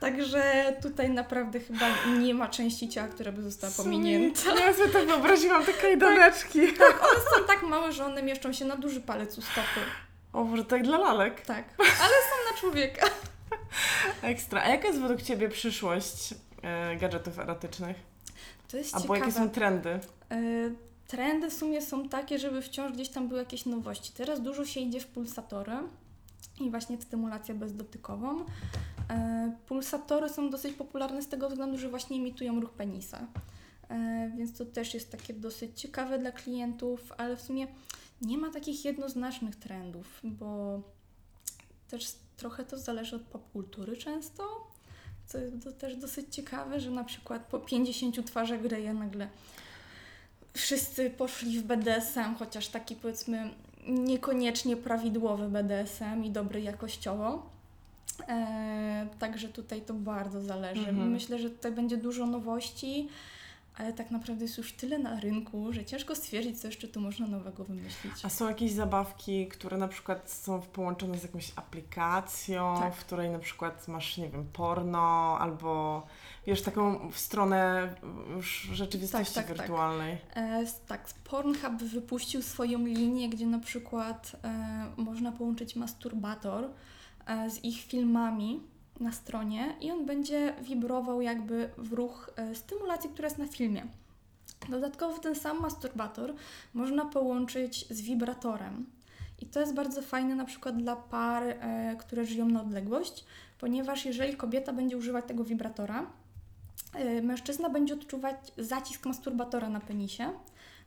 Także 0.00 0.72
tutaj 0.82 1.10
naprawdę 1.10 1.60
chyba 1.60 1.86
nie 2.18 2.34
ma 2.34 2.48
części 2.48 2.88
ciała, 2.88 3.08
która 3.08 3.32
by 3.32 3.42
została 3.42 3.72
pominięta. 3.76 4.40
Sweet. 4.40 4.58
Ja 4.60 4.72
sobie 4.72 4.88
to 4.88 5.06
wyobraziłam, 5.06 5.64
te 5.64 5.72
kajdaneczki. 5.72 6.72
Tak, 6.72 7.02
one 7.02 7.20
są 7.20 7.46
tak 7.46 7.62
małe, 7.62 7.92
że 7.92 8.04
one 8.06 8.22
mieszczą 8.22 8.52
się 8.52 8.64
na 8.64 8.76
duży 8.76 9.00
palec 9.00 9.38
u 9.38 9.42
stopy. 9.42 9.80
O, 10.32 10.44
może 10.44 10.64
tak 10.64 10.82
dla 10.82 10.98
lalek. 10.98 11.40
Tak, 11.40 11.64
ale 11.78 11.88
są 11.98 12.52
na 12.54 12.60
człowieka. 12.60 13.06
Ekstra. 14.22 14.62
A 14.62 14.68
jaka 14.68 14.88
jest 14.88 15.00
według 15.00 15.22
Ciebie 15.22 15.48
przyszłość 15.48 16.34
e, 16.62 16.96
gadżetów 16.96 17.38
erotycznych? 17.38 17.96
To 18.68 18.76
jest 18.76 18.94
Albo 18.94 19.14
jakie 19.16 19.26
ciekawe. 19.26 19.46
są 19.46 19.52
trendy? 19.54 20.00
Y, 20.32 20.74
Trendy 21.06 21.50
w 21.50 21.54
sumie 21.54 21.82
są 21.82 22.08
takie, 22.08 22.38
żeby 22.38 22.62
wciąż 22.62 22.92
gdzieś 22.92 23.08
tam 23.08 23.28
były 23.28 23.40
jakieś 23.40 23.66
nowości. 23.66 24.12
Teraz 24.12 24.42
dużo 24.42 24.64
się 24.64 24.80
idzie 24.80 25.00
w 25.00 25.06
pulsatory 25.06 25.72
i 26.60 26.70
właśnie 26.70 26.98
w 26.98 27.02
stymulację 27.02 27.54
bezdotykową. 27.54 28.40
Y, 28.40 28.44
Pulsatory 29.66 30.28
są 30.28 30.50
dosyć 30.50 30.76
popularne 30.76 31.22
z 31.22 31.28
tego 31.28 31.48
względu, 31.48 31.78
że 31.78 31.88
właśnie 31.88 32.16
imitują 32.16 32.60
ruch 32.60 32.70
penisa. 32.72 33.20
Y, 33.20 34.36
Więc 34.36 34.58
to 34.58 34.64
też 34.66 34.94
jest 34.94 35.10
takie 35.12 35.34
dosyć 35.34 35.80
ciekawe 35.80 36.18
dla 36.18 36.32
klientów, 36.32 37.12
ale 37.18 37.36
w 37.36 37.40
sumie 37.42 37.66
nie 38.22 38.38
ma 38.38 38.50
takich 38.50 38.84
jednoznacznych 38.84 39.56
trendów, 39.56 40.20
bo 40.24 40.80
też 41.90 42.12
trochę 42.36 42.64
to 42.64 42.78
zależy 42.78 43.16
od 43.16 43.22
popkultury 43.22 43.96
często. 43.96 44.66
Co 45.26 45.38
jest 45.38 45.64
to 45.64 45.72
też 45.72 45.96
dosyć 45.96 46.34
ciekawe, 46.34 46.80
że 46.80 46.90
na 46.90 47.04
przykład 47.04 47.46
po 47.46 47.58
50 47.60 48.26
twarzach 48.26 48.62
Greya 48.62 48.94
nagle 48.94 49.28
wszyscy 50.54 51.10
poszli 51.10 51.60
w 51.60 51.62
BDSM, 51.62 52.34
chociaż 52.38 52.68
taki 52.68 52.96
powiedzmy 52.96 53.50
niekoniecznie 53.88 54.76
prawidłowy 54.76 55.48
BDSM 55.48 56.24
i 56.24 56.30
dobry 56.30 56.60
jakościowo. 56.60 57.50
E, 58.28 59.06
także 59.18 59.48
tutaj 59.48 59.80
to 59.80 59.94
bardzo 59.94 60.42
zależy. 60.42 60.88
Mhm. 60.88 61.10
Myślę, 61.10 61.38
że 61.38 61.50
tutaj 61.50 61.72
będzie 61.72 61.96
dużo 61.96 62.26
nowości, 62.26 63.08
ale 63.78 63.92
tak 63.92 64.10
naprawdę 64.10 64.44
jest 64.44 64.58
już 64.58 64.72
tyle 64.72 64.98
na 64.98 65.20
rynku, 65.20 65.72
że 65.72 65.84
ciężko 65.84 66.14
stwierdzić, 66.14 66.60
co 66.60 66.66
jeszcze 66.68 66.88
tu 66.88 67.00
można 67.00 67.26
nowego 67.26 67.64
wymyślić. 67.64 68.12
A 68.24 68.28
są 68.28 68.48
jakieś 68.48 68.72
zabawki, 68.72 69.46
które 69.48 69.76
na 69.76 69.88
przykład 69.88 70.30
są 70.30 70.60
połączone 70.62 71.18
z 71.18 71.22
jakąś 71.22 71.52
aplikacją, 71.56 72.76
Tak. 72.80 72.94
w 72.94 73.04
której 73.04 73.30
na 73.30 73.38
przykład 73.38 73.88
masz, 73.88 74.16
nie 74.16 74.28
wiem, 74.30 74.46
porno 74.52 75.36
albo 75.40 76.02
wiesz, 76.46 76.62
taką 76.62 77.10
w 77.10 77.18
stronę 77.18 77.94
już 78.36 78.60
rzeczywistości 78.72 79.34
Tak, 79.34 79.46
tak, 79.46 79.56
tak. 79.56 79.66
wirtualnej. 79.66 80.18
E, 80.36 80.40
s- 80.40 80.80
tak, 80.86 81.08
Pornhub 81.24 81.82
wypuścił 81.82 82.42
swoją 82.42 82.78
linię, 82.86 83.28
gdzie 83.28 83.46
na 83.46 83.58
przykład 83.58 84.36
e, 84.44 84.86
można 84.96 85.32
połączyć 85.32 85.76
masturbator 85.76 86.68
e, 87.26 87.50
z 87.50 87.64
ich 87.64 87.82
filmami 87.82 88.60
na 89.00 89.12
stronie 89.12 89.76
i 89.80 89.90
on 89.90 90.06
będzie 90.06 90.54
wibrował 90.62 91.20
jakby 91.20 91.70
w 91.78 91.92
ruch 91.92 92.30
e, 92.36 92.54
stymulacji, 92.54 93.10
która 93.10 93.26
jest 93.26 93.38
na 93.38 93.46
filmie. 93.46 93.86
Dodatkowo 94.68 95.18
ten 95.18 95.34
sam 95.34 95.60
masturbator 95.60 96.34
można 96.74 97.04
połączyć 97.04 97.88
z 97.90 98.00
wibratorem. 98.00 98.86
I 99.42 99.46
to 99.46 99.60
jest 99.60 99.74
bardzo 99.74 100.02
fajne 100.02 100.34
na 100.34 100.44
przykład 100.44 100.76
dla 100.76 100.96
par, 100.96 101.42
e, 101.42 101.96
które 101.98 102.24
żyją 102.24 102.48
na 102.48 102.60
odległość, 102.62 103.24
ponieważ 103.58 104.04
jeżeli 104.04 104.36
kobieta 104.36 104.72
będzie 104.72 104.96
używać 104.96 105.24
tego 105.24 105.44
wibratora, 105.44 106.06
e, 106.94 107.22
mężczyzna 107.22 107.70
będzie 107.70 107.94
odczuwać 107.94 108.36
zacisk 108.58 109.06
masturbatora 109.06 109.68
na 109.68 109.80
penisie. 109.80 110.30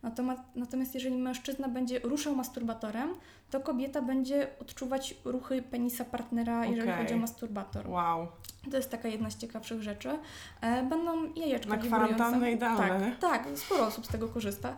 Natomiast, 0.04 0.42
natomiast 0.56 0.94
jeżeli 0.94 1.18
mężczyzna 1.18 1.68
będzie 1.68 2.00
ruszał 2.00 2.36
masturbatorem, 2.36 3.16
to 3.52 3.60
kobieta 3.60 4.02
będzie 4.02 4.48
odczuwać 4.62 5.16
ruchy 5.26 5.62
penisa 5.62 6.06
partnera, 6.06 6.66
jeżeli 6.66 6.92
chodzi 6.92 7.14
o 7.14 7.18
masturbator. 7.18 7.90
Wow. 7.90 8.28
To 8.72 8.78
jest 8.78 8.90
taka 8.90 9.08
jedna 9.08 9.30
z 9.30 9.38
ciekawszych 9.38 9.84
rzeczy. 9.84 10.20
E, 10.62 10.84
będą 10.84 11.34
jajeczka 11.34 11.76
Na 11.76 11.78
kwarantannę 11.78 12.52
idealne. 12.52 13.16
Tak, 13.20 13.46
tak, 13.46 13.58
sporo 13.58 13.88
osób 13.88 14.06
z 14.06 14.10
tego 14.10 14.28
korzysta. 14.28 14.78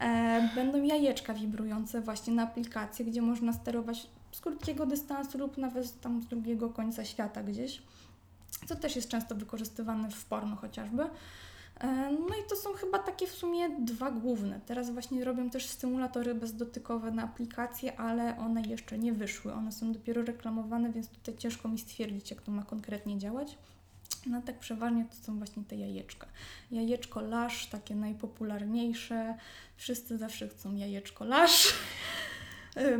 E, 0.00 0.50
będą 0.54 0.82
jajeczka 0.82 1.34
wibrujące 1.34 2.00
właśnie 2.00 2.32
na 2.34 2.42
aplikację, 2.42 3.04
gdzie 3.04 3.22
można 3.22 3.52
sterować 3.52 4.06
z 4.32 4.40
krótkiego 4.40 4.86
dystansu 4.86 5.38
lub 5.38 5.58
nawet 5.58 6.00
tam 6.00 6.22
z 6.22 6.26
drugiego 6.26 6.70
końca 6.70 7.04
świata 7.04 7.42
gdzieś. 7.42 7.82
Co 8.66 8.76
też 8.76 8.96
jest 8.96 9.08
często 9.08 9.34
wykorzystywane 9.34 10.10
w 10.10 10.24
porno 10.24 10.56
chociażby. 10.56 11.02
E, 11.80 11.86
No 12.28 12.34
i 12.34 12.48
to 12.48 12.56
są 12.56 12.72
chyba 12.72 12.98
takie 12.98 13.26
w 13.26 13.32
sumie 13.32 13.68
dwa 13.78 14.10
główne. 14.10 14.60
Teraz 14.66 14.90
właśnie 14.90 15.24
robią 15.24 15.50
też 15.50 15.66
stymulatory 15.66 16.34
bezdotykowe 16.34 17.10
na 17.10 17.22
aplikacje, 17.22 18.00
ale 18.00 18.38
one 18.38 18.62
jeszcze 18.62 18.98
nie 18.98 19.12
wyszły. 19.12 19.52
One 19.52 19.72
są 19.72 19.92
dopiero 19.92 20.22
reklamowane, 20.22 20.92
więc 20.92 21.08
tutaj 21.08 21.36
ciężko 21.38 21.68
mi 21.68 21.78
stwierdzić, 21.78 22.30
jak 22.30 22.42
to 22.42 22.52
ma 22.52 22.62
konkretnie 22.62 23.18
działać. 23.18 23.58
No 24.26 24.42
tak 24.42 24.58
przeważnie 24.58 25.04
to 25.04 25.16
są 25.16 25.38
właśnie 25.38 25.64
te 25.64 25.76
jajeczka. 25.76 26.26
Jajeczko 26.70 27.20
lasz, 27.20 27.66
takie 27.66 27.94
najpopularniejsze. 27.94 29.34
Wszyscy 29.76 30.18
zawsze 30.18 30.48
chcą 30.48 30.74
jajeczko 30.74 31.24
lasz, 31.24 31.74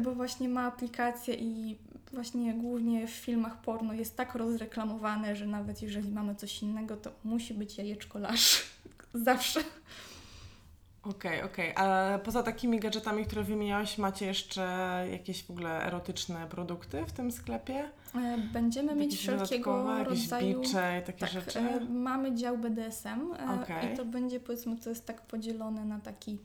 bo 0.02 0.14
właśnie 0.14 0.48
ma 0.48 0.66
aplikację 0.66 1.34
i 1.34 1.76
właśnie 2.12 2.54
głównie 2.54 3.06
w 3.06 3.10
filmach 3.10 3.60
porno 3.60 3.92
jest 3.92 4.16
tak 4.16 4.34
rozreklamowane, 4.34 5.36
że 5.36 5.46
nawet 5.46 5.82
jeżeli 5.82 6.10
mamy 6.12 6.34
coś 6.34 6.62
innego, 6.62 6.96
to 6.96 7.10
musi 7.24 7.54
być 7.54 7.78
jajeczko 7.78 8.18
lasz. 8.18 8.62
Zawsze. 9.14 9.60
Okej, 11.02 11.42
okej. 11.42 11.72
A 11.76 12.18
poza 12.24 12.42
takimi 12.42 12.80
gadżetami, 12.80 13.24
które 13.24 13.42
wymieniałaś, 13.42 13.98
macie 13.98 14.26
jeszcze 14.26 14.62
jakieś 15.10 15.42
w 15.44 15.50
ogóle 15.50 15.86
erotyczne 15.86 16.46
produkty 16.46 17.04
w 17.06 17.12
tym 17.12 17.32
sklepie? 17.32 17.90
E, 18.14 18.38
Będziemy 18.52 18.94
mieć 18.94 19.16
wszelkiego 19.16 20.04
rodzaju... 20.04 20.60
bicze 20.60 21.00
i 21.02 21.06
takie 21.06 21.18
Tak, 21.18 21.30
rzeczy? 21.30 21.58
e, 21.58 21.80
mamy 21.80 22.34
dział 22.34 22.58
BDSM 22.58 23.32
e, 23.32 23.62
Okej. 23.62 23.92
i 23.92 23.96
to 23.96 24.04
będzie 24.04 24.40
powiedzmy, 24.40 24.76
to 24.76 24.90
jest 24.90 25.06
tak 25.06 25.20
podzielone 25.22 25.84
na 25.84 26.00
taki 26.00 26.38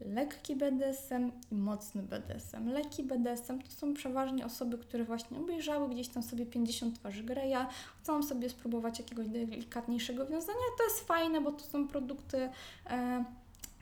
lekki 0.00 0.56
BDSM 0.56 1.32
i 1.50 1.54
mocny 1.54 2.02
BDSM. 2.02 2.68
Lekki 2.68 3.02
BDSM 3.02 3.58
to 3.58 3.70
są 3.70 3.94
przeważnie 3.94 4.46
osoby, 4.46 4.78
które 4.78 5.04
właśnie 5.04 5.38
obejrzały 5.38 5.88
gdzieś 5.88 6.08
tam 6.08 6.22
sobie 6.22 6.46
50 6.46 6.94
twarzy 6.94 7.22
Greya, 7.22 7.66
chcą 8.02 8.22
sobie 8.22 8.50
spróbować 8.50 8.98
jakiegoś 8.98 9.28
delikatniejszego 9.28 10.26
wiązania. 10.26 10.58
To 10.78 10.84
jest 10.84 11.00
fajne, 11.00 11.40
bo 11.40 11.52
to 11.52 11.64
są 11.64 11.88
produkty 11.88 12.48
e, 12.90 13.24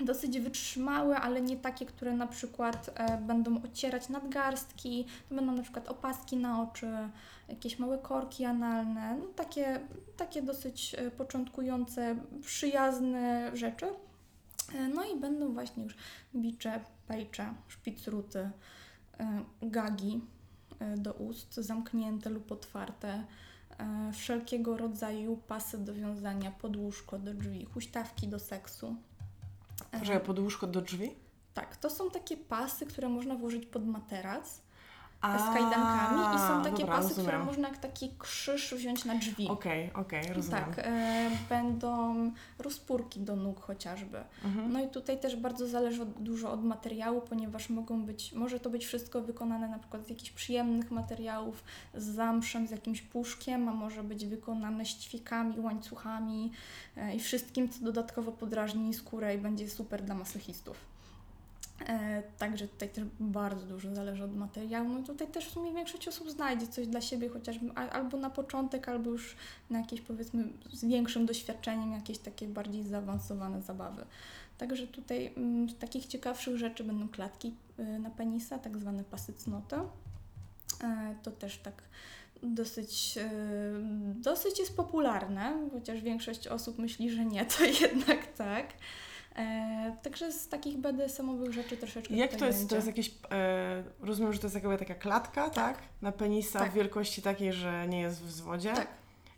dosyć 0.00 0.40
wytrzymałe, 0.40 1.16
ale 1.16 1.40
nie 1.40 1.56
takie, 1.56 1.86
które 1.86 2.12
na 2.12 2.26
przykład 2.26 2.90
e, 2.94 3.18
będą 3.18 3.62
ocierać 3.62 4.08
nadgarstki, 4.08 5.06
to 5.28 5.34
będą 5.34 5.52
na 5.52 5.62
przykład 5.62 5.88
opaski 5.88 6.36
na 6.36 6.62
oczy, 6.62 6.88
jakieś 7.48 7.78
małe 7.78 7.98
korki 7.98 8.44
analne, 8.44 9.16
no 9.18 9.24
takie, 9.36 9.80
takie 10.16 10.42
dosyć 10.42 10.94
e, 10.98 11.10
początkujące, 11.10 12.16
przyjazne 12.42 13.50
rzeczy. 13.54 13.86
E, 14.74 14.88
No 14.88 15.04
i 15.04 15.20
będą 15.20 15.52
właśnie 15.52 15.84
już 15.84 15.94
bicze, 16.36 16.80
pejcze, 17.08 17.54
szpicruty, 17.68 18.50
e, 19.18 19.44
gagi 19.62 20.20
e, 20.78 20.96
do 20.96 21.12
ust, 21.12 21.54
zamknięte 21.54 22.30
lub 22.30 22.52
otwarte, 22.52 23.24
wszelkiego 24.12 24.76
rodzaju 24.76 25.36
pasy 25.36 25.78
do 25.78 25.94
wiązania, 25.94 26.50
podłóżko 26.50 27.18
do 27.18 27.34
drzwi, 27.34 27.64
huśtawki 27.64 28.28
do 28.28 28.38
seksu. 28.38 28.96
Poczekaj, 29.90 30.20
podłóżko 30.20 30.66
do 30.66 30.80
drzwi? 30.80 31.10
Tak, 31.54 31.76
to 31.76 31.90
są 31.90 32.10
takie 32.10 32.36
pasy, 32.36 32.86
które 32.86 33.08
można 33.08 33.34
włożyć 33.34 33.66
pod 33.66 33.86
materac. 33.86 34.60
A, 35.24 35.38
z 35.38 35.54
kajdankami 35.54 36.36
i 36.36 36.38
są 36.38 36.62
takie 36.62 36.82
dobra, 36.82 36.96
pasy, 36.96 37.10
które 37.10 37.24
rozumiem. 37.24 37.46
można 37.46 37.68
jak 37.68 37.78
taki 37.78 38.10
krzyż 38.18 38.74
wziąć 38.74 39.04
na 39.04 39.14
drzwi. 39.14 39.48
Okej, 39.48 39.92
okej, 39.94 40.32
rozumiem. 40.32 40.64
Tak, 40.64 40.78
e, 40.78 41.30
będą 41.48 42.14
rozpórki 42.58 43.20
do 43.20 43.36
nóg 43.36 43.60
chociażby. 43.60 44.18
Mhm. 44.44 44.72
No 44.72 44.84
i 44.84 44.88
tutaj 44.88 45.20
też 45.20 45.36
bardzo 45.36 45.66
zależy 45.66 46.02
od, 46.02 46.22
dużo 46.22 46.52
od 46.52 46.64
materiału, 46.64 47.20
ponieważ 47.20 47.70
mogą 47.70 48.02
być, 48.02 48.32
może 48.32 48.60
to 48.60 48.70
być 48.70 48.86
wszystko 48.86 49.20
wykonane 49.20 49.68
na 49.68 49.78
przykład 49.78 50.06
z 50.06 50.08
jakichś 50.10 50.30
przyjemnych 50.30 50.90
materiałów, 50.90 51.64
z 51.94 52.04
zamszem, 52.04 52.66
z 52.66 52.70
jakimś 52.70 53.02
puszkiem, 53.02 53.68
a 53.68 53.72
może 53.72 54.02
być 54.02 54.26
wykonane 54.26 54.86
ściwikami, 54.86 55.60
łańcuchami 55.60 56.52
e, 56.96 57.14
i 57.16 57.20
wszystkim, 57.20 57.68
co 57.68 57.84
dodatkowo 57.84 58.32
podrażni 58.32 58.94
skórę 58.94 59.34
i 59.34 59.38
będzie 59.38 59.70
super 59.70 60.02
dla 60.02 60.14
masochistów. 60.14 60.93
E, 61.88 62.22
także 62.38 62.68
tutaj 62.68 62.88
też 62.88 63.04
bardzo 63.20 63.66
dużo 63.66 63.94
zależy 63.94 64.24
od 64.24 64.36
materiału. 64.36 64.88
No 64.88 65.02
tutaj 65.02 65.28
też 65.28 65.46
w 65.46 65.52
sumie 65.52 65.72
większość 65.72 66.08
osób 66.08 66.30
znajdzie 66.30 66.66
coś 66.66 66.86
dla 66.86 67.00
siebie, 67.00 67.28
chociażby 67.28 67.72
albo 67.74 68.16
na 68.18 68.30
początek, 68.30 68.88
albo 68.88 69.10
już 69.10 69.36
na 69.70 69.78
jakieś 69.78 70.00
powiedzmy 70.00 70.44
z 70.72 70.84
większym 70.84 71.26
doświadczeniem, 71.26 71.92
jakieś 71.92 72.18
takie 72.18 72.48
bardziej 72.48 72.82
zaawansowane 72.82 73.62
zabawy. 73.62 74.04
Także 74.58 74.86
tutaj 74.86 75.32
mm, 75.36 75.70
z 75.70 75.78
takich 75.78 76.06
ciekawszych 76.06 76.56
rzeczy 76.56 76.84
będą 76.84 77.08
klatki 77.08 77.54
y, 77.78 77.98
na 77.98 78.10
penisa, 78.10 78.58
tak 78.58 78.78
zwane 78.78 79.04
pasy 79.04 79.32
cnoty. 79.32 79.76
E, 80.84 81.14
to 81.22 81.30
też 81.30 81.58
tak 81.58 81.82
dosyć, 82.42 83.18
y, 83.18 84.14
dosyć 84.14 84.58
jest 84.58 84.76
popularne, 84.76 85.68
chociaż 85.72 86.00
większość 86.00 86.48
osób 86.48 86.78
myśli, 86.78 87.10
że 87.10 87.24
nie, 87.24 87.46
to 87.46 87.64
jednak 87.80 88.26
tak. 88.36 88.66
E, 89.36 89.96
także 90.02 90.32
z 90.32 90.48
takich 90.48 90.78
BDSM-owych 90.78 91.52
rzeczy 91.52 91.76
troszeczkę 91.76 92.14
Jak 92.14 92.34
to 92.36 92.46
jest? 92.46 92.58
będzie. 92.58 92.68
To 92.68 92.74
jest 92.74 92.86
jakieś. 92.86 93.10
E, 93.30 93.84
rozumiem, 94.00 94.32
że 94.32 94.38
to 94.38 94.46
jest 94.46 94.54
jakby 94.54 94.78
taka 94.78 94.94
klatka, 94.94 95.50
tak? 95.50 95.78
Na 96.02 96.12
penisa 96.12 96.58
Tak. 96.58 96.70
w 96.70 96.74
wielkości 96.74 97.22
takiej, 97.22 97.52
że 97.52 97.88
nie 97.88 98.00
jest 98.00 98.20
w 98.22 98.26
wzwodzie. 98.26 98.72
Tak. 98.72 98.88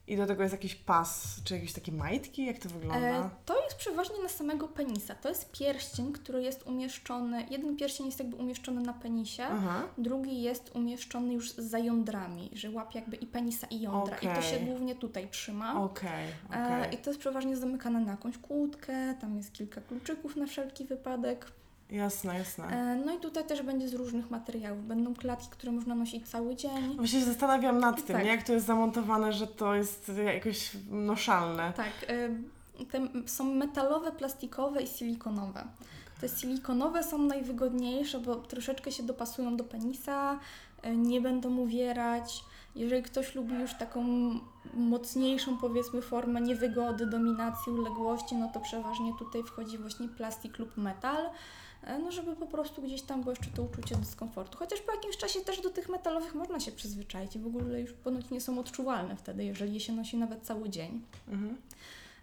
I 0.09 0.17
do 0.17 0.27
tego 0.27 0.43
jest 0.43 0.53
jakiś 0.53 0.75
pas, 0.75 1.41
czy 1.45 1.55
jakieś 1.55 1.73
takie 1.73 1.93
majtki? 1.93 2.47
Jak 2.47 2.59
to 2.59 2.69
wygląda? 2.69 3.09
E, 3.09 3.31
to 3.45 3.65
jest 3.65 3.77
przeważnie 3.77 4.23
na 4.23 4.29
samego 4.29 4.69
penisa. 4.69 5.15
To 5.15 5.29
jest 5.29 5.51
pierścień, 5.53 6.13
który 6.13 6.43
jest 6.43 6.67
umieszczony. 6.67 7.47
Jeden 7.51 7.77
pierścień 7.77 8.07
jest 8.07 8.19
jakby 8.19 8.37
umieszczony 8.37 8.81
na 8.81 8.93
penisie, 8.93 9.45
Aha. 9.45 9.83
drugi 9.99 10.43
jest 10.43 10.71
umieszczony 10.77 11.35
już 11.35 11.51
za 11.53 11.79
jądrami, 11.79 12.51
że 12.53 12.71
łapie 12.71 12.99
jakby 12.99 13.17
i 13.17 13.27
penisa, 13.27 13.67
i 13.67 13.81
jądra. 13.81 14.17
I 14.19 14.27
to 14.27 14.43
się 14.43 14.59
głównie 14.59 14.95
tutaj 14.95 15.29
trzyma. 15.29 15.83
Okej, 15.83 16.27
E, 16.55 16.77
okej. 16.79 16.95
I 16.95 16.99
to 16.99 17.11
jest 17.11 17.21
przeważnie 17.21 17.57
zamykane 17.57 18.01
na 18.01 18.11
jakąś 18.11 18.39
kłódkę, 18.39 19.15
tam 19.21 19.37
jest 19.37 19.53
kilka 19.53 19.81
kluczyków 19.81 20.37
na 20.37 20.47
wszelki 20.47 20.85
wypadek. 20.85 21.47
Jasne, 21.91 22.39
jasne. 22.39 22.67
E, 22.67 22.97
no 23.07 23.15
i 23.15 23.21
tutaj 23.21 23.45
też 23.45 23.63
będzie 23.63 23.89
z 23.89 23.95
różnych 23.95 24.31
materiałów. 24.31 24.87
Będą 24.87 25.15
klatki, 25.15 25.49
które 25.51 25.73
można 25.73 25.95
nosić 25.95 26.29
cały 26.29 26.57
dzień. 26.57 26.97
Właśnie 26.97 27.21
się 27.21 27.27
zastanawiam 27.27 27.79
nad 27.79 28.07
tym, 28.07 28.17
Tak. 28.17 28.27
jak 28.27 28.43
to 28.43 28.53
jest 28.53 28.67
zamontowane, 28.67 29.33
że 29.33 29.47
to 29.47 29.75
jest 29.75 30.13
jakoś 30.35 30.71
noszalne. 30.91 31.73
Tak, 31.77 31.93
e, 32.09 32.29
są 33.27 33.45
metalowe, 33.45 34.13
plastikowe 34.13 34.83
i 34.83 34.87
silikonowe. 34.87 35.65
Te 36.21 36.29
silikonowe 36.29 37.03
są 37.05 37.19
najwygodniejsze, 37.19 38.21
bo 38.21 38.37
troszeczkę 38.37 38.93
się 38.93 39.03
dopasują 39.03 39.57
do 39.57 39.65
penisa, 39.65 40.39
e, 40.83 40.97
nie 40.97 41.21
będą 41.21 41.57
uwierać. 41.57 42.45
Jeżeli 42.77 43.03
ktoś 43.03 43.35
lubi 43.35 43.55
już 43.55 43.75
taką 43.75 44.05
mocniejszą, 44.75 45.59
powiedzmy, 45.59 46.03
formę 46.03 46.41
niewygody, 46.41 47.07
dominacji, 47.07 47.73
uległości, 47.73 48.37
no 48.37 48.51
to 48.55 48.61
przeważnie 48.61 49.13
tutaj 49.19 49.43
wchodzi 49.43 49.79
właśnie 49.79 50.09
plastik 50.09 50.59
lub 50.59 50.77
metal, 50.77 51.31
no 51.87 52.13
żeby 52.13 52.37
po 52.37 52.47
prostu 52.47 52.83
gdzieś 52.83 53.03
tam 53.03 53.21
było 53.21 53.33
jeszcze 53.33 53.51
to 53.51 53.63
uczucie 53.63 53.97
dyskomfortu. 53.97 54.59
Chociaż 54.59 54.81
po 54.81 54.93
jakimś 54.93 55.17
czasie 55.17 55.41
też 55.41 55.61
do 55.61 55.71
tych 55.71 55.89
metalowych 55.89 56.35
można 56.35 56.61
się 56.61 56.73
przyzwyczaić 56.73 57.37
i 57.37 57.39
w 57.39 57.47
ogóle 57.47 57.81
już 57.81 57.93
ponoć 57.93 58.31
nie 58.31 58.41
są 58.41 58.59
odczuwalne 58.59 59.17
wtedy, 59.17 59.45
jeżeli 59.45 59.75
je 59.75 59.81
się 59.81 59.93
nosi 59.93 60.17
nawet 60.17 60.43
cały 60.43 60.71
dzień. 60.71 61.03
Mhm. 61.29 61.57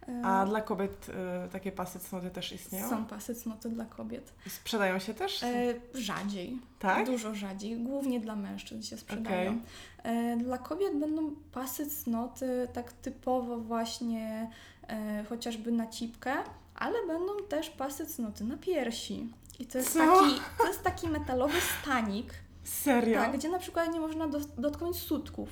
E, 0.08 0.26
A 0.26 0.46
dla 0.46 0.62
kobiet 0.62 1.10
y, 1.10 1.14
takie 1.52 1.72
pasy 1.72 2.00
cnoty 2.00 2.30
też 2.30 2.52
istnieją? 2.52 2.90
Są 2.90 3.06
pasy 3.06 3.36
cnoty 3.36 3.70
dla 3.70 3.86
kobiet. 3.86 4.34
Sprzedają 4.48 5.00
się 5.00 5.14
też? 5.14 5.44
E, 5.44 5.74
rzadziej. 5.94 6.60
tak? 6.80 7.06
Dużo 7.06 7.36
rzadziej. 7.36 7.78
Głównie 7.78 8.20
dla 8.20 8.36
mężczyzn 8.36 8.82
się 8.82 8.98
sprzedają. 8.98 9.62
E, 10.04 10.38
dla 10.38 10.58
kobiet 10.58 11.00
będą 11.00 11.32
pasy 11.52 11.86
cnoty 11.90 12.68
tak 12.74 12.94
typowo 12.94 13.58
właśnie 13.58 14.50
e, 14.88 15.24
chociażby 15.30 15.72
na 15.72 15.88
cipkę, 15.88 16.34
ale 16.76 17.08
będą 17.08 17.34
też 17.50 17.70
pasy 17.70 18.06
cnoty 18.06 18.44
na 18.44 18.58
piersi. 18.58 19.30
I 19.60 19.66
to 19.66 19.78
jest, 19.78 19.94
Co? 19.94 20.00
taki, 20.00 20.42
to 20.58 20.68
jest 20.68 20.84
taki 20.84 21.08
metalowy 21.10 21.62
stanik, 21.82 22.34
Serio? 22.64 23.20
tak, 23.22 23.38
gdzie 23.38 23.50
na 23.50 23.60
przykład 23.60 23.94
nie 23.94 24.00
można 24.00 24.28
dotknąć 24.58 24.98
sutków. 24.98 25.50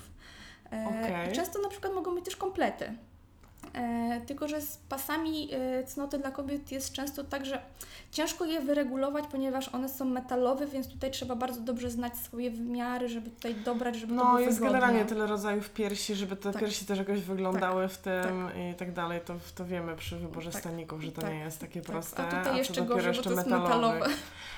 E, 0.71 0.87
Okej. 0.87 1.35
Często 1.35 1.61
na 1.61 1.69
przykład 1.69 1.93
mogą 1.93 2.15
być 2.15 2.25
też 2.25 2.35
komplety. 2.35 2.93
E, 3.73 4.21
tylko, 4.27 4.47
że 4.47 4.61
z 4.61 4.77
pasami 4.77 5.49
e, 5.53 5.83
cnoty 5.83 6.19
dla 6.19 6.31
kobiet 6.31 6.71
jest 6.71 6.93
często 6.93 7.23
tak, 7.23 7.45
że 7.45 7.61
ciężko 8.11 8.45
je 8.45 8.61
wyregulować, 8.61 9.25
ponieważ 9.31 9.69
one 9.69 9.89
są 9.89 10.05
metalowe, 10.05 10.67
więc 10.67 10.87
tutaj 10.87 11.11
trzeba 11.11 11.35
bardzo 11.35 11.61
dobrze 11.61 11.89
znać 11.89 12.17
swoje 12.17 12.51
wymiary, 12.51 13.09
żeby 13.09 13.29
tutaj 13.29 13.55
dobrać, 13.55 13.95
żeby 13.95 14.07
to 14.07 14.15
No, 14.15 14.25
było 14.25 14.39
jest 14.39 14.59
wygodne. 14.59 14.79
generalnie 14.79 15.05
tyle 15.05 15.27
rodzajów 15.27 15.69
piersi, 15.69 16.15
żeby 16.15 16.35
te 16.35 16.51
Tak. 16.51 16.61
piersi 16.61 16.85
też 16.85 16.99
jakoś 16.99 17.21
wyglądały 17.21 17.87
w 17.87 17.97
tym 17.97 18.49
i 18.71 18.75
tak 18.75 18.93
dalej. 18.93 19.21
To, 19.25 19.33
to 19.55 19.65
wiemy 19.65 19.95
przy 19.95 20.17
wyborze 20.17 20.51
Tak. 20.51 20.61
staników, 20.61 21.01
że 21.01 21.11
to 21.11 21.21
Tak. 21.21 21.29
nie 21.31 21.39
jest 21.39 21.59
takie 21.59 21.81
Tak, 21.81 21.91
proste. 21.91 22.23
a 22.23 22.27
tutaj 22.27 22.43
co 22.51 22.57
jeszcze 22.57 22.81
gorzej, 22.81 23.13
bo 23.13 23.21
to 23.21 23.29
jest 23.31 23.43
metalowych. 23.47 23.69
metalowe. 23.69 24.05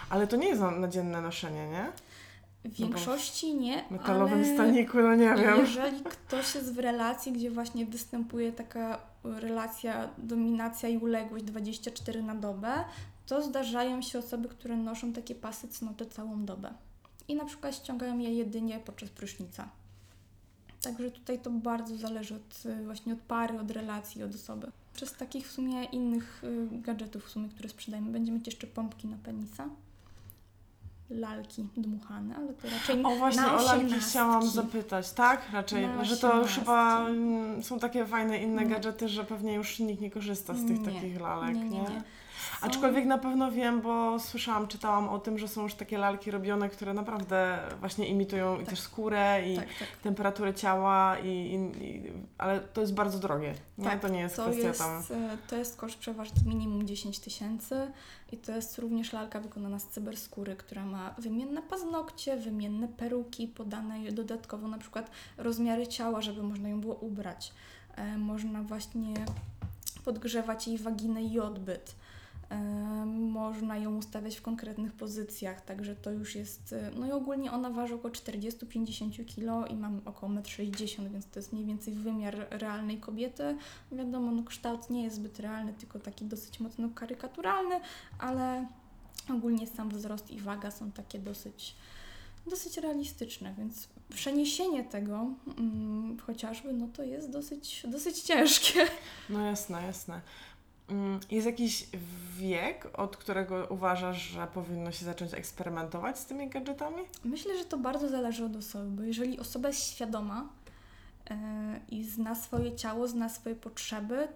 Ale 0.10 0.28
to 0.28 0.36
nie 0.36 0.48
jest 0.48 0.62
na, 0.62 0.72
na 0.72 0.88
dzienne 0.88 1.22
noszenie, 1.22 1.68
nie? 1.70 1.92
W 2.66 2.72
większości 2.72 3.56
nie, 3.56 3.84
metalowym 3.92 4.34
ale 4.40 4.54
staniku, 4.54 4.98
no 4.98 5.16
nie 5.16 5.36
wiem. 5.36 5.60
jeżeli 5.60 6.04
ktoś 6.04 6.56
jest 6.56 6.74
w 6.74 6.80
relacji, 6.80 7.32
gdzie 7.32 7.52
właśnie 7.52 7.86
występuje 7.86 8.52
taka 8.52 9.00
relacja, 9.24 10.10
dominacja 10.18 10.90
i 10.90 10.98
uległość 10.98 11.46
24 11.46 12.24
na 12.24 12.36
dobę, 12.36 12.74
to 13.26 13.44
zdarzają 13.44 14.02
się 14.02 14.20
osoby, 14.20 14.50
które 14.50 14.78
noszą 14.78 15.14
takie 15.14 15.36
pasy 15.36 15.68
cnoty 15.68 16.06
całą 16.06 16.46
dobę. 16.46 16.74
I 17.28 17.36
na 17.36 17.46
przykład 17.46 17.76
ściągają 17.76 18.18
je 18.18 18.34
jedynie 18.34 18.80
podczas 18.80 19.10
prysznica. 19.10 19.70
Także 20.82 21.12
tutaj 21.12 21.40
to 21.40 21.50
bardzo 21.50 21.98
zależy 21.98 22.36
od, 22.36 22.66
y, 22.66 22.86
właśnie 22.86 23.14
od 23.14 23.20
pary, 23.20 23.60
od 23.60 23.72
relacji, 23.72 24.24
od 24.24 24.36
osoby. 24.36 24.72
Przez 24.94 25.14
takich 25.14 25.48
w 25.48 25.52
sumie 25.52 25.84
innych 25.84 26.44
y, 26.44 26.68
gadżetów, 26.72 27.26
w 27.26 27.30
sumie, 27.30 27.50
które 27.50 27.70
sprzedajemy, 27.70 28.12
będziemy 28.12 28.38
mieć 28.38 28.48
jeszcze 28.48 28.68
pompki 28.68 29.08
na 29.08 29.18
penisa. 29.18 29.70
Lalki 31.10 31.68
dmuchane, 31.78 32.36
ale 32.36 32.54
to 32.54 32.68
raczej 32.70 33.04
O 33.06 33.16
właśnie, 33.16 33.42
na 33.42 33.54
o 33.54 33.56
lalki 33.56 33.70
osiemnastki. 33.86 34.10
chciałam 34.10 34.48
zapytać, 34.50 35.12
tak? 35.12 35.42
Raczej, 35.54 35.88
Na 35.88 36.04
że 36.04 36.18
to 36.18 36.28
już 36.28 36.36
osiemnastki. 36.46 36.60
chyba 36.60 37.10
mm, 37.10 37.64
są 37.64 37.80
takie 37.80 38.06
fajne 38.06 38.38
inne 38.38 38.62
Nie. 38.64 38.70
gadżety, 38.70 39.08
że 39.10 39.24
pewnie 39.24 39.54
już 39.54 39.80
nikt 39.80 40.02
nie 40.02 40.12
korzysta 40.12 40.54
z 40.54 40.66
tych 40.68 40.80
Nie. 40.80 40.86
takich 40.94 41.22
lalek, 41.22 41.56
Nie, 41.56 41.64
nie, 41.64 41.80
nie. 41.82 42.02
Aczkolwiek 42.64 43.06
na 43.06 43.18
pewno 43.18 43.52
wiem, 43.52 43.82
bo 43.82 44.20
słyszałam, 44.20 44.68
czytałam 44.68 45.10
o 45.10 45.20
tym, 45.20 45.38
że 45.40 45.48
są 45.48 45.64
już 45.64 45.74
takie 45.76 45.98
lalki 45.98 46.32
robione, 46.32 46.70
które 46.70 46.94
naprawdę 46.94 47.60
właśnie 47.80 48.08
imitują 48.08 48.56
i 48.56 48.60
Tak. 48.60 48.70
też 48.70 48.80
skórę 48.80 49.42
i 49.52 49.56
Tak, 49.56 49.66
tak. 49.80 49.88
temperaturę 50.04 50.54
ciała, 50.54 51.20
i, 51.20 51.28
i, 51.28 51.84
i, 51.86 52.12
ale 52.38 52.60
to 52.60 52.82
jest 52.82 52.94
bardzo 52.94 53.20
drogie. 53.20 53.54
Nie? 53.78 53.84
Tak, 53.86 54.00
to 54.00 54.08
nie 54.08 54.20
jest 54.20 54.36
To 54.36 54.44
kwestia 54.44 54.68
jest, 54.68 54.80
tam. 54.80 55.04
e, 55.12 55.38
to 55.50 55.56
jest 55.56 55.78
koszt 55.78 55.98
przeważnie 55.98 56.42
minimum 56.46 56.88
10 56.88 57.20
tysięcy 57.20 57.92
i 58.32 58.38
to 58.38 58.52
jest 58.52 58.80
również 58.80 59.14
lalka 59.14 59.40
wykonana 59.40 59.80
z 59.80 59.88
cyberskóry, 59.88 60.56
która 60.56 60.86
ma 60.86 61.16
wymienne 61.18 61.62
paznokcie, 61.62 62.38
wymienne 62.38 62.88
peruki, 62.88 63.48
podane 63.48 64.12
dodatkowo 64.12 64.68
na 64.68 64.78
przykład 64.78 65.12
rozmiary 65.38 65.88
ciała, 65.88 66.22
żeby 66.22 66.44
można 66.44 66.70
ją 66.70 66.82
było 66.82 66.96
ubrać. 66.96 67.52
E, 67.96 68.18
można 68.18 68.62
właśnie 68.64 69.14
podgrzewać 70.06 70.68
jej 70.68 70.78
waginę 70.78 71.24
i 71.24 71.40
odbyt. 71.40 71.96
Można 73.06 73.78
ją 73.78 73.98
ustawiać 73.98 74.36
w 74.36 74.42
konkretnych 74.42 74.94
pozycjach, 74.94 75.62
także 75.62 75.96
to 75.96 76.12
już 76.12 76.36
jest. 76.36 76.74
e, 76.74 76.92
No 76.96 77.08
i 77.08 77.12
ogólnie 77.12 77.52
ona 77.52 77.70
waży 77.70 77.96
około 77.96 78.14
40-50 78.14 79.26
kg 79.36 79.72
i 79.72 79.76
mam 79.76 80.02
około 80.06 80.32
1,60 80.32 81.00
m, 81.06 81.14
więc 81.14 81.26
to 81.26 81.40
jest 81.40 81.54
mniej 81.54 81.66
więcej 81.66 81.94
wymiar 81.94 82.48
realnej 82.50 82.98
kobiety. 83.00 83.58
Wiadomo, 83.92 84.32
no 84.32 84.44
kształt 84.44 84.90
nie 84.90 85.04
jest 85.04 85.16
zbyt 85.16 85.40
realny, 85.40 85.74
tylko 85.74 86.00
taki 86.00 86.26
dosyć 86.26 86.60
mocno 86.60 86.90
karykaturalny, 86.90 87.80
ale 88.20 88.68
ogólnie 89.30 89.68
sam 89.68 89.90
wzrost 89.90 90.32
i 90.32 90.40
waga 90.40 90.72
są 90.72 90.92
takie 90.92 91.20
dosyć, 91.20 91.76
dosyć 92.48 92.78
realistyczne, 92.78 93.54
więc 93.58 93.88
przeniesienie 94.10 94.84
tego 94.84 95.28
mm, 95.58 96.18
chociażby, 96.20 96.74
no 96.74 96.88
to 96.88 97.04
jest 97.04 97.30
dosyć, 97.30 97.86
dosyć 97.88 98.22
ciężkie. 98.22 98.88
No 99.30 99.42
jasne, 99.42 99.82
jasne. 99.82 100.22
Mm, 100.90 101.20
Jest 101.32 101.46
jakiś 101.48 101.88
wiek, 102.38 102.88
od 103.00 103.18
którego 103.18 103.68
uważasz, 103.70 104.22
że 104.22 104.48
powinno 104.48 104.92
się 104.92 105.06
zacząć 105.06 105.34
eksperymentować 105.34 106.20
z 106.20 106.26
tymi 106.26 106.50
gadżetami? 106.50 107.02
Myślę, 107.24 107.58
że 107.58 107.66
to 107.66 107.78
bardzo 107.78 108.10
zależy 108.10 108.46
od 108.46 108.56
osoby, 108.56 108.90
bo 108.90 109.04
jeżeli 109.04 109.40
osoba 109.40 109.68
jest 109.70 109.92
świadoma 109.92 110.50
yy, 111.30 111.36
i 111.90 112.04
zna 112.04 112.36
swoje 112.36 112.76
ciało, 112.76 113.08
zna 113.08 113.30
swoje 113.30 113.56
potrzeby, 113.56 114.28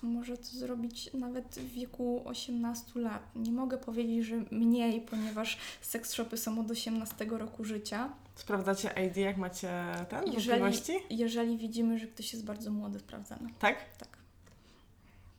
to 0.00 0.06
może 0.06 0.36
to 0.36 0.44
zrobić 0.44 1.10
nawet 1.14 1.46
w 1.46 1.72
wieku 1.72 2.22
18 2.24 3.00
lat. 3.00 3.22
Nie 3.36 3.52
mogę 3.52 3.78
powiedzieć, 3.78 4.24
że 4.26 4.36
mniej, 4.50 5.00
ponieważ 5.00 5.58
seks 5.80 6.12
shopy 6.12 6.36
są 6.36 6.60
od 6.60 6.70
18 6.70 7.24
roku 7.24 7.64
życia. 7.64 8.08
Sprawdzacie 8.34 8.90
ID, 9.06 9.16
jak 9.16 9.36
macie 9.36 9.70
ten, 10.08 10.32
Jeżeli, 10.32 10.62
jeżeli 11.10 11.58
widzimy, 11.58 11.98
że 11.98 12.06
ktoś 12.06 12.32
jest 12.32 12.44
bardzo 12.44 12.70
młody, 12.70 12.98
sprawdzamy. 12.98 13.48
Tak? 13.58 13.96
Tak. 13.98 14.21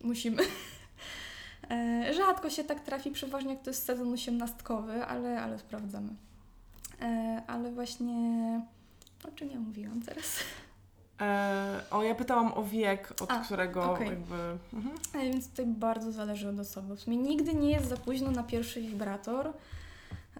Musimy. 0.04 0.44
E, 1.70 2.14
Rzadko 2.14 2.50
się 2.50 2.64
tak 2.64 2.80
trafi, 2.80 3.12
przeważnie 3.12 3.54
jak 3.54 3.62
to 3.64 3.70
jest 3.70 3.86
sezon 3.86 4.14
osiemnastkowy, 4.14 5.06
ale, 5.06 5.42
ale 5.42 5.60
sprawdzamy. 5.60 6.10
E, 7.02 7.42
Ale 7.48 7.72
właśnie 7.72 8.62
o 9.28 9.32
czym 9.32 9.52
ja 9.52 9.60
mówiłam 9.60 10.02
teraz? 10.02 10.26
E, 11.22 11.82
o, 11.92 12.04
ja 12.04 12.16
pytałam 12.16 12.54
o 12.54 12.64
wiek, 12.64 13.14
od 13.22 13.32
A, 13.32 13.40
którego 13.40 13.92
okej. 13.94 14.08
jakby... 14.08 14.36
Mhm. 14.74 14.96
A 15.14 15.18
więc 15.18 15.50
tutaj 15.50 15.66
bardzo 15.66 16.12
zależy 16.12 16.50
od 16.50 16.60
osoby. 16.60 16.96
W 16.96 17.00
sumie 17.02 17.18
nigdy 17.18 17.54
nie 17.54 17.70
jest 17.72 17.88
za 17.90 17.98
późno 17.98 18.32
na 18.32 18.44
pierwszy 18.44 18.82
wibrator. 18.82 19.48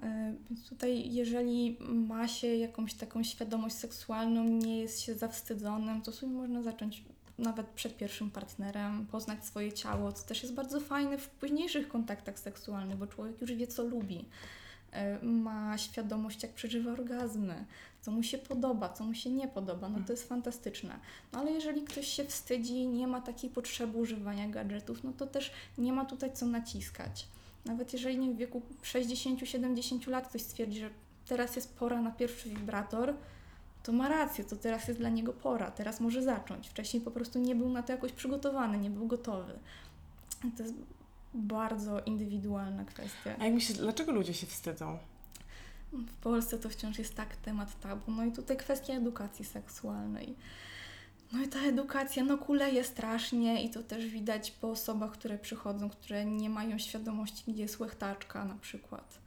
E, 0.04 0.34
Więc 0.50 0.70
tutaj, 0.70 1.14
jeżeli 1.14 1.78
ma 1.90 2.28
się 2.28 2.48
jakąś 2.56 2.94
taką 2.94 3.24
świadomość 3.24 3.76
seksualną, 3.76 4.44
nie 4.44 4.80
jest 4.82 5.02
się 5.02 5.16
zawstydzonym, 5.16 6.02
to 6.02 6.12
sobie 6.12 6.32
można 6.32 6.62
zacząć 6.62 7.04
nawet 7.38 7.68
przed 7.68 7.98
pierwszym 7.98 8.32
partnerem, 8.32 9.08
poznać 9.08 9.46
swoje 9.46 9.74
ciało, 9.74 10.12
co 10.12 10.28
też 10.28 10.44
jest 10.44 10.56
bardzo 10.56 10.80
fajne 10.80 11.18
w 11.18 11.30
późniejszych 11.30 11.88
kontaktach 11.88 12.40
seksualnych, 12.40 12.98
bo 12.98 13.08
człowiek 13.08 13.42
już 13.42 13.54
wie, 13.54 13.68
co 13.68 13.84
lubi. 13.84 14.26
E, 14.92 15.26
Ma 15.26 15.78
świadomość, 15.78 16.44
jak 16.44 16.54
przeżywa 16.54 16.92
orgazmy, 16.92 17.66
co 18.02 18.12
mu 18.12 18.24
się 18.24 18.38
podoba, 18.38 18.90
co 18.90 19.04
mu 19.04 19.14
się 19.14 19.30
nie 19.30 19.48
podoba. 19.48 19.90
No 19.90 20.00
to 20.08 20.14
jest 20.14 20.30
fantastyczne. 20.30 21.00
No 21.34 21.40
ale 21.40 21.52
jeżeli 21.52 21.82
ktoś 21.82 22.08
się 22.08 22.26
wstydzi, 22.26 22.88
nie 22.88 23.08
ma 23.08 23.22
takiej 23.22 23.50
potrzeby 23.50 23.98
używania 23.98 24.50
gadżetów, 24.50 25.04
no 25.04 25.14
to 25.14 25.28
też 25.28 25.52
nie 25.78 25.94
ma 25.94 26.06
tutaj 26.06 26.34
co 26.34 26.46
naciskać. 26.46 27.28
Nawet 27.66 27.94
jeżeli 27.94 28.18
nie, 28.18 28.34
w 28.34 28.38
wieku 28.38 28.62
60-70 28.84 30.08
lat 30.08 30.28
ktoś 30.28 30.42
stwierdzi, 30.42 30.80
że 30.80 30.90
teraz 31.28 31.56
jest 31.56 31.78
pora 31.78 32.02
na 32.02 32.12
pierwszy 32.12 32.50
wibrator, 32.50 33.14
to 33.84 33.92
ma 33.92 34.10
rację, 34.10 34.44
to 34.44 34.56
teraz 34.56 34.88
jest 34.88 35.00
dla 35.00 35.10
niego 35.10 35.34
pora, 35.34 35.72
teraz 35.72 36.00
może 36.00 36.24
zacząć. 36.24 36.70
Wcześniej 36.70 37.04
po 37.04 37.12
prostu 37.12 37.40
nie 37.40 37.56
był 37.56 37.70
na 37.70 37.84
to 37.84 37.92
jakoś 37.92 38.12
przygotowany, 38.12 38.78
nie 38.78 38.90
był 38.90 39.08
gotowy. 39.08 39.60
To 40.58 40.64
jest 40.64 40.76
bardzo 41.34 42.00
indywidualna 42.00 42.86
kwestia. 42.86 43.36
A 43.40 43.46
jak 43.46 43.54
myślisz, 43.54 43.78
dlaczego 43.78 44.12
ludzie 44.12 44.34
się 44.34 44.48
wstydzą? 44.48 44.98
W 45.94 46.14
Polsce 46.14 46.58
to 46.58 46.70
wciąż 46.70 47.00
jest 47.00 47.16
tak 47.16 47.36
temat 47.36 47.80
tabu. 47.80 48.12
No 48.12 48.26
i 48.26 48.32
tutaj 48.32 48.58
kwestia 48.58 48.94
edukacji 48.94 49.46
seksualnej. 49.46 50.36
No 51.34 51.44
i 51.44 51.48
ta 51.48 51.60
edukacja 51.60 52.24
no 52.24 52.38
kuleje 52.38 52.84
strasznie 52.84 53.64
i 53.64 53.70
to 53.70 53.84
też 53.84 54.06
widać 54.06 54.52
po 54.52 54.70
osobach, 54.70 55.12
które 55.12 55.38
przychodzą, 55.38 55.90
które 55.90 56.26
nie 56.26 56.50
mają 56.50 56.78
świadomości, 56.78 57.44
gdzie 57.48 57.62
jest 57.62 57.80
łechtaczka 57.80 58.46
na 58.46 58.56
przykład. 58.56 59.23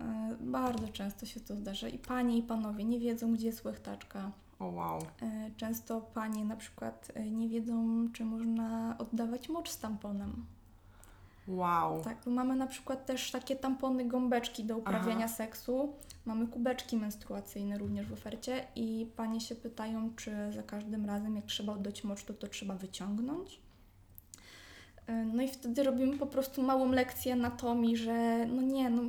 E, 0.00 0.36
Bardzo 0.40 0.88
często 0.88 1.26
się 1.26 1.40
to 1.40 1.56
zdarza 1.56 1.88
i 1.88 1.98
panie 1.98 2.38
i 2.38 2.42
panowie 2.42 2.84
nie 2.84 3.00
wiedzą, 3.00 3.32
gdzie 3.32 3.46
jest 3.46 3.64
łechtaczka. 3.64 4.30
O 4.58 4.66
wow. 4.66 4.98
E, 5.22 5.50
Często 5.56 6.00
panie 6.00 6.44
na 6.44 6.56
przykład 6.56 7.12
e, 7.14 7.30
nie 7.30 7.48
wiedzą, 7.48 8.08
czy 8.12 8.24
można 8.24 8.96
oddawać 8.98 9.48
mocz 9.48 9.70
z 9.70 9.78
tamponem. 9.78 10.46
Wow. 11.48 12.00
Tak, 12.00 12.26
mamy 12.26 12.56
na 12.56 12.66
przykład 12.66 13.06
też 13.06 13.30
takie 13.30 13.56
tampony, 13.56 14.04
gąbeczki 14.04 14.64
do 14.64 14.78
uprawiania 14.78 15.24
Aha. 15.24 15.34
seksu. 15.34 15.92
Mamy 16.26 16.46
kubeczki 16.46 16.96
menstruacyjne 16.96 17.78
również 17.78 18.06
w 18.06 18.12
ofercie 18.12 18.64
i 18.76 19.10
panie 19.16 19.40
się 19.40 19.54
pytają, 19.54 20.10
czy 20.16 20.52
za 20.52 20.62
każdym 20.62 21.06
razem, 21.06 21.36
jak 21.36 21.44
trzeba 21.44 21.72
oddać 21.72 22.04
mocz, 22.04 22.24
to 22.24 22.34
to 22.34 22.48
trzeba 22.48 22.74
wyciągnąć. 22.74 23.60
E, 25.06 25.12
No 25.12 25.42
i 25.42 25.48
wtedy 25.48 25.82
robimy 25.82 26.18
po 26.18 26.26
prostu 26.26 26.62
małą 26.62 26.92
lekcję 26.92 27.32
anatomii, 27.32 27.96
że 27.96 28.46
no 28.46 28.62
nie, 28.62 28.90
no 28.90 29.02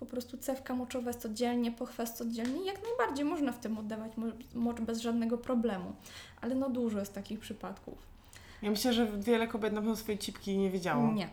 po 0.00 0.06
prostu 0.06 0.38
cewka 0.38 0.74
moczowa 0.74 1.10
jest 1.10 1.26
oddzielnie, 1.26 1.72
pochwest 1.72 2.20
oddzielnie 2.20 2.62
i 2.62 2.66
jak 2.66 2.78
najbardziej 2.82 3.24
można 3.24 3.52
w 3.52 3.58
tym 3.58 3.78
oddawać 3.78 4.16
mo- 4.16 4.26
mocz 4.54 4.80
bez 4.80 5.00
żadnego 5.00 5.38
problemu. 5.38 5.92
Ale 6.40 6.54
no 6.54 6.70
dużo 6.70 6.98
jest 6.98 7.14
takich 7.14 7.40
przypadków. 7.40 7.98
Ja 8.62 8.70
myślę, 8.70 8.92
że 8.92 9.06
wiele 9.18 9.48
kobiet 9.48 9.72
na 9.72 9.80
pewno 9.80 9.96
swojej 9.96 10.18
cipki 10.18 10.58
nie 10.58 10.70
wiedziało. 10.70 11.12
Nie. 11.12 11.28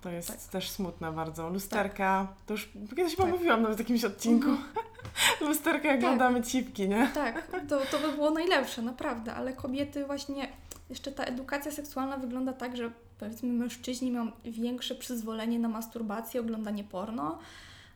To 0.00 0.10
jest 0.10 0.28
Tak. 0.28 0.38
też 0.40 0.70
smutne 0.70 1.12
bardzo. 1.12 1.48
Lusterka, 1.50 2.28
to 2.46 2.54
już 2.54 2.72
kiedyś 2.96 3.16
Tak. 3.16 3.30
mówiłam 3.30 3.62
nawet 3.62 3.76
w 3.76 3.80
jakimś 3.80 4.04
odcinku. 4.04 4.48
Lusterka, 5.40 5.88
jak 5.88 5.96
Tak. 5.96 6.04
oglądamy 6.04 6.42
cipki, 6.42 6.88
nie? 6.88 7.10
Tak, 7.14 7.50
to, 7.68 7.80
to 7.90 7.98
by 7.98 8.12
było 8.12 8.30
najlepsze, 8.30 8.82
naprawdę, 8.82 9.34
ale 9.34 9.52
kobiety 9.52 10.06
właśnie, 10.06 10.48
jeszcze 10.90 11.12
ta 11.12 11.24
edukacja 11.24 11.72
seksualna 11.72 12.16
wygląda 12.16 12.52
tak, 12.52 12.76
że 12.76 12.90
powiedzmy 13.18 13.52
mężczyźni 13.52 14.10
mają 14.12 14.30
większe 14.44 14.94
przyzwolenie 14.94 15.58
na 15.58 15.68
masturbację, 15.68 16.40
oglądanie 16.40 16.84
porno, 16.84 17.38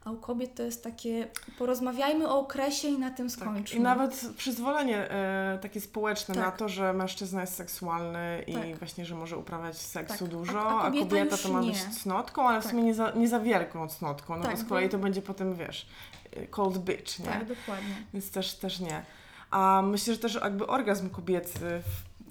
a 0.05 0.11
u 0.11 0.17
kobiet 0.17 0.55
to 0.55 0.63
jest 0.63 0.85
takie, 0.85 1.29
porozmawiajmy 1.59 2.29
o 2.29 2.39
okresie 2.39 2.89
i 2.89 2.99
na 2.99 3.11
tym 3.11 3.29
Tak. 3.29 3.39
skończmy. 3.39 3.79
I 3.79 3.83
nawet 3.83 4.31
przyzwolenie 4.37 5.11
e, 5.11 5.59
takie 5.63 5.81
społeczne 5.81 6.35
Tak. 6.35 6.45
na 6.45 6.51
to, 6.53 6.69
że 6.69 6.93
mężczyzna 6.93 7.41
jest 7.41 7.55
seksualny 7.55 8.45
i 8.47 8.53
Tak. 8.55 8.79
właśnie, 8.79 9.05
że 9.07 9.15
może 9.15 9.37
uprawiać 9.37 9.77
seksu 9.79 10.19
Tak. 10.19 10.29
dużo, 10.29 10.61
A- 10.61 10.65
a 10.75 10.79
a, 10.79 10.83
kobieta 10.83 11.07
kobieta 11.09 11.31
już 11.31 11.43
to 11.43 11.49
ma 11.53 11.61
nie. 11.61 11.69
być 11.71 11.79
cnotką, 12.03 12.49
ale 12.49 12.61
w 12.61 12.63
Tak. 12.63 12.71
sumie 12.71 12.83
nie 12.83 12.95
za, 12.95 13.11
nie 13.11 13.29
za 13.29 13.41
wielką 13.41 13.89
cnotką, 13.89 14.37
no 14.37 14.43
Tak, 14.43 14.57
bo 14.57 14.57
z 14.63 14.65
kolei 14.65 14.89
to 14.89 14.99
będzie 14.99 15.23
potem, 15.23 15.55
wiesz, 15.55 15.87
e, 16.33 16.47
cold 16.47 16.79
bitch, 16.79 17.19
nie? 17.19 17.27
Tak, 17.27 17.45
dokładnie. 17.49 17.95
Więc 18.15 18.31
też, 18.31 18.55
też 18.55 18.81
nie. 18.81 19.03
A 19.51 19.83
myślę, 19.85 20.15
że 20.15 20.21
też 20.21 20.35
jakby 20.35 20.67
orgazm 20.67 21.11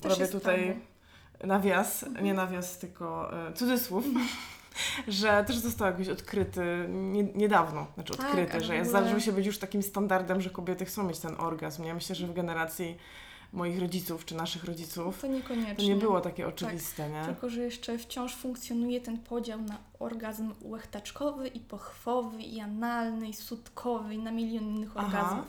Też 0.01 0.11
robię 0.11 0.27
tutaj 0.27 0.67
tabu. 0.67 0.79
Nawias, 1.43 2.05
nie 2.21 2.33
nawias, 2.33 2.77
tylko 2.77 3.33
e, 3.49 3.53
cudzysłów, 3.53 4.05
że 5.07 5.43
też 5.47 5.57
został 5.57 5.87
jakoś 5.87 6.07
odkryty 6.09 6.85
nie, 6.89 7.23
niedawno, 7.23 7.87
znaczy 7.93 8.17
Tak, 8.17 8.25
odkryty, 8.25 8.59
w 8.59 8.63
że 8.63 8.73
ogóle- 8.73 8.89
zaczął 8.91 9.19
się 9.19 9.31
być 9.31 9.45
już 9.45 9.59
takim 9.59 9.83
standardem, 9.83 10.41
że 10.41 10.49
kobiety 10.49 10.85
chcą 10.85 11.03
mieć 11.03 11.19
ten 11.19 11.35
orgazm. 11.37 11.83
Ja 11.83 11.93
myślę, 11.93 12.15
że 12.15 12.27
w 12.27 12.33
generacji 12.33 12.97
moich 13.53 13.79
rodziców 13.79 14.25
czy 14.25 14.35
naszych 14.35 14.63
rodziców 14.63 15.21
To 15.21 15.27
niekoniecznie. 15.27 15.75
to 15.75 15.81
nie 15.81 15.95
było 15.95 16.21
takie 16.21 16.47
oczywiste, 16.47 17.09
nie? 17.09 17.25
Tylko, 17.25 17.49
że 17.49 17.61
jeszcze 17.61 17.97
wciąż 17.97 18.35
funkcjonuje 18.35 19.01
ten 19.01 19.17
podział 19.17 19.61
na 19.61 19.77
orgazm 19.99 20.53
łechtaczkowy 20.61 21.47
i 21.47 21.59
pochwowy, 21.59 22.41
i 22.41 22.59
analny, 22.59 23.29
i 23.29 23.33
sutkowy, 23.33 24.13
i 24.15 24.19
na 24.19 24.31
milion 24.31 24.63
innych 24.63 24.91
Aha. 24.95 25.43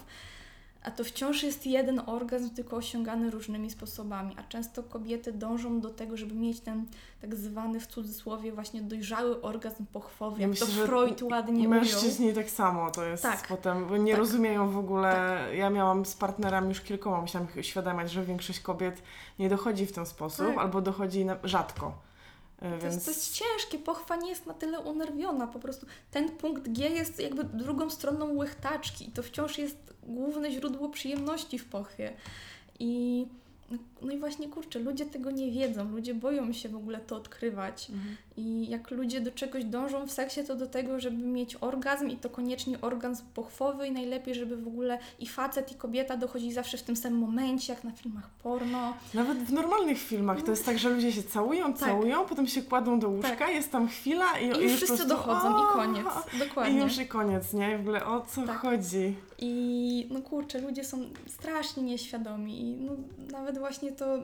A 0.88 0.90
to 0.90 1.04
wciąż 1.04 1.42
jest 1.42 1.66
jeden 1.66 2.02
orgazm, 2.06 2.50
tylko 2.50 2.76
osiągany 2.76 3.30
różnymi 3.30 3.70
sposobami. 3.70 4.34
A 4.38 4.42
często 4.42 4.82
kobiety 4.82 5.32
dążą 5.32 5.80
do 5.80 5.90
tego, 5.90 6.16
żeby 6.16 6.34
mieć 6.34 6.60
ten 6.60 6.86
tak 7.20 7.34
zwany 7.34 7.80
w 7.80 7.86
cudzysłowie 7.86 8.52
właśnie 8.52 8.82
dojrzały 8.82 9.42
orgazm 9.42 9.86
pochwowy, 9.92 10.40
Ja 10.40 10.46
to 10.46 10.50
myślę, 10.50 10.66
że 10.66 10.86
Freud 10.86 11.22
ładnie 11.22 11.58
ujął. 11.68 11.70
Mężczyźni 11.70 12.32
tak 12.32 12.50
samo 12.50 12.90
to 12.90 13.04
jest 13.04 13.22
Tak. 13.22 13.48
potem, 13.48 13.86
bo 13.86 13.96
nie 13.96 14.12
Tak. 14.12 14.18
rozumieją 14.18 14.70
w 14.70 14.78
ogóle. 14.78 15.40
Ja 15.54 15.70
miałam 15.70 16.06
z 16.06 16.14
partnerami 16.14 16.68
już 16.68 16.80
kilkoma, 16.80 17.20
musiałam 17.20 17.48
ich 17.48 17.56
uświadamiać, 17.56 18.10
że 18.10 18.24
większość 18.24 18.60
kobiet 18.60 19.02
nie 19.38 19.48
dochodzi 19.48 19.86
w 19.86 19.92
ten 19.92 20.06
sposób, 20.06 20.46
Tak. 20.46 20.58
albo 20.58 20.80
dochodzi 20.80 21.26
rzadko. 21.44 22.07
To 22.60 22.70
Więc 22.70 22.84
jest, 22.84 23.04
to 23.04 23.10
jest 23.10 23.32
ciężkie, 23.34 23.78
pochwa 23.78 24.16
nie 24.16 24.28
jest 24.28 24.46
na 24.46 24.54
tyle 24.54 24.80
unerwiona, 24.80 25.46
po 25.46 25.58
prostu 25.58 25.86
ten 26.10 26.28
punkt 26.28 26.68
G 26.68 26.88
jest 26.88 27.20
jakby 27.20 27.44
drugą 27.44 27.90
stroną 27.90 28.36
łechtaczki 28.36 29.08
i 29.08 29.12
to 29.12 29.22
wciąż 29.22 29.58
jest 29.58 29.94
główne 30.02 30.50
źródło 30.50 30.88
przyjemności 30.88 31.58
w 31.58 31.64
pochwie. 31.68 32.12
I 32.78 33.26
no 34.02 34.12
i 34.12 34.18
właśnie 34.18 34.48
kurczę, 34.48 34.78
ludzie 34.78 35.06
tego 35.06 35.30
nie 35.30 35.50
wiedzą, 35.50 35.88
ludzie 35.90 36.14
boją 36.14 36.52
się 36.52 36.68
w 36.68 36.76
ogóle 36.76 36.98
to 36.98 37.16
odkrywać. 37.16 37.88
I 38.36 38.68
jak 38.68 38.90
ludzie 38.90 39.20
do 39.20 39.30
czegoś 39.32 39.64
dążą 39.64 40.06
w 40.06 40.12
seksie, 40.12 40.40
to 40.46 40.54
do 40.54 40.66
tego, 40.66 41.00
żeby 41.00 41.16
mieć 41.26 41.56
orgazm 41.60 42.08
i 42.08 42.16
to 42.16 42.30
koniecznie 42.30 42.80
orgazm 42.80 43.24
pochwowy 43.34 43.86
i 43.86 43.92
najlepiej, 43.92 44.34
żeby 44.34 44.56
w 44.56 44.68
ogóle 44.68 44.98
i 45.18 45.26
facet 45.26 45.72
i 45.72 45.74
kobieta 45.74 46.16
dochodzi 46.16 46.52
zawsze 46.52 46.78
w 46.78 46.82
tym 46.82 46.96
samym 46.96 47.18
momencie, 47.18 47.72
jak 47.72 47.84
na 47.84 47.90
filmach 47.92 48.30
porno. 48.42 48.94
Nawet 49.14 49.38
w 49.38 49.52
normalnych 49.52 49.98
filmach 49.98 50.42
to 50.42 50.50
jest 50.50 50.66
tak, 50.66 50.78
że 50.78 50.88
ludzie 50.88 51.12
się 51.12 51.22
całują, 51.22 51.72
Tak. 51.72 51.88
całują, 51.88 52.26
potem 52.26 52.46
się 52.46 52.62
kładą 52.62 52.98
do 52.98 53.08
łóżka, 53.08 53.36
Tak. 53.36 53.50
jest 53.50 53.72
tam 53.72 53.88
chwila 53.88 54.38
i, 54.38 54.44
I 54.44 54.48
i 54.48 54.50
już 54.50 54.62
już 54.62 54.72
wszyscy 54.74 54.96
prostu, 54.96 55.08
dochodzą 55.08 55.56
o, 55.56 55.64
i 55.64 55.72
koniec. 55.72 56.06
Dokładnie. 56.38 56.78
I 56.78 56.82
już 56.82 56.98
i 56.98 57.06
koniec, 57.06 57.52
nie? 57.52 57.74
I 57.74 57.76
w 57.76 57.80
ogóle 57.80 58.06
o 58.06 58.20
co 58.20 58.42
Tak. 58.46 58.58
chodzi? 58.58 59.14
I 59.38 60.06
no 60.10 60.22
kurczę, 60.22 60.60
ludzie 60.60 60.84
są 60.84 60.98
strasznie 61.26 61.82
nieświadomi 61.82 62.60
i 62.60 62.76
no, 62.76 62.92
nawet 63.32 63.58
właśnie 63.58 63.92
to, 63.92 64.18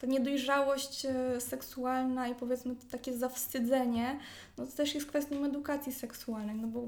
ta 0.00 0.06
niedojrzałość 0.06 1.06
e, 1.06 1.40
seksualna 1.40 2.28
i 2.28 2.34
powiedzmy 2.34 2.76
to 2.76 2.82
takie 2.90 3.16
zawstydzenie, 3.16 4.18
no 4.58 4.66
to 4.66 4.72
też 4.72 4.94
jest 4.94 5.06
kwestią 5.06 5.44
edukacji 5.44 5.92
seksualnej, 5.92 6.56
no 6.56 6.68
bo 6.68 6.82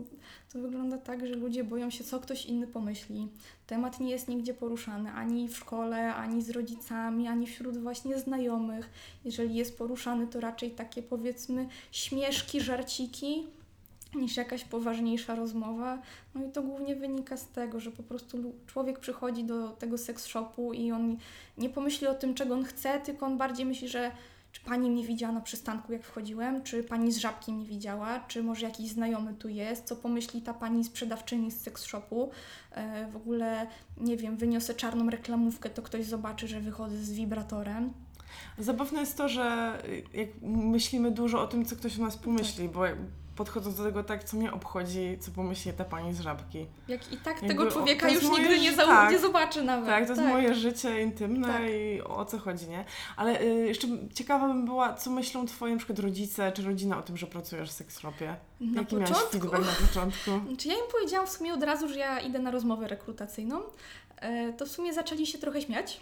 to 0.53 0.59
wygląda 0.59 0.99
tak, 0.99 1.27
że 1.27 1.35
ludzie 1.35 1.65
boją 1.65 1.91
się, 1.91 2.05
co 2.05 2.21
ktoś 2.21 2.47
inny 2.47 2.67
pomyśli. 2.67 3.29
Temat 3.67 4.01
nie 4.01 4.11
jest 4.11 4.29
nigdzie 4.29 4.55
poruszany, 4.55 5.11
ani 5.11 5.49
w 5.49 5.57
szkole, 5.57 6.15
ani 6.15 6.43
z 6.43 6.51
rodzicami, 6.51 7.29
ani 7.29 7.47
wśród 7.47 7.79
właśnie 7.79 8.19
znajomych. 8.19 8.91
Jeżeli 9.25 9.55
jest 9.55 9.79
poruszany, 9.79 10.27
to 10.27 10.41
raczej 10.41 10.71
takie 10.71 11.03
powiedzmy 11.03 11.69
śmieszki, 11.93 12.61
żarciki, 12.61 13.47
niż 14.15 14.37
jakaś 14.37 14.65
poważniejsza 14.65 15.35
rozmowa. 15.35 15.99
No 16.35 16.45
i 16.45 16.51
to 16.51 16.63
głównie 16.63 16.97
wynika 16.97 17.37
z 17.37 17.49
tego, 17.49 17.81
że 17.81 17.91
po 17.91 18.03
prostu 18.03 18.55
człowiek 18.67 18.99
przychodzi 18.99 19.45
do 19.45 19.69
tego 19.69 19.99
seks 19.99 20.27
shopu 20.27 20.73
i 20.73 20.93
on 20.93 21.17
nie 21.59 21.71
pomyśli 21.71 22.07
o 22.07 22.15
tym, 22.15 22.35
czego 22.35 22.55
on 22.55 22.65
chce, 22.65 23.01
tylko 23.01 23.27
on 23.27 23.39
bardziej 23.39 23.67
myśli, 23.67 23.89
że 23.89 24.11
czy 24.53 24.61
pani 24.61 24.91
mnie 24.91 25.07
widziała 25.07 25.33
na 25.33 25.41
przystanku, 25.41 25.93
jak 25.93 26.05
wchodziłem, 26.05 26.63
czy 26.63 26.83
pani 26.83 27.13
z 27.13 27.19
żabki 27.19 27.53
mnie 27.53 27.65
widziała, 27.65 28.21
czy 28.21 28.43
może 28.43 28.67
jakiś 28.67 28.91
znajomy 28.91 29.35
tu 29.35 29.49
jest, 29.49 29.85
co 29.85 29.97
pomyśli 29.97 30.43
ta 30.43 30.55
pani 30.55 30.85
sprzedawczyni 30.85 31.51
z 31.51 31.61
seks 31.61 31.85
shopu. 31.85 32.31
E, 32.71 33.11
w 33.11 33.17
ogóle, 33.17 33.67
nie 33.97 34.17
wiem, 34.17 34.37
wyniosę 34.37 34.75
czarną 34.75 35.11
reklamówkę, 35.11 35.71
to 35.71 35.83
ktoś 35.83 36.05
zobaczy, 36.05 36.49
że 36.49 36.61
wychodzę 36.61 36.97
z 36.97 37.13
wibratorem. 37.13 37.93
Zabawne 38.59 39.01
jest 39.01 39.17
to, 39.17 39.29
że 39.29 39.79
jak 40.15 40.29
myślimy 40.43 41.11
dużo 41.11 41.43
o 41.43 41.47
tym, 41.47 41.65
co 41.65 41.77
ktoś 41.77 41.99
o 41.99 42.03
nas 42.03 42.17
pomyśli, 42.17 42.69
bo 42.69 42.85
podchodząc 43.41 43.77
do 43.77 43.85
tego 43.85 44.05
tak, 44.05 44.25
co 44.25 44.37
mnie 44.37 44.53
obchodzi, 44.53 45.19
co 45.21 45.31
pomyśli 45.31 45.73
ta 45.73 45.85
pani 45.85 46.15
z 46.15 46.21
żabki. 46.21 46.67
Jak 46.89 47.13
i 47.13 47.17
tak 47.17 47.35
Jakby, 47.35 47.49
tego 47.49 47.71
człowieka 47.71 48.09
już 48.09 48.23
moje 48.23 48.43
nigdy 48.43 48.61
nie, 48.61 48.73
tak. 48.73 49.13
nie 49.13 49.19
zobaczy 49.19 49.63
nawet. 49.63 49.87
Tak, 49.87 50.07
to 50.07 50.13
jest 50.13 50.25
moje 50.25 50.55
życie 50.55 51.03
intymne 51.03 51.49
Tak. 51.49 51.63
i 51.71 52.03
o 52.03 52.25
co 52.25 52.39
chodzi, 52.39 52.69
nie? 52.69 52.85
Ale 53.17 53.43
y, 53.43 53.45
jeszcze 53.45 53.89
ciekawa 54.15 54.49
bym 54.49 54.65
była, 54.65 54.95
co 54.95 55.11
myślą 55.11 55.47
twoi 55.47 55.73
na 55.73 55.77
przykład 55.79 55.99
rodzice 55.99 56.53
czy 56.53 56.63
rodzina 56.63 56.99
o 56.99 57.03
tym, 57.03 57.17
że 57.17 57.27
pracujesz 57.27 57.69
w 57.71 57.73
seks 57.73 57.99
shopie? 57.99 58.37
Na 58.61 58.81
Jaki 58.81 58.95
miałeś 58.97 59.11
początku? 59.11 59.39
feedback 59.39 59.81
na 59.81 59.87
początku? 59.89 60.31
Czy 60.59 60.69
ja 60.69 60.75
im 60.75 60.91
powiedziałam 60.93 61.27
w 61.27 61.31
sumie 61.31 61.55
od 61.55 61.63
razu, 61.63 61.89
że 61.89 61.99
ja 61.99 62.21
idę 62.21 62.39
na 62.39 62.51
rozmowę 62.51 62.89
rekrutacyjną, 62.89 63.61
e, 64.17 64.53
to 64.53 64.67
w 64.67 64.69
sumie 64.69 64.95
zaczęli 64.95 65.27
się 65.27 65.39
trochę 65.39 65.63
śmiać. 65.63 66.01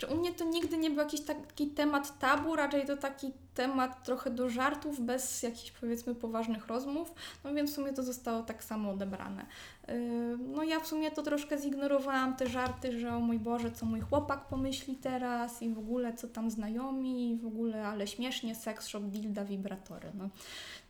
Czy 0.00 0.06
u 0.06 0.16
mnie 0.16 0.32
to 0.32 0.44
nigdy 0.44 0.76
nie 0.76 0.90
był 0.90 0.98
jakiś 0.98 1.20
taki 1.20 1.66
temat 1.66 2.18
tabu, 2.18 2.56
raczej 2.56 2.86
to 2.86 2.96
taki 2.96 3.32
temat 3.54 4.04
trochę 4.04 4.30
do 4.30 4.48
żartów, 4.48 5.00
bez 5.00 5.42
jakichś 5.42 5.70
powiedzmy 5.70 6.14
poważnych 6.14 6.66
rozmów, 6.66 7.14
no 7.44 7.54
więc 7.54 7.70
w 7.70 7.74
sumie 7.74 7.92
to 7.92 8.02
zostało 8.02 8.42
tak 8.42 8.64
samo 8.64 8.90
odebrane. 8.90 9.46
E, 9.88 9.98
No 10.38 10.62
ja 10.62 10.80
w 10.80 10.86
sumie 10.86 11.10
to 11.10 11.22
troszkę 11.22 11.58
zignorowałam 11.58 12.36
te 12.36 12.46
żarty, 12.46 13.00
że 13.00 13.14
o 13.16 13.20
mój 13.20 13.38
Boże, 13.38 13.70
co 13.70 13.86
mój 13.86 14.00
chłopak 14.00 14.44
pomyśli 14.44 14.96
teraz 14.96 15.62
i 15.62 15.74
w 15.74 15.78
ogóle 15.78 16.14
co 16.14 16.28
tam 16.28 16.50
znajomi 16.50 17.30
i 17.30 17.36
w 17.36 17.46
ogóle, 17.46 17.86
ale 17.86 18.06
śmiesznie, 18.06 18.54
seks 18.54 18.86
shop, 18.86 19.00
dilda, 19.00 19.44
wibratory, 19.44 20.10
no. 20.14 20.28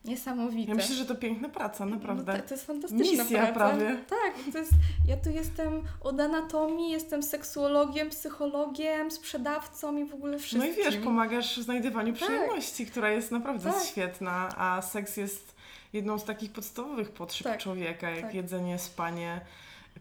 Niesamowite. 0.05 0.69
Ja 0.69 0.75
myślę, 0.75 0.95
że 0.97 1.05
to 1.05 1.15
piękna 1.15 1.49
praca, 1.49 1.87
naprawdę. 1.87 2.33
No, 2.33 2.39
to, 2.43 2.49
to 2.49 2.55
jest 2.55 2.67
fantastyczna 2.67 3.23
Misja 3.25 3.39
praca. 3.39 3.53
prawie. 3.53 3.97
Tak, 4.09 4.53
to 4.53 4.59
jest, 4.59 4.73
ja 5.09 5.17
tu 5.17 5.31
jestem 5.31 5.83
od 6.01 6.21
anatomii, 6.21 6.91
jestem 6.91 7.23
seksuologiem, 7.23 8.11
psychologiem, 8.11 9.11
sprzedawcą 9.11 9.97
i 9.97 10.05
w 10.05 10.15
ogóle 10.15 10.33
No 10.33 10.39
wszystkim. 10.39 10.73
i 10.73 10.77
wiesz, 10.77 10.97
pomagasz 10.97 11.59
w 11.59 11.63
znajdywaniu 11.63 12.13
Tak. 12.13 12.23
przyjemności, 12.23 12.87
która 12.87 13.11
jest 13.11 13.31
naprawdę 13.31 13.73
Tak. 13.73 13.83
świetna, 13.85 14.49
a 14.57 14.83
seks 14.83 15.17
jest 15.17 15.55
jedną 15.93 16.19
z 16.19 16.25
takich 16.25 16.53
podstawowych 16.53 17.11
potrzeb 17.13 17.47
Tak. 17.47 17.61
człowieka, 17.63 18.11
jak 18.11 18.21
Tak. 18.25 18.35
jedzenie, 18.35 18.79
spanie, 18.79 19.41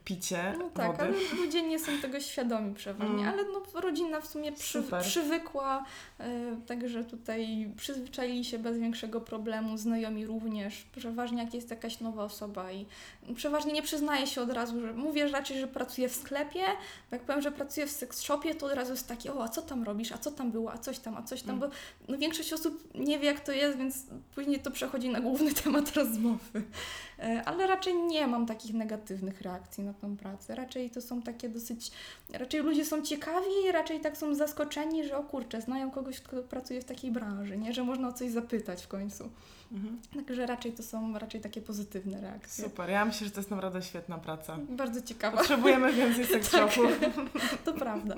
picie 0.10 0.54
No 0.60 0.70
tak, 0.70 0.88
wody. 0.92 1.04
ale 1.04 1.14
ludzie 1.46 1.62
nie 1.62 1.80
są 1.80 1.92
tego 2.02 2.20
świadomi 2.20 2.76
przeważnie, 2.76 3.14
Mm. 3.16 3.28
ale 3.34 3.44
no, 3.44 3.82
rodzina 3.82 4.22
w 4.22 4.28
sumie 4.28 4.52
przy, 4.52 4.84
przywykła, 5.02 5.86
e, 6.20 6.56
także 6.68 7.04
tutaj 7.04 7.72
przyzwyczaili 7.78 8.46
się 8.46 8.60
bez 8.60 8.78
większego 8.78 9.22
problemu, 9.22 9.78
znajomi 9.78 10.26
również, 10.26 10.86
przeważnie 10.96 11.44
jak 11.44 11.54
jest 11.54 11.70
jakaś 11.70 12.00
nowa 12.00 12.24
osoba 12.24 12.72
i 12.72 12.86
przeważnie 13.36 13.74
nie 13.74 13.82
przyznaję 13.82 14.28
się 14.28 14.42
od 14.42 14.52
razu, 14.52 14.82
że 14.82 14.94
mówię 14.94 15.28
raczej, 15.28 15.60
że 15.60 15.68
pracuję 15.68 16.10
w 16.10 16.16
sklepie, 16.16 16.62
bo 17.10 17.16
jak 17.16 17.22
powiem, 17.22 17.42
że 17.42 17.52
pracuję 17.52 17.88
w 17.88 17.92
seks 17.92 18.22
shopie, 18.22 18.56
to 18.56 18.66
od 18.66 18.74
razu 18.74 18.92
jest 18.92 19.08
takie, 19.08 19.34
o, 19.34 19.44
a 19.44 19.50
co 19.50 19.62
tam 19.62 19.84
robisz, 19.84 20.12
a 20.12 20.18
co 20.18 20.32
tam 20.32 20.52
było, 20.52 20.74
a 20.74 20.78
coś 20.78 21.00
tam, 21.00 21.18
a 21.18 21.24
coś 21.24 21.42
tam, 21.42 21.50
Mm. 21.56 21.70
bo 21.70 21.76
no, 22.08 22.18
większość 22.18 22.54
osób 22.54 22.84
nie 22.96 23.20
wie 23.20 23.26
jak 23.26 23.40
to 23.40 23.52
jest, 23.52 23.78
więc 23.78 24.06
później 24.36 24.60
to 24.60 24.72
przechodzi 24.72 25.10
na 25.10 25.22
główny 25.22 25.54
temat 25.64 25.94
rozmowy. 25.94 26.64
E, 27.20 27.44
Ale 27.46 27.68
raczej 27.68 27.96
nie 27.96 28.28
mam 28.28 28.46
takich 28.46 28.74
negatywnych 28.74 29.42
reakcji 29.42 29.84
na 29.84 29.94
tą 30.02 30.18
pracę. 30.18 30.56
Raczej 30.56 30.90
to 30.90 31.02
są 31.02 31.22
takie 31.22 31.50
dosyć. 31.50 31.92
Raczej 32.34 32.62
ludzie 32.62 32.86
są 32.86 33.02
ciekawi 33.02 33.48
i 33.70 33.72
raczej 33.72 34.00
tak 34.00 34.18
są 34.18 34.36
zaskoczeni, 34.36 35.08
że 35.08 35.18
o 35.18 35.24
kurczę, 35.24 35.62
znają 35.62 35.92
kogoś, 35.92 36.20
kto 36.22 36.44
pracuje 36.44 36.82
w 36.82 36.86
takiej 36.86 37.12
branży, 37.12 37.58
nie? 37.58 37.74
Że 37.74 37.84
można 37.84 38.08
o 38.08 38.14
coś 38.14 38.32
zapytać 38.32 38.84
w 38.84 38.88
końcu. 38.88 39.30
Mhm. 39.72 40.00
Także 40.16 40.46
raczej 40.46 40.72
to 40.72 40.84
są 40.84 41.18
raczej 41.20 41.42
takie 41.42 41.62
pozytywne 41.62 42.22
reakcje. 42.22 42.64
Super, 42.64 42.90
ja 42.90 43.06
myślę, 43.06 43.28
że 43.28 43.34
to 43.34 43.40
jest 43.40 43.52
naprawdę 43.52 43.82
świetna 43.82 44.18
praca. 44.18 44.58
Bardzo 44.70 45.02
ciekawa, 45.02 45.38
Potrzebujemy 45.38 45.94
więcej 45.94 46.26
seks 46.34 46.50
shopów. 46.52 47.00
to 47.66 47.74
prawda. 47.74 48.16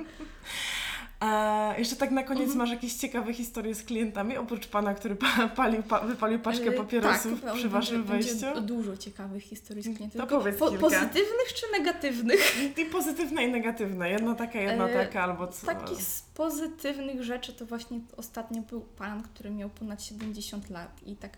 E, 1.22 1.76
jeszcze 1.80 1.96
tak 1.96 2.12
na 2.12 2.24
koniec 2.24 2.42
Mhm. 2.42 2.58
masz 2.58 2.70
jakieś 2.72 2.94
ciekawe 2.94 3.34
historie 3.34 3.76
z 3.76 3.84
klientami, 3.84 4.38
oprócz 4.38 4.68
pana, 4.68 4.94
który 4.94 5.16
pa, 5.16 5.48
palił, 5.56 5.84
pa, 5.84 6.00
wypalił 6.00 6.40
paczkę 6.40 6.66
E, 6.70 6.72
papierosów 6.72 7.42
tak, 7.42 7.54
przy 7.54 7.70
waszym 7.70 8.04
będzie, 8.04 8.28
wejściu? 8.30 8.46
Będzie 8.46 8.62
dużo 8.62 8.98
ciekawych 8.98 9.44
historii 9.44 9.84
z 9.84 9.96
klientów. 9.96 10.22
To 10.22 10.28
powiedz 10.28 10.58
po, 10.58 10.70
kilka. 10.70 10.82
Pozytywnych 10.82 11.54
czy 11.56 11.66
negatywnych? 11.80 12.56
I 12.78 12.86
pozytywne 12.86 13.44
i 13.44 13.52
negatywne. 13.52 14.10
Jedna 14.10 14.36
taka, 14.36 14.60
jedna 14.60 14.88
E, 14.90 15.06
taka, 15.06 15.24
albo 15.24 15.48
co. 15.48 15.66
Takich 15.66 16.02
z 16.02 16.22
pozytywnych 16.22 17.24
rzeczy 17.24 17.54
to 17.54 17.66
właśnie 17.66 18.00
ostatnio 18.18 18.62
był 18.62 18.82
pan, 18.82 19.24
który 19.24 19.50
miał 19.52 19.70
ponad 19.70 20.04
70 20.04 20.70
lat 20.70 20.90
i 21.06 21.16
tak 21.16 21.38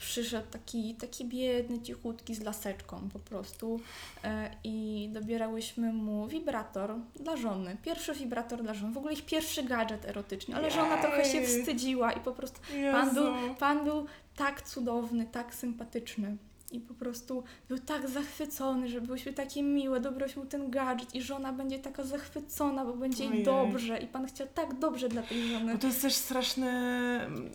przyszedł 0.00 0.46
taki, 0.50 0.94
taki 0.94 1.24
biedny, 1.24 1.82
cichutki 1.82 2.34
z 2.34 2.40
laseczką 2.40 3.08
po 3.12 3.18
prostu 3.18 3.80
e, 4.24 4.50
i 4.64 5.08
dobierałyśmy 5.12 5.92
mu 5.92 6.26
wibrator 6.26 6.94
dla 7.20 7.36
żony. 7.36 7.76
Pierwszy 7.82 8.14
wibrator 8.14 8.62
dla 8.62 8.74
żony, 8.74 8.92
w 8.92 8.98
ogóle 8.98 9.12
ich 9.12 9.26
pierwszy 9.26 9.62
gadżet 9.62 10.04
erotyczny, 10.04 10.56
ale 10.56 10.70
żona 10.70 10.96
trochę 10.96 11.24
się 11.24 11.38
Jej. 11.38 11.46
wstydziła 11.46 12.12
i 12.12 12.20
po 12.20 12.32
prostu 12.32 12.60
Jezu. 12.74 12.92
pan 12.92 13.14
był, 13.14 13.54
pan 13.54 13.84
był 13.84 14.06
tak 14.36 14.62
cudowny, 14.62 15.26
tak 15.26 15.54
sympatyczny. 15.54 16.36
I 16.72 16.80
po 16.80 16.94
prostu 16.94 17.44
był 17.68 17.78
tak 17.78 18.08
zachwycony, 18.08 18.88
że 18.88 19.00
byłyśmy 19.00 19.32
takie 19.32 19.62
miłe, 19.62 20.00
dobrałyśmy 20.00 20.42
mu 20.42 20.48
ten 20.48 20.70
gadżet 20.70 21.14
i 21.14 21.22
żona 21.22 21.52
będzie 21.52 21.78
taka 21.78 22.04
zachwycona, 22.04 22.84
bo 22.84 22.92
będzie 22.92 23.24
jej 23.24 23.44
dobrze 23.44 23.98
i 23.98 24.06
pan 24.06 24.26
chciał 24.26 24.46
tak 24.54 24.78
dobrze 24.78 25.08
dla 25.08 25.22
tej 25.22 25.48
żony. 25.48 25.72
Bo 25.72 25.78
to 25.78 25.86
jest 25.86 26.02
też 26.02 26.14
straszny, 26.14 26.70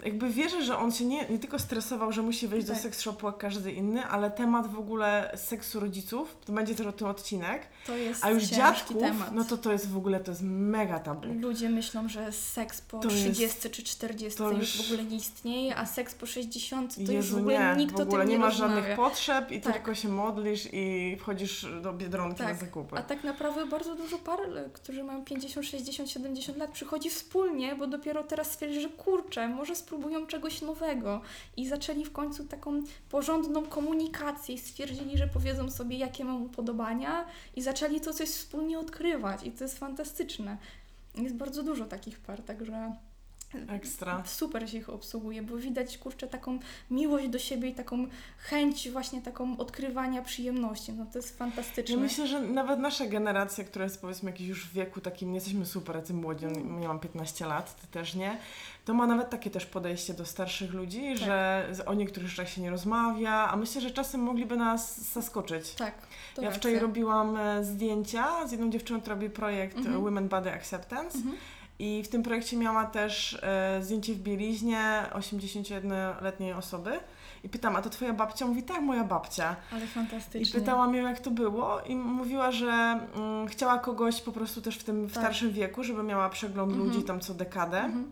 jakby 0.06 0.30
wierzę, 0.30 0.64
że 0.64 0.78
on 0.78 0.92
się 0.92 1.06
nie, 1.06 1.26
nie 1.30 1.40
tylko 1.40 1.60
stresował, 1.60 2.12
że 2.12 2.22
musi 2.22 2.48
wejść 2.48 2.68
do 2.68 2.74
Tak. 2.74 2.82
seks 2.82 3.02
shopu 3.02 3.26
jak 3.28 3.38
każdy 3.38 3.72
inny, 3.72 4.06
ale 4.06 4.32
temat 4.32 4.68
w 4.68 4.80
ogóle 4.80 5.32
seksu 5.36 5.80
rodziców, 5.80 6.38
to 6.46 6.54
będzie 6.54 6.76
też 6.76 6.88
o 6.88 6.92
tym 6.92 7.08
odcinek, 7.08 7.62
To 7.86 7.98
jest 7.98 8.26
a 8.26 8.32
już 8.32 8.44
dziadków, 8.44 8.98
temat. 9.02 9.32
no 9.34 9.44
to 9.44 9.58
to 9.58 9.72
jest 9.72 9.90
w 9.90 9.98
ogóle, 9.98 10.20
to 10.20 10.32
jest 10.32 10.42
mega 10.44 11.00
tabu. 11.00 11.34
Ludzie 11.34 11.70
myślą, 11.70 12.10
że 12.10 12.32
seks 12.32 12.82
po 12.82 13.00
To 13.00 13.10
jest- 13.10 13.18
30 13.24 13.70
czy 13.70 13.84
40 13.84 14.38
to 14.38 14.52
już 14.52 14.60
już- 14.60 14.88
w 14.88 14.92
ogóle 14.92 15.04
nie 15.10 15.18
istnieje, 15.18 15.76
a 15.76 15.86
seks 15.86 16.16
po 16.16 16.26
60 16.26 16.96
to 16.96 17.02
już 17.02 17.10
Jezu, 17.12 17.36
w 17.36 17.40
ogóle 17.40 17.76
nie, 17.76 17.84
nikt 17.84 17.98
w 17.98 18.02
ogóle 18.02 18.24
o 18.24 18.28
tym 18.28 18.30
nie 18.30 18.38
nie 18.46 18.52
żadnych 18.52 18.76
rozmawia. 18.76 18.96
Potrzeb 19.10 19.52
i 19.52 19.62
Tak. 19.62 19.74
tylko 19.74 19.96
się 19.96 20.10
modlisz 20.10 20.70
i 20.74 21.16
wchodzisz 21.20 21.66
do 21.82 21.94
Biedronki 21.94 22.42
na 22.42 22.48
Tak. 22.48 22.58
zakupy. 22.58 22.96
A 22.98 23.04
tak 23.04 23.24
naprawdę 23.24 23.66
bardzo 23.66 23.96
dużo 23.96 24.18
par, 24.18 24.40
którzy 24.74 25.04
mają 25.04 25.26
50, 25.26 25.66
60, 25.66 26.10
70 26.10 26.58
lat, 26.58 26.72
przychodzi 26.72 27.10
wspólnie, 27.10 27.76
bo 27.76 27.88
dopiero 27.88 28.24
teraz 28.24 28.52
stwierdzili, 28.52 28.82
że 28.82 28.90
kurczę, 28.90 29.48
może 29.48 29.76
spróbują 29.76 30.28
czegoś 30.28 30.62
nowego. 30.62 31.22
I 31.58 31.68
zaczęli 31.68 32.06
w 32.06 32.12
końcu 32.12 32.44
taką 32.44 32.84
porządną 33.10 33.66
komunikację 33.66 34.56
i 34.56 34.58
stwierdzili, 34.58 35.18
że 35.18 35.28
powiedzą 35.28 35.72
sobie, 35.72 35.98
jakie 35.98 36.26
mają 36.26 36.42
upodobania 36.42 37.26
i 37.56 37.62
zaczęli 37.62 38.02
to 38.02 38.14
coś 38.14 38.30
wspólnie 38.30 38.80
odkrywać. 38.80 39.44
I 39.44 39.52
to 39.52 39.64
jest 39.64 39.80
fantastyczne. 39.80 40.58
Jest 41.16 41.36
bardzo 41.36 41.64
dużo 41.64 41.86
takich 41.86 42.20
par, 42.20 42.42
także 42.42 42.94
Ekstra. 43.70 44.24
super 44.26 44.70
się 44.70 44.78
ich 44.78 44.90
obsługuje, 44.90 45.42
bo 45.42 45.58
widać, 45.58 45.98
kurczę, 45.98 46.28
taką 46.28 46.60
miłość 46.92 47.28
do 47.28 47.40
siebie 47.40 47.70
i 47.70 47.74
taką 47.76 48.08
chęć 48.38 48.90
właśnie 48.90 49.22
taką 49.22 49.58
odkrywania 49.58 50.22
przyjemności. 50.22 50.94
No 50.94 51.06
to 51.14 51.18
jest 51.20 51.38
fantastyczne. 51.38 51.96
Ja 51.96 52.02
myślę, 52.02 52.28
że 52.28 52.42
nawet 52.42 52.80
nasza 52.80 53.06
generacja, 53.06 53.64
która 53.64 53.86
jest 53.86 54.02
powiedzmy 54.02 54.32
jakiś 54.32 54.48
już 54.48 54.66
w 54.68 54.74
wieku 54.74 55.02
takim, 55.02 55.30
nie 55.30 55.36
jesteśmy 55.36 55.66
super, 55.66 55.96
jacy 55.96 56.14
młodzi, 56.14 56.46
Mm. 56.46 56.80
nie 56.80 56.88
mam 56.88 57.00
15 57.00 57.46
lat, 57.46 57.82
ty 57.82 57.88
też 57.88 58.16
nie, 58.16 58.38
to 58.86 58.94
ma 58.94 59.08
nawet 59.08 59.30
takie 59.30 59.50
też 59.50 59.66
podejście 59.66 60.14
do 60.14 60.26
starszych 60.26 60.74
ludzi, 60.74 61.02
Tak. 61.16 61.18
że 61.26 61.68
o 61.86 61.94
niektórych 61.94 62.30
rzeczach 62.30 62.50
się 62.50 62.62
nie 62.62 62.70
rozmawia, 62.70 63.32
a 63.52 63.56
myślę, 63.56 63.82
że 63.82 63.92
czasem 63.92 64.22
mogliby 64.22 64.58
nas 64.58 65.12
zaskoczyć. 65.14 65.72
Tak. 65.72 65.94
To 66.36 66.42
ja 66.42 66.48
racja. 66.48 66.60
wczoraj 66.60 66.80
robiłam 66.80 67.38
e, 67.38 67.64
zdjęcia 67.64 68.48
z 68.48 68.52
jedną 68.52 68.70
dziewczyną, 68.70 69.02
która 69.02 69.16
robi 69.16 69.30
projekt 69.30 69.78
Mhm. 69.78 70.04
Women 70.04 70.28
Body 70.28 70.52
Acceptance 70.54 71.18
Mhm. 71.18 71.36
I 71.80 72.04
w 72.04 72.08
tym 72.08 72.24
projekcie 72.24 72.58
miała 72.58 72.86
też 72.86 73.40
e, 73.44 73.80
zdjęcie 73.84 74.14
w 74.14 74.20
bieliźnie 74.20 75.06
81-letniej 75.14 76.54
osoby 76.54 77.00
i 77.44 77.50
pytam, 77.50 77.76
a 77.76 77.82
to 77.82 77.90
twoja 77.90 78.14
babcia? 78.14 78.46
Mówi, 78.46 78.64
tak, 78.64 78.82
moja 78.82 79.04
babcia. 79.04 79.56
Ale 79.72 79.86
I 79.86 79.88
fantastycznie. 79.88 80.60
pytałam 80.60 80.96
ją, 80.96 81.08
jak 81.08 81.20
to 81.20 81.32
było, 81.32 81.82
i 81.82 81.96
mówiła, 81.96 82.52
że 82.52 83.00
mm, 83.16 83.48
chciała 83.48 83.80
kogoś 83.80 84.22
po 84.22 84.32
prostu 84.32 84.62
też 84.62 84.78
w 84.78 84.84
tym 84.84 85.08
w 85.08 85.14
Tak. 85.14 85.24
starszym 85.24 85.52
wieku, 85.52 85.84
żeby 85.84 86.04
miała 86.04 86.30
przegląd 86.30 86.72
Mhm. 86.72 86.90
ludzi 86.90 87.04
tam 87.04 87.20
co 87.20 87.34
dekadę. 87.34 87.78
Mhm. 87.80 88.12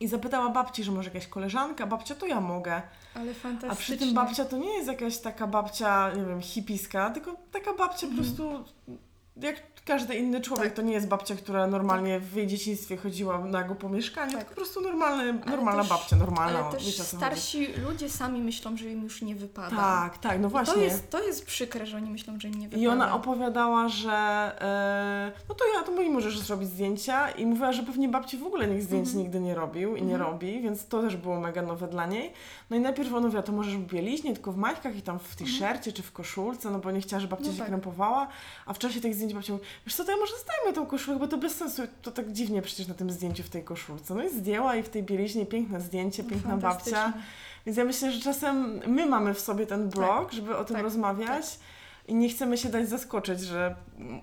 I 0.00 0.08
zapytała 0.08 0.48
babci, 0.48 0.84
że 0.84 0.92
może 0.92 1.08
jakaś 1.10 1.26
koleżanka, 1.26 1.86
babcia 1.86 2.14
to 2.14 2.26
ja 2.26 2.40
mogę. 2.40 2.82
Ale 3.14 3.30
A 3.30 3.34
fantastycznie. 3.34 3.76
przy 3.96 3.96
tym 4.06 4.14
babcia 4.14 4.44
to 4.44 4.56
nie 4.58 4.74
jest 4.74 4.88
jakaś 4.88 5.18
taka 5.18 5.46
babcia, 5.46 6.10
nie 6.16 6.24
wiem, 6.24 6.40
hipiska, 6.40 7.10
tylko 7.10 7.36
taka 7.52 7.72
babcia 7.74 8.06
Mhm. 8.06 8.10
po 8.10 8.16
prostu 8.16 8.64
jak 9.36 9.71
każdy 9.84 10.14
inny 10.14 10.40
człowiek. 10.40 10.64
Tak. 10.66 10.74
To 10.74 10.82
nie 10.82 10.92
jest 10.92 11.08
babcia, 11.08 11.34
która 11.36 11.66
normalnie 11.66 12.20
w 12.20 12.34
jej 12.36 12.46
dzieciństwie 12.46 12.96
chodziła 12.96 13.38
nago 13.38 13.74
po 13.74 13.88
mieszkaniu, 13.88 14.32
Tak. 14.38 14.48
po 14.48 14.54
prostu 14.54 14.80
normalny, 14.80 15.32
normalna 15.46 15.80
też- 15.82 15.90
babcia, 15.90 16.16
normalna. 16.16 16.58
Ale 16.58 16.72
też 16.72 16.84
wiecie, 16.86 16.96
co 16.96 17.02
chodzi. 17.04 17.16
starsi 17.16 17.66
ludzie 17.88 18.10
sami 18.10 18.40
myślą, 18.40 18.76
że 18.76 18.90
im 18.90 19.02
już 19.02 19.22
nie 19.22 19.34
wypada. 19.34 19.76
Tak, 19.76 20.18
tak, 20.18 20.40
no 20.40 20.48
I 20.48 20.50
właśnie. 20.50 20.74
To 20.74 20.80
jest, 20.80 21.10
to 21.10 21.22
jest 21.22 21.46
przykre, 21.46 21.86
że 21.86 21.96
oni 21.96 22.10
myślą, 22.10 22.40
że 22.40 22.48
im 22.48 22.54
nie 22.54 22.68
wypada. 22.68 22.82
I 22.82 22.88
ona 22.88 23.14
opowiadała, 23.14 23.88
że 23.88 24.12
e, 24.60 25.32
no 25.48 25.54
to 25.54 25.64
ja, 25.74 25.82
to 25.82 25.92
mi 25.92 26.10
możesz 26.10 26.38
zrobić 26.38 26.68
zdjęcia 26.68 27.30
i 27.30 27.46
mówiła, 27.46 27.72
że 27.72 27.82
pewnie 27.82 28.08
babci 28.08 28.38
w 28.38 28.46
ogóle 28.46 28.66
nikt 28.68 28.82
zdjęć 28.84 29.06
Mhm. 29.08 29.24
nigdy 29.24 29.40
nie 29.40 29.54
robił 29.54 29.96
i 29.96 30.02
nie 30.02 30.14
Mhm. 30.14 30.30
robi, 30.32 30.60
więc 30.62 30.86
to 30.86 31.02
też 31.02 31.16
było 31.16 31.40
mega 31.40 31.62
nowe 31.62 31.88
dla 31.88 32.06
niej. 32.06 32.32
No 32.70 32.76
i 32.76 32.80
najpierw 32.80 33.12
ona 33.14 33.26
mówiła, 33.26 33.42
to 33.42 33.52
możesz 33.52 33.76
w 33.76 33.86
bieliźnie, 33.86 34.32
tylko 34.34 34.52
w 34.52 34.56
majtkach 34.56 34.96
i 34.96 35.02
tam 35.02 35.18
w 35.18 35.36
t-shircie 35.36 35.92
czy 35.92 36.02
w 36.02 36.12
koszulce, 36.12 36.70
no 36.70 36.78
bo 36.78 36.90
nie 36.90 37.00
chciała, 37.00 37.20
żeby 37.20 37.30
babcia 37.30 37.46
No 37.46 37.52
się 37.52 37.58
tak. 37.58 37.68
krępowała, 37.68 38.28
a 38.66 38.72
w 38.72 38.78
czasie 38.78 39.00
tych 39.00 39.14
zdjęć 39.14 39.34
babcia 39.34 39.52
mówi, 39.52 39.64
wiesz 39.86 39.94
co, 39.94 40.04
to 40.04 40.10
ja 40.10 40.16
może 40.16 40.32
zdajmy 40.38 40.74
tą 40.74 40.86
koszulkę, 40.86 41.20
bo 41.20 41.28
to 41.28 41.38
bez 41.38 41.54
sensu, 41.54 41.82
to 42.02 42.10
tak 42.10 42.32
dziwnie 42.32 42.62
przecież 42.62 42.86
na 42.86 42.94
tym 42.94 43.10
zdjęciu 43.10 43.42
w 43.42 43.48
tej 43.48 43.64
koszulce. 43.64 44.14
No 44.14 44.22
i 44.24 44.28
zdjęła 44.28 44.76
i 44.76 44.82
w 44.82 44.88
tej 44.88 45.02
bieliźnie 45.02 45.46
piękne 45.46 45.80
zdjęcie, 45.80 46.22
No, 46.22 46.30
piękna 46.30 46.56
babcia. 46.56 47.12
Więc 47.66 47.78
ja 47.78 47.84
myślę, 47.84 48.12
że 48.12 48.20
czasem 48.20 48.80
my 48.86 49.06
mamy 49.06 49.34
w 49.34 49.40
sobie 49.40 49.66
ten 49.66 49.88
blok, 49.88 50.32
żeby 50.32 50.56
o 50.56 50.64
tym 50.64 50.76
tak, 50.76 50.82
rozmawiać 50.84 51.44
i 52.12 52.14
nie 52.14 52.28
chcemy 52.28 52.58
się 52.58 52.68
dać 52.68 52.88
zaskoczyć, 52.88 53.40
że 53.40 53.76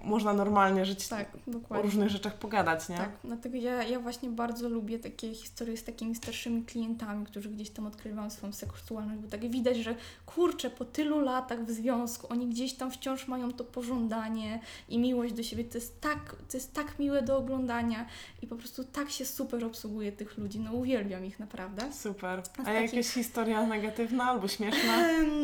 można 0.04 0.34
normalnie 0.34 0.86
żyć 0.86 1.08
Tak, 1.08 1.32
o 1.70 1.82
różnych 1.82 2.10
rzeczach 2.10 2.38
pogadać, 2.40 2.90
nie? 2.90 2.98
Tak, 2.98 3.12
dlatego 3.24 3.58
ja, 3.58 3.84
ja 3.84 4.00
właśnie 4.00 4.30
bardzo 4.30 4.70
lubię 4.70 5.00
takie 5.00 5.34
historie 5.36 5.78
z 5.78 5.84
takimi 5.84 6.16
starszymi 6.16 6.64
klientami, 6.64 7.26
którzy 7.26 7.50
gdzieś 7.50 7.70
tam 7.70 7.88
odkrywają 7.88 8.30
swoją 8.30 8.54
seksualność, 8.54 9.20
bo 9.20 9.28
tak 9.28 9.50
widać, 9.50 9.78
że 9.78 9.96
kurczę, 10.26 10.70
po 10.70 10.86
tylu 10.86 11.20
latach 11.20 11.66
w 11.66 11.72
związku, 11.72 12.28
oni 12.30 12.48
gdzieś 12.48 12.74
tam 12.74 12.92
wciąż 12.92 13.28
mają 13.28 13.52
to 13.52 13.64
pożądanie 13.64 14.60
i 14.90 15.00
miłość 15.00 15.34
do 15.34 15.44
siebie. 15.44 15.64
To 15.64 15.78
jest 15.78 16.02
tak, 16.02 16.36
to 16.52 16.58
jest 16.58 16.74
tak 16.74 17.00
miłe 17.00 17.22
do 17.22 17.38
oglądania 17.38 18.06
i 18.42 18.48
po 18.48 18.56
prostu 18.56 18.84
tak 18.84 19.10
się 19.10 19.26
super 19.26 19.66
obsługuje 19.66 20.12
tych 20.12 20.38
ludzi. 20.38 20.60
No 20.60 20.74
uwielbiam 20.74 21.26
ich 21.26 21.40
naprawdę. 21.40 21.94
Super. 21.94 22.40
A 22.58 22.62
A 22.62 22.66
takich- 22.66 22.94
jakaś 22.94 23.08
historia 23.14 23.66
negatywna 23.66 24.24
albo 24.24 24.48
śmieszna? 24.48 24.98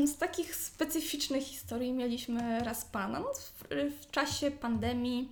Z 0.05 0.17
takich 0.17 0.55
specyficznych 0.55 1.43
historii 1.43 1.93
mieliśmy 1.93 2.34
raz 2.41 2.85
pana. 2.85 3.19
No, 3.19 3.33
w, 3.33 3.63
w 4.01 4.11
czasie 4.11 4.51
pandemii 4.51 5.31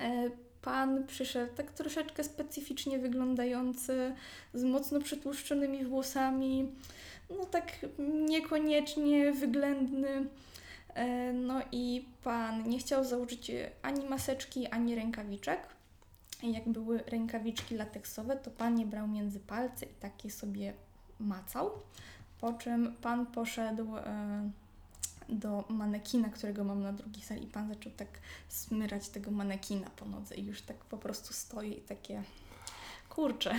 e, 0.00 0.30
pan 0.62 1.06
przyszedł 1.06 1.54
tak 1.54 1.72
troszeczkę 1.72 2.24
specyficznie 2.24 2.98
wyglądający, 2.98 4.14
z 4.54 4.64
mocno 4.64 5.00
przytłuszczonymi 5.00 5.84
włosami, 5.84 6.72
no 7.30 7.44
tak 7.44 7.72
niekoniecznie 8.28 9.32
wyględny. 9.32 10.26
E, 10.94 11.32
No 11.32 11.62
i 11.72 12.08
pan 12.24 12.68
nie 12.68 12.78
chciał 12.78 13.04
założyć 13.04 13.52
ani 13.82 14.08
maseczki, 14.08 14.66
ani 14.66 14.94
rękawiczek. 14.94 15.60
Jak 16.42 16.68
były 16.68 16.98
rękawiczki 16.98 17.74
lateksowe, 17.74 18.36
to 18.36 18.50
pan 18.50 18.78
je 18.78 18.86
brał 18.86 19.08
między 19.08 19.40
palce 19.40 19.86
i 19.86 19.94
takie 20.00 20.30
sobie 20.30 20.72
macał. 21.20 21.70
Po 22.40 22.52
czym 22.52 22.94
pan 23.02 23.26
poszedł 23.26 23.96
e, 23.96 24.50
do 25.28 25.64
manekina, 25.68 26.28
którego 26.28 26.64
mam 26.64 26.82
na 26.82 26.92
drugiej 26.92 27.22
sali 27.22 27.44
i 27.44 27.46
pan 27.46 27.68
zaczął 27.68 27.92
tak 27.92 28.08
smyrać 28.48 29.08
tego 29.08 29.30
manekina 29.30 29.90
po 29.90 30.04
nodze 30.04 30.34
i 30.34 30.44
już 30.44 30.62
tak 30.62 30.76
po 30.76 30.98
prostu 30.98 31.32
stoi 31.32 31.78
i 31.78 31.80
takie 31.80 32.22
kurczę. 33.08 33.54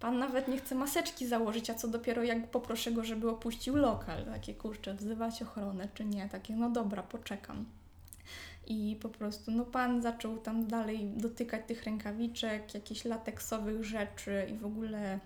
Pan 0.00 0.18
nawet 0.18 0.48
nie 0.48 0.58
chce 0.58 0.74
maseczki 0.74 1.26
założyć, 1.26 1.70
a 1.70 1.74
co 1.74 1.88
dopiero 1.88 2.22
jak 2.22 2.50
poproszę 2.50 2.92
go, 2.92 3.04
żeby 3.04 3.30
opuścił 3.30 3.76
lokal. 3.76 4.24
Takie 4.24 4.54
kurczę, 4.54 4.94
wzywać 4.94 5.42
ochronę 5.42 5.88
czy 5.94 6.04
nie? 6.04 6.28
Takie 6.28 6.56
no 6.56 6.70
dobra, 6.70 7.02
poczekam. 7.02 7.64
I 8.66 8.96
po 9.02 9.08
prostu, 9.08 9.50
no 9.50 9.64
pan 9.64 10.02
zaczął 10.02 10.38
tam 10.38 10.66
dalej 10.66 11.10
dotykać 11.16 11.62
tych 11.66 11.84
rękawiczek, 11.84 12.74
jakichś 12.74 13.04
lateksowych 13.04 13.84
rzeczy 13.84 14.46
i 14.50 14.54
w 14.58 14.66
ogóle 14.66 15.18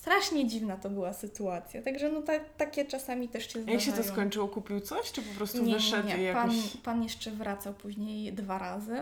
strasznie 0.00 0.46
dziwna 0.46 0.76
to 0.76 0.90
była 0.90 1.12
sytuacja. 1.12 1.82
Także 1.82 2.12
no 2.12 2.22
ta, 2.22 2.40
takie 2.40 2.84
czasami 2.84 3.28
też 3.28 3.44
się 3.44 3.50
zdarzają. 3.62 3.72
Jak 3.78 3.80
się 3.80 3.92
to 3.92 4.02
skończyło? 4.08 4.48
Kupił 4.48 4.80
coś, 4.80 5.12
czy 5.12 5.22
po 5.22 5.34
prostu 5.34 5.62
Nie, 5.64 5.74
wyszedł 5.74 6.08
nie, 6.08 6.14
i 6.14 6.18
nie. 6.18 6.24
jakoś... 6.24 6.54
Pan, 6.72 6.82
pan 6.82 7.02
jeszcze 7.02 7.30
wracał 7.30 7.74
później 7.74 8.32
dwa 8.32 8.58
razy. 8.58 8.96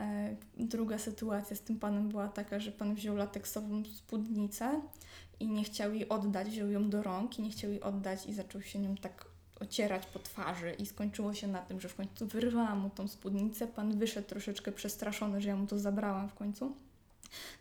E, 0.00 0.36
Druga 0.56 0.98
sytuacja 0.98 1.56
z 1.56 1.60
tym 1.60 1.78
panem 1.78 2.08
była 2.08 2.28
taka, 2.28 2.60
że 2.60 2.72
pan 2.72 2.94
wziął 2.94 3.16
lateksową 3.16 3.82
spódnicę 3.84 4.80
i 5.40 5.46
nie 5.46 5.64
chciał 5.64 5.94
jej 5.94 6.08
oddać, 6.08 6.48
wziął 6.48 6.68
ją 6.70 6.90
do 6.90 7.02
rąk 7.02 7.38
i 7.38 7.42
nie 7.42 7.50
chciał 7.50 7.70
jej 7.70 7.80
oddać 7.80 8.26
i 8.26 8.34
zaczął 8.34 8.62
się 8.62 8.78
nią 8.78 8.96
tak 8.96 9.24
ocierać 9.60 10.06
po 10.06 10.18
twarzy 10.18 10.74
i 10.78 10.86
skończyło 10.86 11.34
się 11.34 11.46
na 11.46 11.58
tym, 11.62 11.80
że 11.80 11.88
w 11.88 11.94
końcu 11.94 12.26
wyrwałam 12.26 12.78
mu 12.78 12.90
tą 12.90 13.08
spódnicę. 13.08 13.66
Pan 13.66 13.98
wyszedł 13.98 14.28
troszeczkę 14.28 14.72
przestraszony, 14.72 15.40
że 15.40 15.48
ja 15.48 15.56
mu 15.56 15.66
to 15.66 15.78
zabrałam 15.78 16.28
w 16.28 16.34
końcu. 16.34 16.72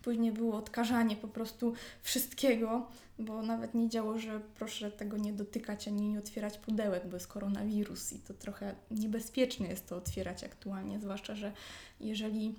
Później 0.03 0.31
było 0.31 0.57
odkażanie 0.57 1.15
po 1.15 1.27
prostu 1.27 1.73
wszystkiego, 2.01 2.87
bo 3.19 3.41
nawet 3.41 3.73
nie 3.73 3.89
działo, 3.89 4.19
że 4.19 4.41
proszę 4.55 4.91
tego 4.91 5.17
nie 5.17 5.33
dotykać 5.33 5.87
ani 5.87 6.09
nie 6.09 6.19
otwierać 6.19 6.57
pudełek, 6.57 7.07
bo 7.07 7.15
jest 7.15 7.27
koronawirus 7.27 8.13
i 8.13 8.19
to 8.19 8.33
trochę 8.33 8.75
niebezpieczne 8.91 9.67
jest 9.67 9.87
to 9.87 9.95
otwierać 9.95 10.43
aktualnie, 10.43 10.99
zwłaszcza, 10.99 11.35
że 11.35 11.53
jeżeli 11.99 12.55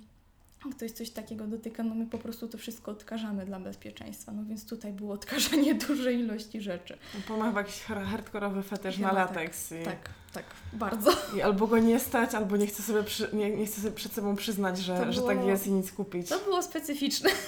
ktoś 0.71 0.91
coś 0.91 1.09
takiego 1.09 1.47
dotyka, 1.47 1.83
no 1.83 1.95
my 1.95 2.05
po 2.07 2.17
prostu 2.17 2.47
to 2.47 2.57
wszystko 2.57 2.91
odkażamy 2.91 3.45
dla 3.45 3.59
bezpieczeństwa. 3.59 4.31
No 4.31 4.43
więc 4.45 4.65
tutaj 4.65 4.93
było 4.93 5.13
odkażanie 5.13 5.75
dużej 5.87 6.19
ilości 6.19 6.61
rzeczy. 6.61 6.97
Ma 7.29 7.45
chyba 7.45 7.59
jakiś 7.61 7.81
hard- 7.83 8.05
hardkorowy 8.05 8.63
fetysz 8.63 8.95
Chyba 8.95 9.07
na 9.13 9.13
tak, 9.27 9.35
lateks. 9.35 9.71
I, 9.71 9.83
Tak, 9.85 10.09
tak, 10.33 10.45
bardzo. 10.73 11.11
I 11.37 11.41
albo 11.41 11.67
go 11.67 11.79
nie 11.79 11.99
stać, 11.99 12.35
albo 12.35 12.57
nie 12.57 12.67
chce 12.67 12.83
sobie, 12.83 13.03
przy, 13.03 13.29
nie, 13.33 13.49
nie 13.57 13.65
chce 13.65 13.81
sobie 13.81 13.95
przed 13.95 14.13
sobą 14.13 14.35
przyznać, 14.35 14.77
że, 14.77 15.13
że 15.13 15.21
było- 15.21 15.27
tak 15.35 15.45
jest 15.45 15.67
i 15.67 15.71
nic 15.71 15.91
kupić. 15.91 16.29
To 16.29 16.39
było 16.39 16.61
specyficzne. 16.63 17.29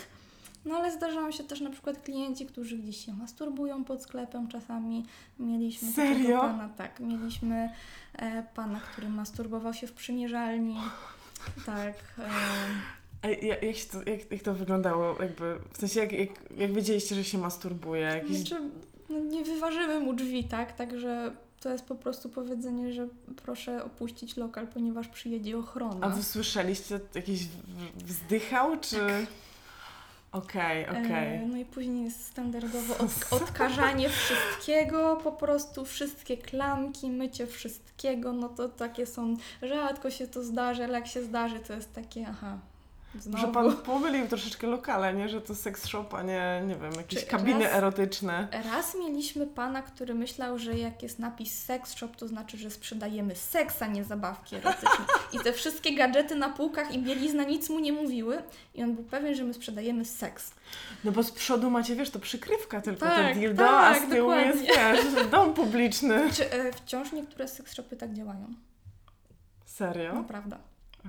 No 0.66 0.76
ale 0.76 0.92
zdarzają 0.92 1.32
się 1.32 1.44
też 1.44 1.62
na 1.62 1.70
przykład 1.70 2.02
klienci, 2.02 2.46
którzy 2.46 2.78
gdzieś 2.78 3.06
się 3.06 3.14
masturbują 3.14 3.84
pod 3.84 4.02
sklepem 4.04 4.48
czasami. 4.48 5.06
Mieliśmy 5.40 5.92
Serio? 5.92 6.40
pana, 6.42 6.70
tak, 6.70 7.00
mieliśmy 7.00 7.70
e, 8.14 8.44
pana, 8.56 8.80
który 8.80 9.10
masturbował 9.10 9.74
się 9.74 9.88
w 9.88 9.94
przymierzalni. 9.94 10.78
Tak. 11.66 11.94
E, 12.20 12.30
A 13.26 13.30
jak, 13.30 13.64
jak, 13.64 13.76
to, 13.92 14.12
jak, 14.12 14.32
jak 14.32 14.42
to 14.42 14.54
wyglądało? 14.54 15.16
Jakby, 15.22 15.56
w 15.74 15.78
sensie, 15.78 16.00
jak, 16.00 16.12
jak, 16.12 16.30
jak 16.58 16.74
wiedzieliście, 16.74 17.16
że 17.16 17.24
się 17.24 17.38
masturbuje? 17.38 18.02
Jakiś... 18.02 18.38
znaczy, 18.38 18.64
no, 19.10 19.20
nie 19.20 19.44
wyważyły 19.44 20.00
mu 20.00 20.14
drzwi, 20.14 20.44
tak? 20.44 20.76
Także 20.76 21.32
to 21.60 21.70
jest 21.70 21.86
po 21.86 21.96
prostu 21.96 22.30
powiedzenie, 22.30 22.94
że 22.94 23.08
proszę 23.44 23.84
opuścić 23.84 24.38
lokal, 24.38 24.68
ponieważ 24.68 25.08
przyjedzie 25.08 25.58
ochrona. 25.58 26.08
A 26.08 26.10
wy 26.10 26.24
słyszeliście 26.24 27.00
jakiś 27.16 27.40
wzdychał, 28.06 28.80
czy... 28.80 28.98
Okej, 30.32 30.90
okej. 30.90 31.36
E, 31.36 31.46
No 31.48 31.58
i 31.58 31.66
później 31.66 32.04
jest 32.04 32.26
standardowo 32.26 32.98
od, 32.98 33.42
odkażanie 33.42 34.10
wszystkiego, 34.10 35.16
po 35.24 35.32
prostu 35.32 35.86
wszystkie 35.86 36.38
klamki, 36.38 37.10
mycie 37.10 37.48
wszystkiego, 37.48 38.34
no 38.34 38.50
to 38.50 38.70
takie 38.70 39.06
są, 39.06 39.38
rzadko 39.62 40.12
się 40.12 40.28
to 40.28 40.44
zdarzy, 40.44 40.84
ale 40.84 40.94
jak 40.94 41.08
się 41.08 41.24
zdarzy, 41.24 41.60
to 41.60 41.74
jest 41.74 41.94
takie, 41.94 42.26
aha, 42.30 42.58
znowu. 43.20 43.46
Że 43.46 43.54
pan 43.54 43.78
pomylił 43.78 44.28
troszeczkę 44.28 44.68
lokale, 44.68 45.14
nie? 45.14 45.30
Że 45.30 45.42
to 45.42 45.56
sex 45.56 45.88
shop, 45.88 46.06
a 46.14 46.22
nie, 46.24 46.64
nie 46.68 46.76
wiem, 46.76 46.94
jakieś 46.94 47.20
Czy 47.20 47.26
kabiny 47.26 47.64
raz- 47.64 47.74
erotyczne. 47.74 48.48
Raz 48.74 48.96
mieliśmy 48.96 49.48
pana, 49.48 49.82
który 49.82 50.14
myślał, 50.14 50.60
że 50.60 50.78
jak 50.78 51.04
jest 51.04 51.20
napis 51.20 51.64
sex 51.64 51.94
shop, 51.96 52.08
to 52.18 52.28
znaczy, 52.28 52.58
że 52.58 52.72
sprzedajemy 52.72 53.36
seks, 53.36 53.82
a 53.82 53.88
nie 53.88 54.04
zabawki 54.04 54.56
erotyczne. 54.56 55.06
I 55.34 55.40
te 55.40 55.54
wszystkie 55.54 55.96
gadżety 55.96 56.36
na 56.36 56.50
półkach 56.50 56.94
i 56.94 57.00
bielizna 57.00 57.44
nic 57.44 57.70
mu 57.70 57.80
nie 57.80 57.94
mówiły 57.94 58.44
i 58.76 58.84
on 58.84 58.96
był 58.96 59.04
pewien, 59.04 59.36
że 59.36 59.44
my 59.44 59.54
sprzedajemy 59.54 60.06
seks. 60.06 60.52
No 61.04 61.12
bo 61.12 61.24
z 61.24 61.32
przodu 61.32 61.70
macie, 61.70 61.96
wiesz, 61.96 62.10
to 62.10 62.20
przykrywka 62.20 62.82
tylko, 62.82 63.06
Tak, 63.06 63.28
te 63.34 63.40
dildo, 63.40 63.64
tak, 63.64 63.98
a 63.98 64.06
z 64.08 64.10
tyłu 64.10 64.32
jest, 64.34 64.68
dokładnie. 64.68 65.04
wiesz, 65.14 65.28
dom 65.32 65.54
publiczny. 65.54 66.34
Czy 66.34 66.52
e, 66.52 66.72
wciąż 66.72 67.12
niektóre 67.12 67.48
seks 67.48 67.74
shopy 67.74 67.96
tak 67.96 68.14
działają? 68.14 68.54
Serio? 69.66 70.14
Naprawdę. 70.14 70.58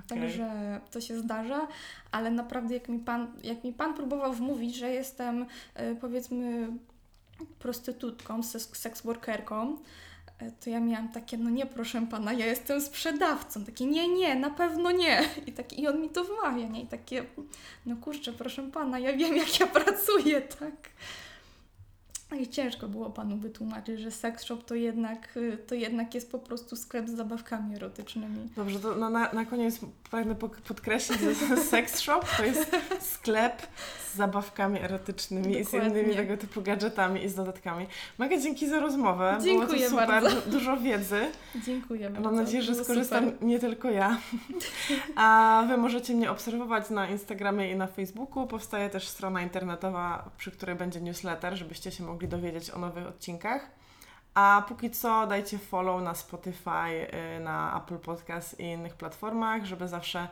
Okej. 0.05 0.19
Także 0.19 0.79
to 0.91 1.01
się 1.01 1.17
zdarza, 1.19 1.67
ale 2.11 2.31
naprawdę 2.31 2.73
jak 2.73 2.89
mi 2.89 2.99
pan, 2.99 3.27
jak 3.43 3.63
mi 3.63 3.73
pan 3.73 3.93
próbował 3.93 4.33
wmówić, 4.33 4.75
że 4.75 4.89
jestem 4.89 5.45
e, 5.73 5.95
powiedzmy 5.95 6.67
prostytutką, 7.59 8.43
seks, 8.43 8.79
seks 8.79 9.01
workerką, 9.01 9.77
e, 10.39 10.51
to 10.51 10.69
ja 10.69 10.79
miałam 10.79 11.09
takie, 11.09 11.37
no 11.37 11.49
nie 11.49 11.65
proszę 11.65 12.07
pana, 12.11 12.33
ja 12.33 12.45
jestem 12.45 12.81
sprzedawcą. 12.81 13.65
Takie, 13.65 13.85
nie, 13.85 14.07
nie, 14.07 14.35
na 14.35 14.49
pewno 14.49 14.91
nie. 14.91 15.23
I, 15.47 15.51
takie, 15.51 15.75
I 15.75 15.87
on 15.87 16.01
mi 16.01 16.09
to 16.09 16.23
wmawia, 16.23 16.67
nie? 16.67 16.81
I 16.81 16.87
takie, 16.87 17.23
no 17.85 17.95
kurczę, 17.95 18.33
proszę 18.33 18.63
pana, 18.71 18.99
ja 18.99 19.17
wiem 19.17 19.37
jak 19.37 19.59
ja 19.59 19.67
pracuję, 19.67 20.41
tak? 20.41 20.89
I 22.35 22.47
ciężko 22.47 22.87
było 22.87 23.09
panu 23.09 23.37
wytłumaczyć, 23.37 23.99
że 23.99 24.11
sex 24.11 24.43
shop 24.43 24.57
to 24.57 24.75
jednak, 24.75 25.37
y, 25.37 25.57
to 25.67 25.75
jednak 25.75 26.15
jest 26.15 26.31
po 26.31 26.39
prostu 26.39 26.75
sklep 26.75 27.07
z 27.09 27.15
zabawkami 27.15 27.75
erotycznymi. 27.75 28.49
Dobrze, 28.55 28.79
to 28.79 28.95
na, 28.95 29.09
na, 29.09 29.45
koniec 29.45 29.79
pragnę 30.11 30.35
podkreślić, 30.67 31.19
że 31.21 31.57
sex 31.71 31.99
shop 31.99 32.21
to 32.37 32.45
jest 32.45 32.71
sklep 32.99 33.67
z 34.11 34.15
zabawkami 34.15 34.79
erotycznymi 34.79 35.57
i 35.59 35.63
z 35.63 35.71
Dokładnie. 35.71 35.99
innymi 35.99 36.15
tego 36.15 36.37
typu 36.37 36.61
gadżetami 36.61 37.23
i 37.23 37.29
z 37.29 37.35
dodatkami. 37.35 37.87
Mega 38.17 38.37
dzięki 38.37 38.69
za 38.69 38.79
rozmowę. 38.79 39.37
Dziękuję 39.43 39.67
Było 39.67 39.81
to 39.81 39.89
super, 39.89 40.07
bardzo. 40.07 40.41
du- 40.41 40.51
dużo 40.51 40.77
wiedzy. 40.77 41.21
Dziękuję 41.65 42.09
bardzo. 42.09 42.29
Mam 42.29 42.35
nadzieję, 42.35 42.63
że 42.63 42.75
skorzystam 42.75 43.25
super. 43.25 43.47
nie 43.47 43.59
tylko 43.59 43.89
ja. 43.89 44.17
A 45.15 45.63
Wy 45.67 45.77
możecie 45.77 46.13
mnie 46.13 46.31
obserwować 46.31 46.89
na 46.89 47.09
Instagramie 47.09 47.71
i 47.71 47.75
na 47.75 47.87
Facebooku. 47.87 48.47
Powstaje 48.47 48.89
też 48.89 49.07
strona 49.07 49.41
internetowa, 49.41 50.29
przy 50.37 50.51
której 50.51 50.75
będzie 50.75 51.01
newsletter, 51.01 51.55
żebyście 51.57 51.91
się 51.91 52.03
mogli 52.03 52.16
dowiedzieć 52.25 52.71
o 52.71 52.77
nowych 52.79 53.07
odcinkach. 53.07 53.69
A 54.33 54.63
póki 54.67 54.91
co 54.91 55.27
dajcie 55.27 55.57
follow 55.57 56.03
na 56.03 56.15
Spotify, 56.15 57.07
y, 57.37 57.39
na 57.39 57.83
Apple 57.83 57.99
Podcast 57.99 58.59
i 58.59 58.63
innych 58.63 58.95
platformach, 58.95 59.65
żeby 59.65 59.87
zawsze 59.87 60.27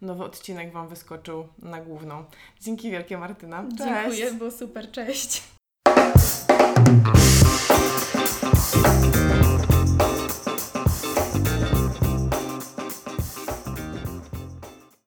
nowy 0.00 0.24
odcinek 0.24 0.72
Wam 0.72 0.88
wyskoczył 0.88 1.48
na 1.58 1.80
główną. 1.80 2.24
Dzięki 2.60 2.90
wielkie 2.90 3.18
Martyna. 3.18 3.64
Cześć! 3.78 4.18
Dziękuję, 4.18 4.32
było 4.32 4.50
super, 4.50 4.90
cześć. 4.90 5.42